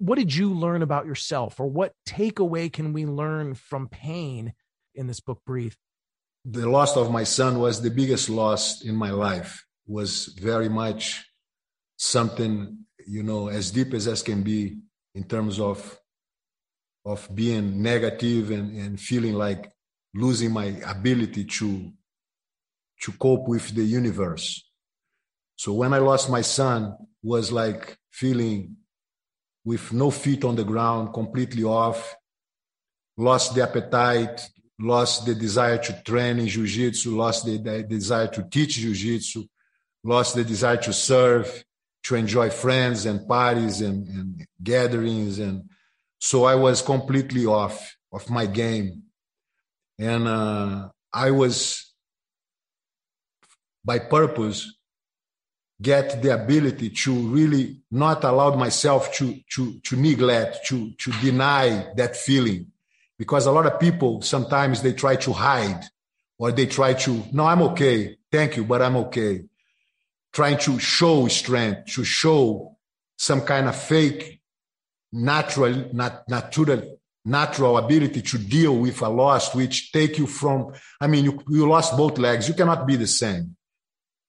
what 0.00 0.16
did 0.16 0.34
you 0.34 0.54
learn 0.54 0.80
about 0.80 1.04
yourself 1.04 1.60
or 1.60 1.66
what 1.66 1.92
takeaway 2.06 2.72
can 2.72 2.94
we 2.94 3.04
learn 3.04 3.54
from 3.54 3.86
pain 3.86 4.54
in 4.94 5.06
this 5.06 5.20
book 5.20 5.42
breathe 5.44 5.74
the 6.46 6.66
loss 6.68 6.96
of 6.96 7.10
my 7.10 7.22
son 7.22 7.60
was 7.60 7.82
the 7.82 7.90
biggest 7.90 8.30
loss 8.30 8.82
in 8.82 8.96
my 8.96 9.10
life 9.10 9.66
was 9.86 10.34
very 10.40 10.70
much 10.70 11.29
something 12.00 12.78
you 13.06 13.22
know 13.22 13.48
as 13.48 13.70
deep 13.70 13.92
as 13.92 14.08
as 14.08 14.22
can 14.22 14.42
be 14.42 14.78
in 15.14 15.22
terms 15.24 15.60
of 15.60 15.98
of 17.04 17.28
being 17.34 17.82
negative 17.82 18.50
and, 18.50 18.74
and 18.74 18.98
feeling 18.98 19.34
like 19.34 19.70
losing 20.14 20.50
my 20.50 20.64
ability 20.86 21.44
to 21.44 21.92
to 23.02 23.12
cope 23.12 23.46
with 23.46 23.74
the 23.74 23.82
universe. 23.82 24.64
So 25.56 25.74
when 25.74 25.92
i 25.92 25.98
lost 25.98 26.30
my 26.30 26.40
son 26.40 26.96
was 27.22 27.52
like 27.52 27.98
feeling 28.10 28.76
with 29.66 29.92
no 29.92 30.10
feet 30.10 30.42
on 30.44 30.56
the 30.56 30.64
ground, 30.64 31.12
completely 31.12 31.64
off, 31.64 32.16
lost 33.18 33.54
the 33.54 33.62
appetite, 33.62 34.40
lost 34.78 35.26
the 35.26 35.34
desire 35.34 35.76
to 35.76 36.02
train 36.02 36.38
in 36.38 36.46
jiu-jitsu, 36.46 37.14
lost 37.14 37.44
the, 37.44 37.58
the 37.58 37.82
desire 37.82 38.28
to 38.28 38.42
teach 38.50 38.78
jiu-jitsu, 38.78 39.44
lost 40.02 40.34
the 40.34 40.44
desire 40.44 40.78
to 40.78 40.94
serve, 40.94 41.62
to 42.04 42.14
enjoy 42.14 42.50
friends 42.50 43.06
and 43.06 43.26
parties 43.26 43.80
and, 43.80 44.06
and 44.08 44.46
gatherings. 44.62 45.38
And 45.38 45.64
so 46.18 46.44
I 46.44 46.54
was 46.54 46.82
completely 46.82 47.46
off 47.46 47.96
of 48.12 48.28
my 48.30 48.46
game. 48.46 49.02
And 49.98 50.26
uh, 50.26 50.88
I 51.12 51.30
was, 51.30 51.92
by 53.84 53.98
purpose, 53.98 54.72
get 55.80 56.22
the 56.22 56.34
ability 56.34 56.90
to 56.90 57.12
really 57.28 57.80
not 57.90 58.24
allow 58.24 58.54
myself 58.54 59.12
to 59.14 59.34
to 59.50 59.80
to 59.80 59.96
neglect 59.96 60.66
to 60.66 60.90
to 60.92 61.10
deny 61.22 61.86
that 61.96 62.16
feeling 62.16 62.66
because 63.18 63.46
a 63.46 63.52
lot 63.52 63.66
of 63.66 63.80
people 63.80 64.20
sometimes 64.20 64.82
they 64.82 64.92
try 64.92 65.16
to 65.16 65.32
hide 65.32 65.82
or 66.38 66.52
they 66.52 66.66
try 66.66 66.92
to 66.92 67.22
no 67.32 67.46
i'm 67.46 67.62
okay 67.62 68.16
thank 68.30 68.56
you 68.56 68.64
but 68.64 68.82
i'm 68.82 68.96
okay 68.96 69.42
trying 70.32 70.58
to 70.58 70.78
show 70.78 71.28
strength 71.28 71.92
to 71.94 72.04
show 72.04 72.76
some 73.18 73.42
kind 73.42 73.68
of 73.68 73.76
fake 73.76 74.40
natural 75.12 75.90
not 75.92 76.28
natural 76.28 76.98
natural 77.24 77.76
ability 77.76 78.22
to 78.22 78.38
deal 78.38 78.76
with 78.76 79.02
a 79.02 79.08
loss 79.08 79.54
which 79.54 79.92
take 79.92 80.18
you 80.18 80.26
from 80.26 80.72
i 81.00 81.06
mean 81.06 81.24
you, 81.24 81.42
you 81.48 81.68
lost 81.68 81.96
both 81.96 82.16
legs 82.18 82.48
you 82.48 82.54
cannot 82.54 82.86
be 82.86 82.96
the 82.96 83.06
same 83.06 83.56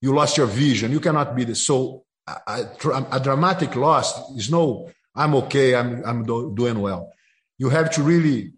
you 0.01 0.13
lost 0.13 0.37
your 0.37 0.47
vision. 0.47 0.91
You 0.91 0.99
cannot 0.99 1.35
be 1.35 1.43
the, 1.43 1.55
So 1.55 2.03
a, 2.27 2.33
a, 2.47 3.07
a 3.13 3.19
dramatic 3.19 3.75
loss 3.75 4.35
is 4.35 4.49
no, 4.49 4.89
I'm 5.15 5.35
okay, 5.35 5.75
I'm, 5.75 6.03
I'm 6.03 6.23
do, 6.25 6.53
doing 6.55 6.79
well. 6.79 7.11
You 7.57 7.69
have 7.69 7.91
to 7.91 8.03
really 8.03 8.53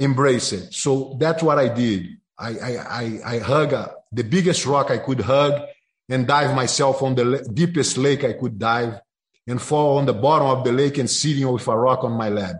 embrace 0.00 0.52
it. 0.52 0.74
So 0.74 1.16
that's 1.20 1.42
what 1.42 1.58
I 1.58 1.68
did. 1.68 2.08
I, 2.38 2.48
I, 2.48 2.76
I, 2.76 3.20
I 3.24 3.38
hug 3.38 3.72
a, 3.72 3.94
the 4.10 4.24
biggest 4.24 4.66
rock 4.66 4.90
I 4.90 4.98
could 4.98 5.20
hug 5.20 5.62
and 6.08 6.26
dive 6.26 6.54
myself 6.54 7.02
on 7.02 7.14
the 7.14 7.48
deepest 7.52 7.96
lake 7.96 8.24
I 8.24 8.32
could 8.34 8.58
dive 8.58 9.00
and 9.46 9.60
fall 9.60 9.98
on 9.98 10.06
the 10.06 10.12
bottom 10.12 10.48
of 10.48 10.64
the 10.64 10.72
lake 10.72 10.98
and 10.98 11.10
sitting 11.10 11.50
with 11.50 11.66
a 11.68 11.76
rock 11.76 12.04
on 12.04 12.12
my 12.12 12.28
lap 12.28 12.56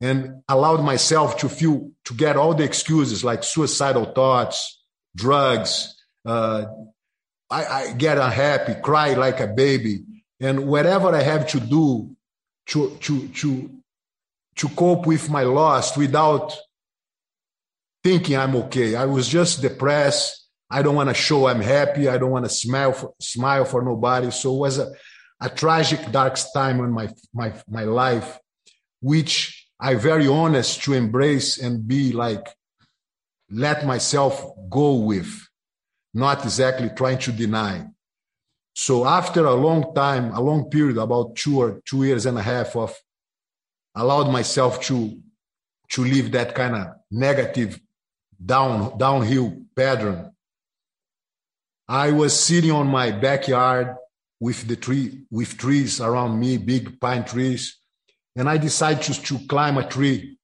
and 0.00 0.42
allowed 0.48 0.82
myself 0.82 1.38
to 1.38 1.48
feel 1.48 1.90
to 2.04 2.14
get 2.14 2.36
all 2.36 2.54
the 2.54 2.64
excuses 2.64 3.24
like 3.24 3.42
suicidal 3.44 4.06
thoughts 4.06 4.82
drugs 5.14 5.94
uh, 6.24 6.66
I, 7.50 7.64
I 7.64 7.92
get 7.92 8.18
unhappy, 8.18 8.74
cry 8.82 9.14
like 9.14 9.40
a 9.40 9.46
baby, 9.46 10.04
and 10.40 10.66
whatever 10.66 11.14
I 11.14 11.22
have 11.22 11.46
to 11.48 11.60
do 11.60 12.16
to 12.66 12.96
to 13.00 13.28
to 13.28 13.70
to 14.56 14.68
cope 14.70 15.06
with 15.06 15.30
my 15.30 15.42
loss 15.42 15.96
without 15.96 16.56
thinking 18.02 18.36
I'm 18.36 18.56
okay. 18.56 18.96
I 18.96 19.04
was 19.06 19.28
just 19.28 19.62
depressed. 19.62 20.45
I 20.70 20.82
don't 20.82 20.96
want 20.96 21.08
to 21.08 21.14
show 21.14 21.46
I'm 21.46 21.60
happy. 21.60 22.08
I 22.08 22.18
don't 22.18 22.30
want 22.30 22.44
to 22.44 22.50
smile 22.50 22.92
for, 22.92 23.14
smile 23.20 23.64
for 23.64 23.82
nobody. 23.82 24.30
So 24.30 24.54
it 24.54 24.58
was 24.58 24.78
a, 24.78 24.92
a 25.40 25.48
tragic, 25.48 26.10
dark 26.10 26.38
time 26.54 26.80
in 26.80 26.90
my 26.90 27.08
my 27.32 27.52
my 27.68 27.84
life, 27.84 28.38
which 29.00 29.68
I 29.78 29.94
very 29.94 30.26
honest 30.26 30.82
to 30.84 30.94
embrace 30.94 31.58
and 31.58 31.86
be 31.86 32.12
like, 32.12 32.46
let 33.50 33.86
myself 33.86 34.44
go 34.68 34.94
with 34.94 35.46
not 36.16 36.42
exactly 36.44 36.88
trying 36.96 37.18
to 37.18 37.30
deny. 37.30 37.86
So 38.74 39.06
after 39.06 39.44
a 39.44 39.54
long 39.54 39.94
time, 39.94 40.32
a 40.32 40.40
long 40.40 40.70
period, 40.70 40.96
about 40.96 41.36
two 41.36 41.58
or 41.58 41.80
two 41.84 42.04
years 42.04 42.26
and 42.26 42.38
a 42.38 42.42
half 42.42 42.74
of 42.74 42.94
allowed 43.94 44.30
myself 44.30 44.80
to 44.82 45.18
to 45.90 46.04
live 46.04 46.32
that 46.32 46.54
kind 46.54 46.74
of 46.74 46.86
negative 47.10 47.78
down 48.44 48.96
downhill 48.98 49.56
pattern. 49.74 50.32
I 51.88 52.10
was 52.10 52.38
sitting 52.38 52.72
on 52.72 52.88
my 52.88 53.10
backyard 53.12 53.96
with 54.40 54.66
the 54.66 54.76
tree 54.76 55.24
with 55.30 55.56
trees 55.56 56.00
around 56.00 56.38
me, 56.38 56.56
big 56.56 57.00
pine 57.00 57.24
trees, 57.24 57.78
and 58.34 58.48
I 58.48 58.58
decided 58.58 59.02
to, 59.04 59.22
to 59.22 59.46
climb 59.46 59.78
a 59.78 59.88
tree, 59.88 60.38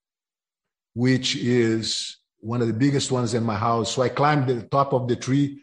which 0.95 1.37
is 1.37 2.19
one 2.39 2.61
of 2.61 2.69
the 2.69 2.75
biggest 2.75 3.13
ones 3.13 3.35
in 3.35 3.45
my 3.45 3.57
house. 3.57 3.95
So 3.95 4.03
I 4.03 4.09
climbed 4.09 4.49
the 4.49 4.63
top 4.63 4.93
of 4.93 5.09
the 5.09 5.17
tree 5.17 5.63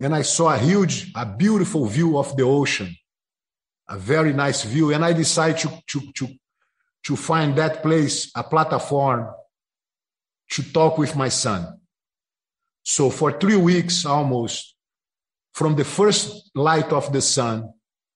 and 0.00 0.14
I 0.14 0.22
saw 0.22 0.54
a 0.54 0.58
huge, 0.58 1.12
a 1.14 1.24
beautiful 1.24 1.86
view 1.86 2.18
of 2.18 2.36
the 2.36 2.42
ocean, 2.42 2.94
a 3.88 3.98
very 3.98 4.32
nice 4.32 4.62
view. 4.62 4.92
And 4.92 5.04
I 5.04 5.12
decided 5.12 5.58
to, 5.58 5.70
to, 5.88 6.12
to, 6.12 6.28
to 7.04 7.16
find 7.16 7.56
that 7.56 7.82
place, 7.82 8.30
a 8.36 8.42
platform, 8.42 9.28
to 10.50 10.72
talk 10.72 10.98
with 10.98 11.16
my 11.16 11.28
son. 11.28 11.80
So 12.82 13.10
for 13.10 13.32
three 13.32 13.56
weeks 13.56 14.04
almost, 14.04 14.73
from 15.54 15.76
the 15.76 15.84
first 15.84 16.50
light 16.54 16.92
of 16.92 17.12
the 17.12 17.22
sun 17.22 17.72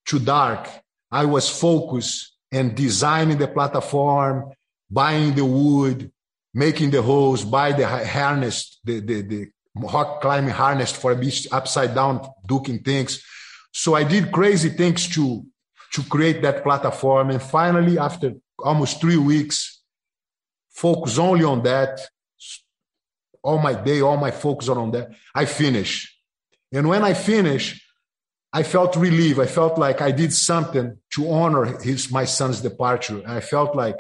to 0.07 0.19
dark, 0.19 0.69
I 1.11 1.25
was 1.25 1.49
focused 1.49 2.37
and 2.51 2.75
designing 2.75 3.39
the 3.39 3.47
platform, 3.49 4.53
buying 4.91 5.35
the 5.35 5.45
wood, 5.45 6.11
making 6.53 6.91
the 6.91 7.01
holes, 7.01 7.45
buy 7.45 7.73
the 7.73 7.87
harness, 7.87 8.81
the, 8.85 9.01
the, 9.01 9.23
the 9.23 9.51
rock 9.77 10.21
climbing 10.21 10.51
harness 10.51 10.91
for 10.91 11.15
beach 11.15 11.47
upside 11.53 11.95
down, 11.95 12.29
duking 12.47 12.85
things. 12.85 13.23
So 13.73 13.95
I 13.95 14.03
did 14.03 14.33
crazy 14.33 14.71
things 14.71 15.09
to, 15.15 15.47
to 15.93 16.03
create 16.05 16.43
that 16.43 16.65
platform. 16.65 17.31
And 17.31 17.41
finally, 17.41 17.99
after 17.99 18.35
almost 18.59 19.01
three 19.01 19.17
weeks, 19.17 19.81
focus 20.71 21.19
only 21.19 21.45
on 21.45 21.63
that, 21.63 22.01
all 23.43 23.59
my 23.59 23.75
day, 23.75 24.01
all 24.01 24.17
my 24.17 24.33
focus 24.33 24.69
on 24.69 24.91
that, 24.91 25.13
I 25.33 25.45
finish. 25.45 26.18
And 26.73 26.89
when 26.89 27.03
I 27.03 27.15
finish, 27.15 27.85
I 28.53 28.63
felt 28.63 28.97
relief. 28.97 29.39
I 29.39 29.47
felt 29.47 29.79
like 29.79 30.01
I 30.01 30.11
did 30.11 30.33
something 30.33 30.99
to 31.15 31.31
honor 31.31 31.81
his 31.81 32.11
my 32.11 32.25
son's 32.25 32.61
departure. 32.61 33.23
I 33.27 33.41
felt 33.41 33.77
like 33.77 33.97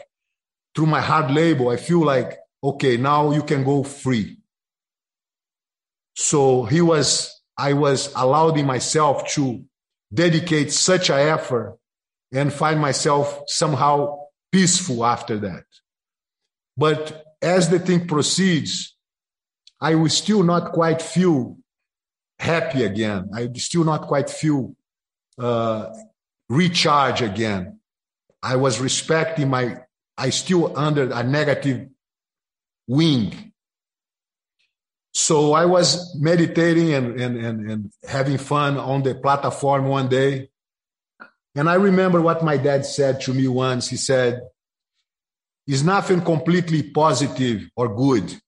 through 0.74 0.86
my 0.86 1.00
hard 1.00 1.30
labor, 1.30 1.70
I 1.70 1.76
feel 1.76 2.04
like, 2.04 2.38
okay, 2.62 2.96
now 2.96 3.30
you 3.32 3.42
can 3.42 3.64
go 3.64 3.82
free. 3.82 4.38
So 6.14 6.64
he 6.64 6.80
was, 6.80 7.40
I 7.56 7.74
was 7.74 8.12
allowing 8.14 8.66
myself 8.66 9.28
to 9.30 9.64
dedicate 10.12 10.72
such 10.72 11.10
an 11.10 11.18
effort 11.18 11.78
and 12.32 12.52
find 12.52 12.80
myself 12.80 13.42
somehow 13.46 14.18
peaceful 14.50 15.04
after 15.04 15.38
that. 15.38 15.64
But 16.76 17.24
as 17.42 17.68
the 17.68 17.78
thing 17.78 18.06
proceeds, 18.06 18.96
I 19.80 19.94
will 19.94 20.08
still 20.08 20.42
not 20.42 20.72
quite 20.72 21.00
feel 21.00 21.56
happy 22.38 22.84
again. 22.84 23.30
I 23.34 23.50
still 23.54 23.84
not 23.84 24.02
quite 24.02 24.30
feel 24.30 24.74
uh, 25.38 25.92
recharge 26.48 27.22
again. 27.22 27.80
I 28.42 28.56
was 28.56 28.80
respecting 28.80 29.50
my, 29.50 29.80
I 30.16 30.30
still 30.30 30.76
under 30.78 31.10
a 31.10 31.22
negative 31.22 31.88
wing. 32.86 33.52
So 35.12 35.52
I 35.52 35.64
was 35.64 36.16
meditating 36.16 36.92
and, 36.94 37.20
and, 37.20 37.36
and, 37.36 37.70
and 37.70 37.92
having 38.06 38.38
fun 38.38 38.76
on 38.78 39.02
the 39.02 39.14
platform 39.14 39.86
one 39.86 40.08
day. 40.08 40.50
And 41.54 41.68
I 41.68 41.74
remember 41.74 42.20
what 42.20 42.44
my 42.44 42.56
dad 42.56 42.86
said 42.86 43.20
to 43.22 43.34
me 43.34 43.48
once. 43.48 43.88
He 43.88 43.96
said, 43.96 44.42
It's 45.66 45.82
nothing 45.82 46.20
completely 46.20 46.84
positive 46.84 47.68
or 47.74 47.94
good. 47.94 48.40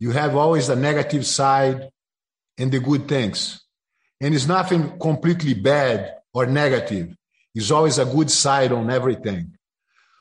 You 0.00 0.10
have 0.10 0.34
always 0.34 0.68
a 0.68 0.76
negative 0.76 1.24
side 1.24 1.90
and 2.58 2.70
the 2.72 2.80
good 2.80 3.08
things. 3.08 3.62
And 4.20 4.34
it's 4.34 4.46
nothing 4.46 4.98
completely 4.98 5.54
bad 5.54 6.14
or 6.34 6.46
negative. 6.46 7.16
It's 7.54 7.70
always 7.70 7.98
a 7.98 8.04
good 8.04 8.30
side 8.30 8.72
on 8.72 8.90
everything. 8.90 9.54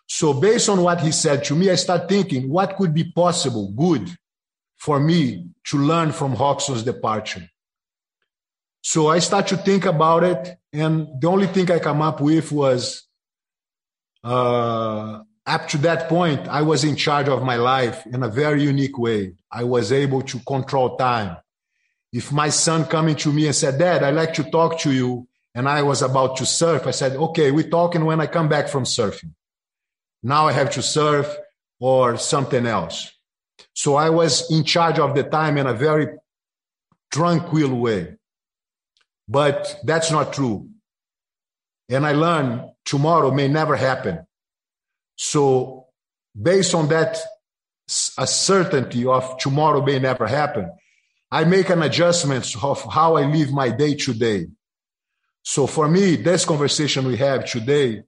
So, 0.08 0.34
based 0.34 0.70
on 0.70 0.82
what 0.82 1.02
he 1.02 1.12
said 1.12 1.44
to 1.46 1.56
me, 1.56 1.70
I 1.70 1.76
start 1.76 2.08
thinking 2.08 2.50
what 2.50 2.78
could 2.78 2.94
be 2.94 3.12
possible, 3.12 3.72
good, 3.72 4.16
for 4.78 5.00
me 5.00 5.48
to 5.66 5.78
learn 5.78 6.12
from 6.12 6.36
Rockson's 6.36 6.84
departure. 6.84 7.50
So 8.82 9.10
I 9.10 9.20
start 9.20 9.48
to 9.48 9.58
think 9.58 9.86
about 9.86 10.24
it, 10.24 10.58
and 10.72 11.08
the 11.20 11.28
only 11.28 11.48
thing 11.48 11.70
I 11.70 11.80
come 11.80 12.02
up 12.02 12.22
with 12.22 12.52
was 12.54 13.06
uh, 14.24 15.20
up 15.46 15.68
to 15.70 15.78
that 15.80 16.08
point, 16.08 16.48
I 16.48 16.62
was 16.62 16.84
in 16.84 16.96
charge 16.96 17.28
of 17.28 17.44
my 17.44 17.58
life 17.58 18.06
in 18.06 18.24
a 18.24 18.30
very 18.30 18.64
unique 18.64 18.98
way. 18.98 19.34
I 19.52 19.66
was 19.66 19.92
able 19.92 20.22
to 20.22 20.40
control 20.40 20.96
time. 20.96 21.38
If 22.14 22.32
my 22.32 22.50
son 22.50 22.86
coming 22.86 23.16
to 23.18 23.34
me 23.34 23.48
and 23.48 23.56
said, 23.56 23.78
Dad, 23.78 24.04
I 24.04 24.12
like 24.12 24.34
to 24.36 24.44
talk 24.44 24.80
to 24.80 24.92
you, 24.92 25.28
and 25.54 25.68
I 25.68 25.82
was 25.82 26.02
about 26.02 26.38
to 26.38 26.46
surf, 26.46 26.88
I 26.88 26.92
said, 26.92 27.14
Okay, 27.16 27.52
we're 27.52 27.70
talking 27.70 28.06
when 28.06 28.22
I 28.22 28.28
come 28.28 28.48
back 28.48 28.68
from 28.68 28.84
surfing. 28.84 29.34
Now 30.24 30.48
I 30.48 30.52
have 30.54 30.72
to 30.72 30.82
surf 30.82 31.36
or 31.80 32.18
something 32.18 32.66
else. 32.66 33.12
So 33.74 33.96
I 33.96 34.10
was 34.10 34.50
in 34.52 34.64
charge 34.64 35.00
of 35.00 35.16
the 35.16 35.24
time 35.24 35.58
in 35.58 35.68
a 35.68 35.74
very 35.74 36.08
tranquil 37.12 37.76
way. 37.76 38.16
But 39.28 39.80
that's 39.84 40.12
not 40.12 40.34
true. 40.34 40.70
And 41.90 42.06
I 42.06 42.14
learned 42.14 42.72
tomorrow 42.86 43.32
may 43.32 43.48
never 43.48 43.76
happen. 43.76 44.26
So, 45.16 45.88
based 46.40 46.76
on 46.76 46.88
that 46.90 47.20
certainty 47.88 49.06
of 49.06 49.38
tomorrow 49.38 49.84
may 49.84 50.00
never 50.00 50.28
happen, 50.28 50.72
I 51.30 51.44
make 51.44 51.70
an 51.70 51.84
adjustment 51.84 52.56
of 52.64 52.82
how 52.92 53.18
I 53.18 53.26
live 53.26 53.52
my 53.52 53.70
day 53.70 53.96
to 53.96 54.14
day. 54.14 54.48
So, 55.44 55.68
for 55.68 55.88
me, 55.88 56.16
this 56.16 56.46
conversation 56.46 57.06
we 57.06 57.18
have 57.18 57.46
today 57.46 58.04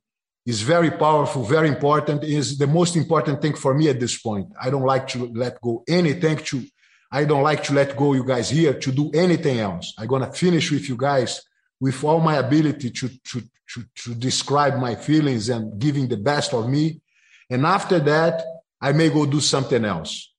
is 0.45 0.61
very 0.61 0.91
powerful, 0.91 1.43
very 1.43 1.67
important, 1.67 2.23
is 2.23 2.57
the 2.57 2.67
most 2.67 2.95
important 2.95 3.41
thing 3.41 3.55
for 3.55 3.73
me 3.73 3.89
at 3.89 3.99
this 3.99 4.17
point. 4.17 4.47
I 4.61 4.69
don't 4.69 4.85
like 4.85 5.07
to 5.09 5.31
let 5.33 5.61
go 5.61 5.83
anything 5.87 6.37
to 6.37 6.63
I 7.11 7.25
don't 7.25 7.43
like 7.43 7.63
to 7.63 7.73
let 7.73 7.97
go 7.97 8.13
you 8.13 8.23
guys 8.23 8.49
here 8.51 8.73
to 8.73 8.91
do 8.91 9.09
anything 9.13 9.59
else. 9.59 9.93
I'm 9.97 10.07
gonna 10.07 10.31
finish 10.31 10.71
with 10.71 10.87
you 10.87 10.95
guys 10.95 11.41
with 11.79 12.03
all 12.03 12.19
my 12.19 12.35
ability 12.35 12.91
to, 12.91 13.09
to, 13.09 13.41
to, 13.73 13.83
to 13.95 14.15
describe 14.15 14.77
my 14.77 14.95
feelings 14.95 15.49
and 15.49 15.79
giving 15.79 16.07
the 16.07 16.17
best 16.17 16.53
of 16.53 16.69
me. 16.69 17.01
And 17.49 17.65
after 17.65 17.99
that, 17.99 18.43
I 18.79 18.91
may 18.91 19.09
go 19.09 19.25
do 19.25 19.39
something 19.39 19.83
else. 19.85 20.31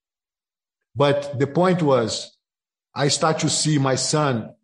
But 0.95 1.39
the 1.39 1.47
point 1.47 1.83
was, 1.83 2.37
I 2.95 3.09
start 3.09 3.39
to 3.41 3.49
see 3.49 3.79
my 3.79 3.95
son 3.95 4.55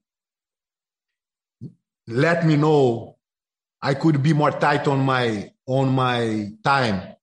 let 2.08 2.46
me 2.46 2.56
know 2.56 3.16
I 3.82 3.94
could 3.94 4.22
be 4.22 4.32
more 4.32 4.52
tight 4.52 4.86
on 4.88 5.00
my 5.00 5.52
on 5.66 5.88
my 5.88 6.50
time 6.62 7.16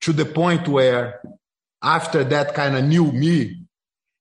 to 0.00 0.12
the 0.12 0.24
point 0.24 0.68
where 0.68 1.20
after 1.82 2.24
that 2.24 2.54
kind 2.54 2.76
of 2.76 2.84
knew 2.84 3.12
me 3.12 3.66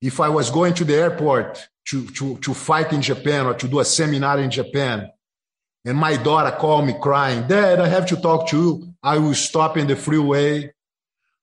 if 0.01 0.19
I 0.19 0.29
was 0.29 0.51
going 0.51 0.73
to 0.75 0.85
the 0.85 0.95
airport 0.95 1.67
to, 1.85 2.07
to, 2.11 2.37
to 2.37 2.53
fight 2.53 2.93
in 2.93 3.01
Japan 3.01 3.47
or 3.47 3.55
to 3.55 3.67
do 3.67 3.79
a 3.79 3.85
seminar 3.85 4.39
in 4.39 4.51
Japan, 4.51 5.09
and 5.83 5.97
my 5.97 6.15
daughter 6.17 6.55
called 6.55 6.85
me 6.85 6.95
crying, 7.01 7.47
Dad, 7.47 7.79
I 7.79 7.87
have 7.87 8.05
to 8.07 8.15
talk 8.15 8.47
to 8.49 8.57
you. 8.57 8.93
I 9.01 9.17
will 9.17 9.33
stop 9.33 9.77
in 9.77 9.87
the 9.87 9.95
freeway. 9.95 10.73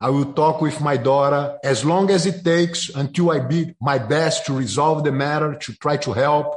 I 0.03 0.11
will 0.11 0.33
talk 0.33 0.61
with 0.61 0.81
my 0.81 0.97
daughter 0.97 1.57
as 1.63 1.85
long 1.85 2.11
as 2.11 2.27
it 2.27 2.45
takes 2.45 2.89
until 2.89 3.31
I 3.31 3.39
be 3.39 3.75
my 3.81 3.99
best 3.99 4.45
to 4.47 4.53
resolve 4.53 5.05
the 5.05 5.13
matter, 5.13 5.55
to 5.55 5.75
try 5.77 5.97
to 5.99 6.13
help. 6.13 6.57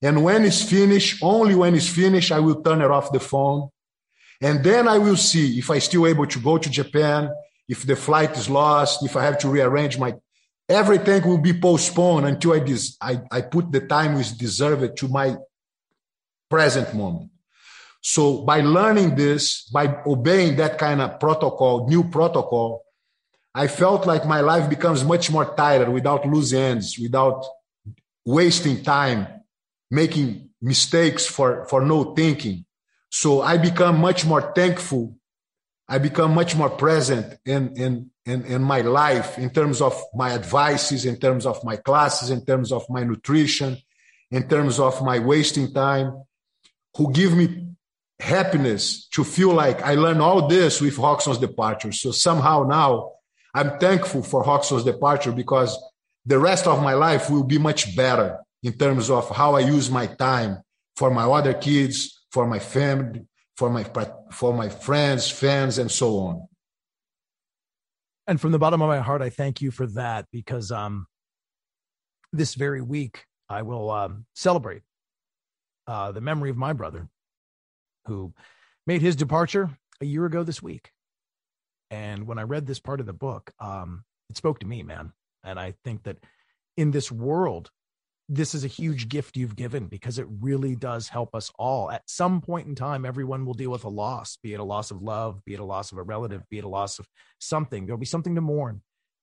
And 0.00 0.22
when 0.22 0.44
it's 0.44 0.62
finished, 0.62 1.20
only 1.20 1.56
when 1.56 1.74
it's 1.74 1.88
finished, 1.88 2.30
I 2.30 2.38
will 2.38 2.62
turn 2.62 2.80
it 2.80 2.90
off 2.90 3.10
the 3.10 3.18
phone. 3.18 3.70
And 4.40 4.62
then 4.62 4.86
I 4.86 4.98
will 4.98 5.16
see 5.16 5.58
if 5.58 5.68
I 5.68 5.80
still 5.80 6.06
able 6.06 6.26
to 6.26 6.38
go 6.38 6.58
to 6.58 6.70
Japan, 6.70 7.30
if 7.68 7.84
the 7.84 7.96
flight 7.96 8.36
is 8.36 8.48
lost, 8.48 9.04
if 9.04 9.16
I 9.16 9.24
have 9.24 9.38
to 9.38 9.48
rearrange 9.48 9.98
my 9.98 10.14
everything 10.68 11.26
will 11.26 11.38
be 11.38 11.58
postponed 11.58 12.26
until 12.26 12.52
I, 12.52 12.58
des- 12.60 12.96
I, 13.00 13.20
I 13.30 13.40
put 13.40 13.70
the 13.70 13.80
time 13.80 14.14
which 14.14 14.36
deserved 14.36 14.96
to 14.98 15.08
my 15.08 15.36
present 16.48 16.94
moment. 16.94 17.30
So 18.00 18.42
by 18.42 18.60
learning 18.60 19.16
this, 19.16 19.62
by 19.64 20.02
obeying 20.06 20.56
that 20.56 20.78
kind 20.78 21.00
of 21.00 21.18
protocol, 21.18 21.88
new 21.88 22.04
protocol, 22.04 22.84
I 23.54 23.68
felt 23.68 24.06
like 24.06 24.26
my 24.26 24.40
life 24.40 24.68
becomes 24.68 25.02
much 25.02 25.30
more 25.30 25.54
tighter 25.54 25.90
without 25.90 26.26
loose 26.26 26.52
ends, 26.52 26.98
without 26.98 27.44
wasting 28.24 28.82
time, 28.82 29.26
making 29.90 30.50
mistakes 30.60 31.26
for, 31.26 31.64
for 31.66 31.80
no 31.80 32.14
thinking. 32.14 32.66
So 33.10 33.40
I 33.40 33.56
become 33.56 33.98
much 33.98 34.26
more 34.26 34.52
thankful. 34.52 35.16
I 35.88 35.98
become 35.98 36.34
much 36.34 36.56
more 36.56 36.68
present 36.68 37.38
in, 37.44 37.74
in, 37.76 38.10
in, 38.26 38.44
in 38.44 38.62
my 38.62 38.80
life 38.80 39.38
in 39.38 39.50
terms 39.50 39.80
of 39.80 40.00
my 40.14 40.32
advices, 40.32 41.06
in 41.06 41.16
terms 41.16 41.46
of 41.46 41.62
my 41.64 41.76
classes, 41.76 42.30
in 42.30 42.44
terms 42.44 42.72
of 42.72 42.84
my 42.90 43.04
nutrition, 43.04 43.78
in 44.30 44.48
terms 44.48 44.78
of 44.80 45.00
my 45.02 45.18
wasting 45.18 45.72
time, 45.72 46.24
who 46.96 47.12
give 47.12 47.34
me 47.36 47.68
happiness 48.20 49.08
to 49.08 49.24
feel 49.24 49.52
like 49.52 49.82
I 49.82 49.94
learned 49.94 50.22
all 50.22 50.48
this 50.48 50.80
with 50.80 50.98
Rockson's 50.98 51.38
departure. 51.38 51.92
So 51.92 52.10
somehow 52.10 52.64
now 52.68 53.12
I'm 53.54 53.78
thankful 53.78 54.22
for 54.22 54.42
Rockson's 54.42 54.84
departure 54.84 55.32
because 55.32 55.76
the 56.24 56.38
rest 56.38 56.66
of 56.66 56.82
my 56.82 56.94
life 56.94 57.30
will 57.30 57.44
be 57.44 57.58
much 57.58 57.94
better 57.96 58.38
in 58.62 58.72
terms 58.72 59.10
of 59.10 59.28
how 59.30 59.54
I 59.54 59.60
use 59.60 59.90
my 59.90 60.06
time 60.06 60.58
for 60.96 61.10
my 61.10 61.24
other 61.24 61.54
kids, 61.54 62.24
for 62.30 62.46
my 62.46 62.58
family, 62.58 63.26
for 63.56 63.70
my 63.70 63.84
for 64.32 64.52
my 64.52 64.68
friends, 64.68 65.30
fans, 65.30 65.78
and 65.78 65.90
so 65.90 66.18
on 66.18 66.48
and 68.26 68.40
from 68.40 68.52
the 68.52 68.58
bottom 68.58 68.82
of 68.82 68.88
my 68.88 68.98
heart, 68.98 69.22
I 69.22 69.30
thank 69.30 69.60
you 69.60 69.70
for 69.70 69.86
that 69.88 70.26
because 70.32 70.72
um, 70.72 71.06
this 72.32 72.54
very 72.54 72.82
week 72.82 73.24
I 73.48 73.62
will 73.62 73.90
um, 73.90 74.26
celebrate 74.34 74.82
uh, 75.86 76.12
the 76.12 76.20
memory 76.20 76.50
of 76.50 76.56
my 76.56 76.72
brother 76.72 77.08
who 78.06 78.32
made 78.86 79.02
his 79.02 79.16
departure 79.16 79.70
a 80.00 80.04
year 80.04 80.24
ago 80.26 80.42
this 80.42 80.62
week. 80.62 80.90
And 81.90 82.26
when 82.26 82.38
I 82.38 82.42
read 82.42 82.66
this 82.66 82.80
part 82.80 83.00
of 83.00 83.06
the 83.06 83.12
book, 83.12 83.52
um, 83.60 84.04
it 84.28 84.36
spoke 84.36 84.60
to 84.60 84.66
me, 84.66 84.82
man. 84.82 85.12
And 85.44 85.58
I 85.58 85.74
think 85.84 86.04
that 86.04 86.18
in 86.76 86.90
this 86.90 87.10
world 87.10 87.70
this 88.28 88.54
is 88.54 88.64
a 88.64 88.68
huge 88.68 89.08
gift 89.08 89.36
you've 89.36 89.56
given 89.56 89.86
because 89.86 90.18
it 90.18 90.26
really 90.40 90.74
does 90.74 91.08
help 91.08 91.34
us 91.34 91.52
all. 91.58 91.90
At 91.90 92.08
some 92.10 92.40
point 92.40 92.66
in 92.66 92.74
time, 92.74 93.04
everyone 93.04 93.46
will 93.46 93.54
deal 93.54 93.70
with 93.70 93.84
a 93.84 93.88
loss, 93.88 94.36
be 94.42 94.52
it 94.52 94.60
a 94.60 94.64
loss 94.64 94.90
of 94.90 95.00
love, 95.00 95.44
be 95.44 95.54
it 95.54 95.60
a 95.60 95.64
loss 95.64 95.92
of 95.92 95.98
a 95.98 96.02
relative, 96.02 96.42
be 96.50 96.58
it 96.58 96.64
a 96.64 96.68
loss 96.68 96.98
of 96.98 97.06
something. 97.38 97.86
There'll 97.86 97.98
be 97.98 98.06
something 98.06 98.34
to 98.34 98.40
mourn, 98.40 98.82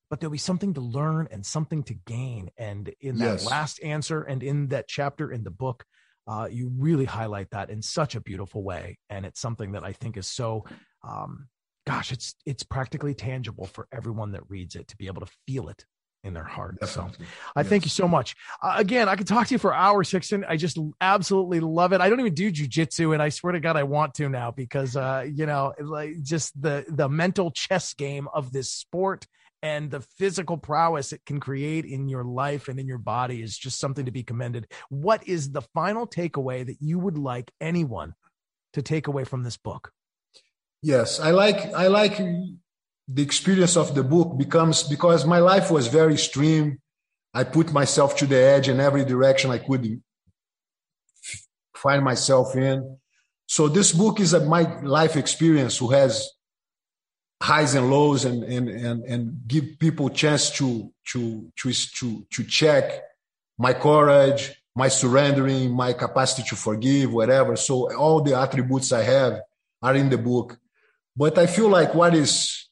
but 0.10 0.20
there'll 0.20 0.32
be 0.32 0.38
something 0.38 0.74
to 0.76 0.82
learn 0.82 1.28
and 1.32 1.46
something 1.46 1.84
to 1.84 1.94
gain. 1.94 2.50
And 2.58 2.94
in 3.02 3.18
that 3.18 3.26
yes. 3.26 3.46
last 3.46 3.84
answer 3.84 4.22
and 4.22 4.42
in 4.42 4.70
that 4.70 4.88
chapter 4.88 5.30
in 5.32 5.44
the 5.44 5.52
book, 5.52 5.84
uh, 6.28 6.48
you 6.52 6.72
really 6.78 7.06
highlight 7.06 7.50
that 7.52 7.70
in 7.70 7.82
such 7.82 8.16
a 8.16 8.22
beautiful 8.22 8.64
way. 8.64 8.98
And 9.10 9.26
it's 9.26 9.40
something 9.40 9.74
that 9.74 9.84
I 9.84 9.94
think 9.94 10.18
is 10.18 10.28
so, 10.28 10.66
um, 11.08 11.48
gosh, 11.86 12.12
it's 12.12 12.36
it's 12.46 12.64
practically 12.64 13.14
tangible 13.14 13.66
for 13.66 13.88
everyone 13.92 14.32
that 14.32 14.50
reads 14.50 14.76
it 14.76 14.88
to 14.90 14.98
be 14.98 15.08
able 15.08 15.22
to 15.22 15.32
feel 15.48 15.70
it 15.70 15.86
in 16.24 16.34
their 16.34 16.46
heart. 16.46 16.80
Definitely. 16.80 17.26
So 17.26 17.32
I 17.56 17.62
yes. 17.62 17.70
thank 17.70 17.84
you 17.84 17.90
so 17.90 18.08
much. 18.08 18.36
Uh, 18.62 18.76
again, 18.78 19.10
I 19.10 19.18
could 19.18 19.28
talk 19.28 19.48
to 19.48 19.54
you 19.54 19.58
for 19.60 19.74
hours, 19.74 20.10
Rickson. 20.12 20.46
I 20.48 20.56
just 20.56 20.80
absolutely 21.02 21.60
love 21.60 21.92
it. 21.92 22.00
I 22.00 22.10
don't 22.10 22.22
even 22.22 22.34
do 22.34 22.52
jujitsu, 22.52 23.14
and 23.14 23.22
I 23.22 23.30
swear 23.30 23.54
to 23.54 23.60
God, 23.60 23.76
I 23.76 23.84
want 23.84 24.14
to 24.16 24.30
now 24.30 24.52
because 24.52 24.96
uh, 24.96 25.26
you 25.30 25.46
know, 25.46 25.74
like 25.80 26.22
just 26.22 26.60
the 26.62 26.86
the 26.88 27.10
mental 27.10 27.52
chess 27.52 27.94
game 27.94 28.28
of 28.34 28.52
this 28.52 28.72
sport 28.72 29.28
and 29.64 29.90
the 29.90 30.02
physical 30.02 30.58
prowess 30.58 31.14
it 31.14 31.26
can 31.26 31.40
create 31.40 31.86
in 31.86 32.10
your 32.10 32.26
life 32.26 32.68
and 32.68 32.78
in 32.80 32.86
your 32.86 32.98
body 32.98 33.42
is 33.42 33.58
just 33.58 33.80
something 33.80 34.06
to 34.06 34.12
be 34.12 34.22
commended. 34.22 34.68
What 34.90 35.26
is 35.26 35.52
the 35.52 35.62
final 35.62 36.06
takeaway 36.06 36.66
that 36.66 36.76
you 36.82 37.00
would 37.00 37.18
like 37.18 37.50
anyone 37.62 38.14
to 38.74 38.82
take 38.82 39.08
away 39.08 39.24
from 39.24 39.44
this 39.44 39.56
book? 39.56 39.94
Yes, 40.82 41.22
I 41.22 41.32
like 41.32 41.74
I 41.74 41.88
like 41.88 42.18
the 43.08 43.24
experience 43.24 43.78
of 43.78 43.96
the 43.96 44.04
book 44.04 44.38
becomes 44.38 44.84
because 44.84 45.26
my 45.26 45.40
life 45.40 45.72
was 45.72 45.88
very 45.88 46.14
extreme. 46.14 46.80
I 47.34 47.46
put 47.46 47.72
myself 47.72 48.18
to 48.18 48.26
the 48.26 48.36
edge 48.38 48.68
in 48.68 48.82
every 48.82 49.06
direction 49.06 49.50
I 49.50 49.60
could 49.60 50.02
find 51.74 52.04
myself 52.04 52.56
in. 52.58 52.98
So 53.48 53.70
this 53.70 53.94
book 53.94 54.20
is 54.20 54.34
a, 54.34 54.42
my 54.42 54.82
life 54.82 55.16
experience 55.16 55.78
who 55.78 55.92
has 55.92 56.33
highs 57.44 57.76
and 57.76 57.92
lows 57.92 58.24
and, 58.24 58.42
and, 58.46 58.70
and, 58.70 59.04
and 59.04 59.38
give 59.46 59.78
people 59.78 60.10
chance 60.10 60.50
to, 60.50 60.90
to, 61.06 61.52
to, 61.58 61.74
to, 61.74 62.26
to 62.32 62.44
check 62.46 63.04
my 63.58 63.74
courage, 63.74 64.54
my 64.74 64.88
surrendering, 64.88 65.70
my 65.70 65.92
capacity 65.92 66.48
to 66.48 66.56
forgive, 66.56 67.12
whatever. 67.12 67.58
So 67.58 67.94
all 67.98 68.22
the 68.22 68.40
attributes 68.40 68.94
I 68.94 69.04
have 69.04 69.42
are 69.82 69.94
in 69.94 70.10
the 70.10 70.18
book. 70.18 70.58
But 71.18 71.38
I 71.38 71.48
feel 71.48 71.68
like 71.68 71.94
what 71.94 72.16
is 72.16 72.70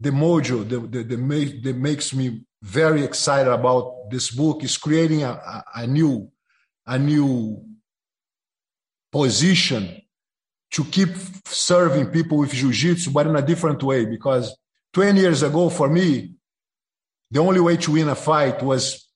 the 0.00 0.08
mojo 0.08 0.66
that, 0.70 0.90
the, 0.90 1.02
the, 1.02 1.60
that 1.62 1.76
makes 1.76 2.14
me 2.14 2.46
very 2.62 3.04
excited 3.04 3.52
about 3.52 4.08
this 4.10 4.30
book 4.30 4.64
is 4.64 4.78
creating 4.78 5.22
a, 5.22 5.32
a, 5.32 5.64
a 5.82 5.86
new, 5.86 6.30
a 6.86 6.98
new 6.98 7.62
position 9.12 10.00
to 10.74 10.84
keep 10.84 11.10
serving 11.44 12.06
people 12.06 12.38
with 12.38 12.52
jiu-jitsu, 12.52 13.12
but 13.12 13.28
in 13.28 13.36
a 13.36 13.42
different 13.42 13.80
way. 13.82 14.04
Because 14.04 14.56
20 14.92 15.20
years 15.20 15.42
ago, 15.44 15.70
for 15.70 15.88
me, 15.88 16.32
the 17.30 17.40
only 17.40 17.60
way 17.60 17.76
to 17.76 17.92
win 17.92 18.08
a 18.08 18.14
fight 18.16 18.60
was 18.60 19.08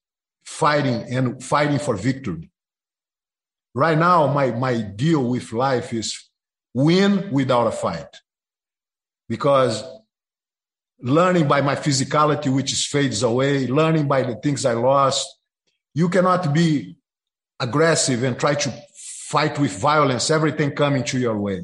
fighting 0.44 1.12
and 1.12 1.42
fighting 1.42 1.80
for 1.80 1.96
victory. 1.96 2.50
Right 3.74 3.98
now, 3.98 4.32
my, 4.32 4.52
my 4.52 4.80
deal 4.80 5.28
with 5.28 5.52
life 5.52 5.92
is 5.92 6.28
win 6.74 7.30
without 7.32 7.66
a 7.66 7.72
fight. 7.72 8.08
Because 9.28 9.82
learning 11.00 11.48
by 11.48 11.60
my 11.60 11.74
physicality, 11.74 12.54
which 12.54 12.72
fades 12.86 13.24
away, 13.24 13.66
learning 13.66 14.06
by 14.06 14.22
the 14.22 14.36
things 14.36 14.64
I 14.64 14.74
lost, 14.74 15.26
you 15.92 16.08
cannot 16.08 16.54
be 16.54 16.96
aggressive 17.58 18.22
and 18.22 18.38
try 18.38 18.54
to 18.54 18.72
fight 19.28 19.58
with 19.58 19.78
violence 19.78 20.30
everything 20.30 20.70
coming 20.70 21.04
to 21.04 21.18
your 21.18 21.38
way. 21.38 21.62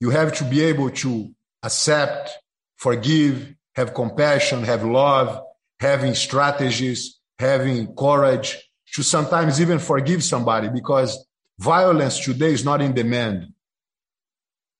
You 0.00 0.10
have 0.10 0.32
to 0.38 0.44
be 0.44 0.60
able 0.64 0.90
to 0.90 1.30
accept, 1.62 2.30
forgive, 2.76 3.54
have 3.76 3.94
compassion, 3.94 4.64
have 4.64 4.82
love, 4.84 5.40
having 5.78 6.14
strategies, 6.14 7.20
having 7.38 7.94
courage 7.94 8.58
to 8.92 9.04
sometimes 9.04 9.60
even 9.60 9.78
forgive 9.78 10.24
somebody 10.24 10.68
because 10.68 11.24
violence 11.60 12.18
today 12.18 12.52
is 12.52 12.64
not 12.64 12.82
in 12.82 12.92
demand. 12.92 13.52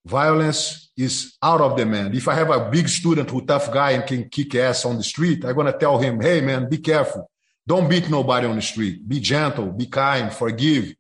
Violence 0.04 0.90
is 0.96 1.36
out 1.40 1.60
of 1.60 1.76
demand. 1.76 2.16
If 2.16 2.26
I 2.26 2.34
have 2.34 2.50
a 2.50 2.70
big 2.70 2.88
student 2.88 3.30
who 3.30 3.46
tough 3.46 3.72
guy 3.72 3.92
and 3.92 4.04
can 4.04 4.28
kick 4.28 4.52
ass 4.56 4.84
on 4.84 4.96
the 4.96 5.04
street, 5.04 5.44
I'm 5.44 5.54
going 5.54 5.72
to 5.72 5.78
tell 5.78 5.98
him, 5.98 6.20
hey, 6.20 6.40
man, 6.40 6.68
be 6.68 6.78
careful. 6.78 7.30
Don't 7.64 7.88
beat 7.88 8.10
nobody 8.10 8.48
on 8.48 8.56
the 8.56 8.62
street. 8.62 9.08
Be 9.08 9.20
gentle, 9.20 9.70
be 9.70 9.86
kind, 9.86 10.32
forgive. 10.32 10.94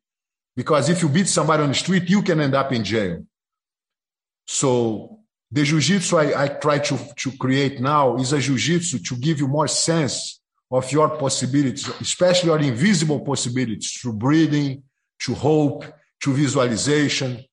Because 0.56 0.88
if 0.88 1.02
you 1.02 1.08
beat 1.08 1.28
somebody 1.28 1.62
on 1.62 1.70
the 1.70 1.74
street, 1.74 2.08
you 2.08 2.22
can 2.22 2.40
end 2.40 2.54
up 2.54 2.72
in 2.72 2.84
jail. 2.84 3.24
So 4.46 5.18
the 5.50 5.64
jiu-jitsu 5.64 6.16
I, 6.16 6.44
I 6.44 6.48
try 6.48 6.78
to, 6.78 6.98
to 7.16 7.32
create 7.38 7.80
now 7.80 8.16
is 8.16 8.32
a 8.32 8.40
jiu-jitsu 8.40 8.98
to 8.98 9.16
give 9.16 9.40
you 9.40 9.48
more 9.48 9.68
sense 9.68 10.40
of 10.70 10.90
your 10.90 11.10
possibilities, 11.16 11.88
especially 12.00 12.48
your 12.48 12.58
invisible 12.58 13.20
possibilities 13.20 13.92
through 13.92 14.14
breathing, 14.14 14.82
to 15.20 15.34
hope, 15.34 15.84
to 16.20 16.32
visualization, 16.32 17.44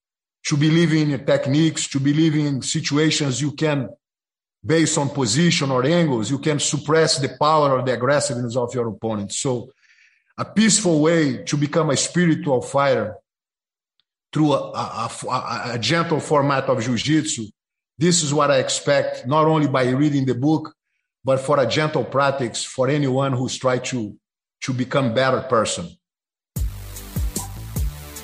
to 0.44 0.58
believing 0.58 1.12
in 1.12 1.26
techniques, 1.26 1.88
to 1.88 2.00
believing 2.00 2.46
in 2.48 2.62
situations 2.62 3.42
you 3.42 3.52
can, 3.52 3.90
based 4.66 4.98
on 4.98 5.10
position 5.10 5.72
or 5.72 5.86
angles, 5.86 6.32
you 6.32 6.40
can 6.40 6.60
suppress 6.60 7.20
the 7.20 7.36
power 7.40 7.78
or 7.78 7.84
the 7.84 7.94
aggressiveness 7.94 8.56
of 8.56 8.74
your 8.74 8.88
opponent. 8.88 9.32
So, 9.32 9.70
a 10.38 10.46
peaceful 10.46 11.02
way 11.02 11.44
to 11.44 11.58
become 11.58 11.90
a 11.90 11.98
spiritual 11.98 12.62
fighter 12.62 13.16
through 14.34 14.54
a, 14.54 14.72
a, 14.72 15.10
a, 15.28 15.62
a 15.74 15.80
gentle 15.80 16.20
format 16.20 16.66
of 16.66 16.82
jiu-jitsu. 16.82 17.48
This 17.98 18.24
is 18.24 18.34
what 18.34 18.50
I 18.50 18.58
expect, 18.58 19.28
not 19.28 19.46
only 19.46 19.68
by 19.68 19.90
reading 19.90 20.26
the 20.26 20.36
book, 20.36 20.74
but 21.24 21.40
for 21.40 21.60
a 21.60 21.68
gentle 21.68 22.04
practice 22.04 22.64
for 22.64 22.88
anyone 22.88 23.34
who's 23.34 23.58
trying 23.58 23.82
to, 23.82 24.18
to 24.62 24.74
become 24.74 25.14
better 25.14 25.42
person. 25.42 25.90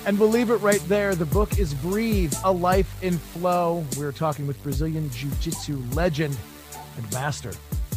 And 0.06 0.18
we'll 0.18 0.30
leave 0.30 0.52
it 0.52 0.56
right 0.58 0.82
there. 0.88 1.16
The 1.16 1.26
book 1.26 1.60
is 1.60 1.74
Breathe, 1.74 2.34
A 2.46 2.52
Life 2.52 3.04
in 3.04 3.18
Flow. 3.18 3.86
We're 3.98 4.14
talking 4.14 4.48
with 4.48 4.62
Brazilian 4.64 5.10
Jiu 5.10 5.30
Jitsu 5.42 5.84
legend 5.92 6.36
and 6.96 7.12
master, 7.12 7.52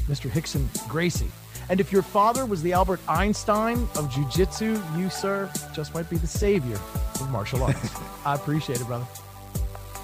Mr. 0.08 0.28
Rickson 0.28 0.66
Gracie. 0.88 1.30
And 1.70 1.78
if 1.80 1.92
your 1.92 2.02
father 2.02 2.44
was 2.46 2.62
the 2.62 2.72
Albert 2.72 3.00
Einstein 3.08 3.88
of 3.94 4.10
Jiu 4.10 4.26
Jitsu, 4.28 4.82
you, 4.96 5.08
sir, 5.08 5.48
just 5.72 5.94
might 5.94 6.10
be 6.10 6.16
the 6.16 6.26
savior 6.26 6.74
of 7.14 7.30
martial 7.30 7.62
arts. 7.62 7.94
I 8.26 8.34
appreciate 8.34 8.80
it, 8.80 8.86
brother. 8.88 9.06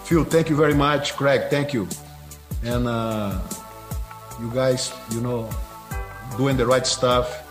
Phil, 0.04 0.22
thank 0.22 0.48
you 0.48 0.54
very 0.54 0.74
much. 0.74 1.16
Craig, 1.16 1.50
thank 1.50 1.74
you. 1.74 1.88
And 2.62 2.86
uh, 2.86 3.40
you 4.40 4.48
guys, 4.54 4.92
you 5.10 5.20
know, 5.20 5.50
doing 6.36 6.56
the 6.56 6.64
right 6.64 6.86
stuff 6.86 7.42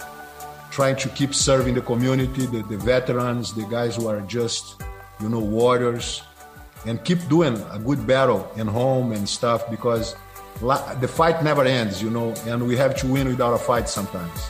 trying 0.71 0.95
to 0.97 1.09
keep 1.09 1.33
serving 1.33 1.73
the 1.73 1.81
community, 1.81 2.45
the, 2.45 2.63
the 2.63 2.77
veterans, 2.77 3.53
the 3.53 3.65
guys 3.67 3.97
who 3.97 4.07
are 4.07 4.21
just, 4.21 4.81
you 5.21 5.29
know, 5.29 5.39
warriors, 5.39 6.21
and 6.85 7.03
keep 7.03 7.19
doing 7.27 7.55
a 7.71 7.79
good 7.79 8.05
battle 8.07 8.49
in 8.55 8.67
home 8.67 9.11
and 9.11 9.27
stuff 9.27 9.69
because 9.69 10.15
the 10.59 11.07
fight 11.07 11.43
never 11.43 11.63
ends, 11.63 12.01
you 12.01 12.09
know, 12.09 12.33
and 12.45 12.65
we 12.65 12.75
have 12.75 12.95
to 12.97 13.07
win 13.07 13.27
without 13.27 13.53
a 13.53 13.57
fight 13.57 13.89
sometimes. 13.89 14.49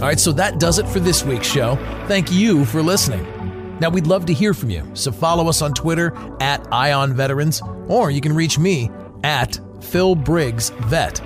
All 0.00 0.06
right, 0.06 0.20
so 0.20 0.32
that 0.32 0.58
does 0.58 0.78
it 0.78 0.86
for 0.86 1.00
this 1.00 1.24
week's 1.24 1.46
show. 1.46 1.76
Thank 2.06 2.30
you 2.32 2.64
for 2.64 2.82
listening. 2.82 3.37
Now, 3.80 3.90
we'd 3.90 4.08
love 4.08 4.26
to 4.26 4.34
hear 4.34 4.54
from 4.54 4.70
you, 4.70 4.88
so 4.94 5.12
follow 5.12 5.48
us 5.48 5.62
on 5.62 5.72
Twitter 5.72 6.12
at 6.40 6.66
Eye 6.72 6.92
on 6.92 7.14
Veterans, 7.14 7.62
or 7.86 8.10
you 8.10 8.20
can 8.20 8.34
reach 8.34 8.58
me 8.58 8.90
at 9.22 9.60
Phil 9.80 10.16
Briggs 10.16 10.70
Vet. 10.70 11.20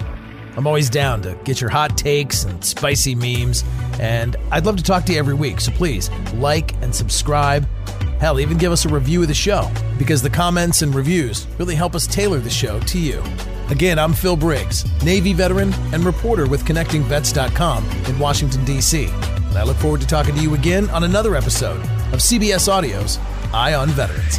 I'm 0.55 0.67
always 0.67 0.91
down 0.91 1.23
to 1.23 1.39
get 1.45 1.63
your 1.63 1.71
hot 1.71 1.97
takes 1.97 2.45
and 2.45 2.63
spicy 2.63 3.15
memes, 3.15 3.65
and 3.99 4.37
I'd 4.51 4.67
love 4.67 4.77
to 4.77 4.83
talk 4.83 5.05
to 5.07 5.15
you 5.15 5.19
every 5.19 5.33
week, 5.33 5.63
so 5.63 5.73
please 5.73 6.11
like 6.35 6.75
and 6.83 6.95
subscribe. 6.95 7.67
Hell, 8.21 8.39
even 8.39 8.59
give 8.59 8.71
us 8.71 8.85
a 8.85 8.89
review 8.89 9.23
of 9.23 9.29
the 9.29 9.35
show, 9.35 9.71
because 9.99 10.21
the 10.21 10.29
comments 10.29 10.83
and 10.83 10.95
reviews 10.95 11.47
really 11.59 11.75
help 11.75 11.95
us 11.95 12.07
tailor 12.07 12.39
the 12.39 12.51
show 12.51 12.79
to 12.81 12.99
you. 12.99 13.23
Again, 13.71 13.99
I'm 13.99 14.13
Phil 14.13 14.37
Briggs, 14.37 14.85
Navy 15.03 15.33
veteran 15.33 15.73
and 15.95 16.05
reporter 16.05 16.47
with 16.47 16.67
ConnectingVets.com 16.67 17.89
in 18.07 18.19
Washington, 18.19 18.63
D.C. 18.67 19.07
And 19.07 19.57
I 19.57 19.63
look 19.63 19.79
forward 19.79 20.03
to 20.03 20.07
talking 20.07 20.35
to 20.35 20.43
you 20.43 20.53
again 20.53 20.91
on 20.91 21.05
another 21.05 21.35
episode 21.35 21.81
of 22.13 22.21
CBS 22.21 22.69
Audio's 22.69 23.19
Eye 23.53 23.75
on 23.75 23.89
Veterans. 23.91 24.39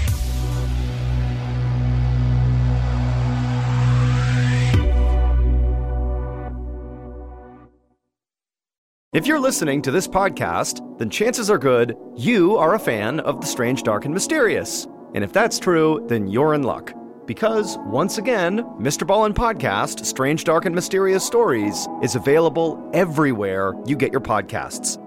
If 9.13 9.27
you're 9.27 9.39
listening 9.39 9.83
to 9.83 9.91
this 9.91 10.07
podcast, 10.07 10.97
then 10.97 11.11
chances 11.11 11.51
are 11.51 11.59
good 11.59 11.95
you 12.15 12.57
are 12.57 12.73
a 12.73 12.79
fan 12.79 13.19
of 13.19 13.41
the 13.41 13.47
strange, 13.47 13.83
dark, 13.83 14.05
and 14.05 14.13
mysterious. 14.13 14.87
And 15.13 15.23
if 15.23 15.31
that's 15.31 15.59
true, 15.59 16.03
then 16.07 16.27
you're 16.27 16.55
in 16.55 16.63
luck. 16.63 16.93
Because, 17.27 17.77
once 17.85 18.17
again, 18.17 18.63
Mr. 18.79 19.05
Ballen 19.07 19.33
Podcast, 19.33 20.03
Strange, 20.03 20.43
Dark, 20.43 20.65
and 20.65 20.73
Mysterious 20.73 21.23
Stories, 21.23 21.87
is 22.01 22.15
available 22.15 22.89
everywhere 22.93 23.73
you 23.85 23.95
get 23.95 24.11
your 24.11 24.19
podcasts. 24.19 24.97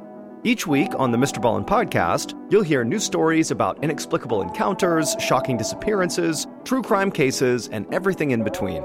Each 0.47 0.65
week 0.65 0.93
on 0.97 1.11
the 1.11 1.19
Mr. 1.19 1.43
Ballen 1.43 1.67
Podcast, 1.67 2.41
you'll 2.53 2.63
hear 2.63 2.85
new 2.85 3.01
stories 3.01 3.51
about 3.51 3.83
inexplicable 3.83 4.43
encounters, 4.43 5.17
shocking 5.19 5.57
disappearances, 5.57 6.47
true 6.63 6.83
crime 6.83 7.11
cases, 7.11 7.67
and 7.67 7.93
everything 7.93 8.31
in 8.31 8.45
between. 8.45 8.85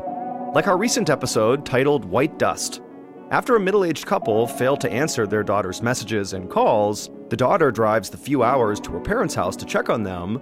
Like 0.56 0.66
our 0.66 0.76
recent 0.76 1.12
episode 1.12 1.64
titled 1.64 2.04
White 2.04 2.40
Dust. 2.40 2.82
After 3.30 3.56
a 3.56 3.60
middle 3.60 3.86
aged 3.86 4.08
couple 4.08 4.48
fail 4.48 4.76
to 4.78 4.92
answer 4.92 5.28
their 5.28 5.44
daughter's 5.44 5.84
messages 5.84 6.34
and 6.34 6.50
calls, 6.50 7.12
the 7.30 7.38
daughter 7.38 7.70
drives 7.70 8.10
the 8.10 8.18
few 8.18 8.42
hours 8.42 8.80
to 8.80 8.92
her 8.94 9.00
parents' 9.00 9.36
house 9.36 9.56
to 9.58 9.66
check 9.66 9.88
on 9.88 10.02
them, 10.02 10.42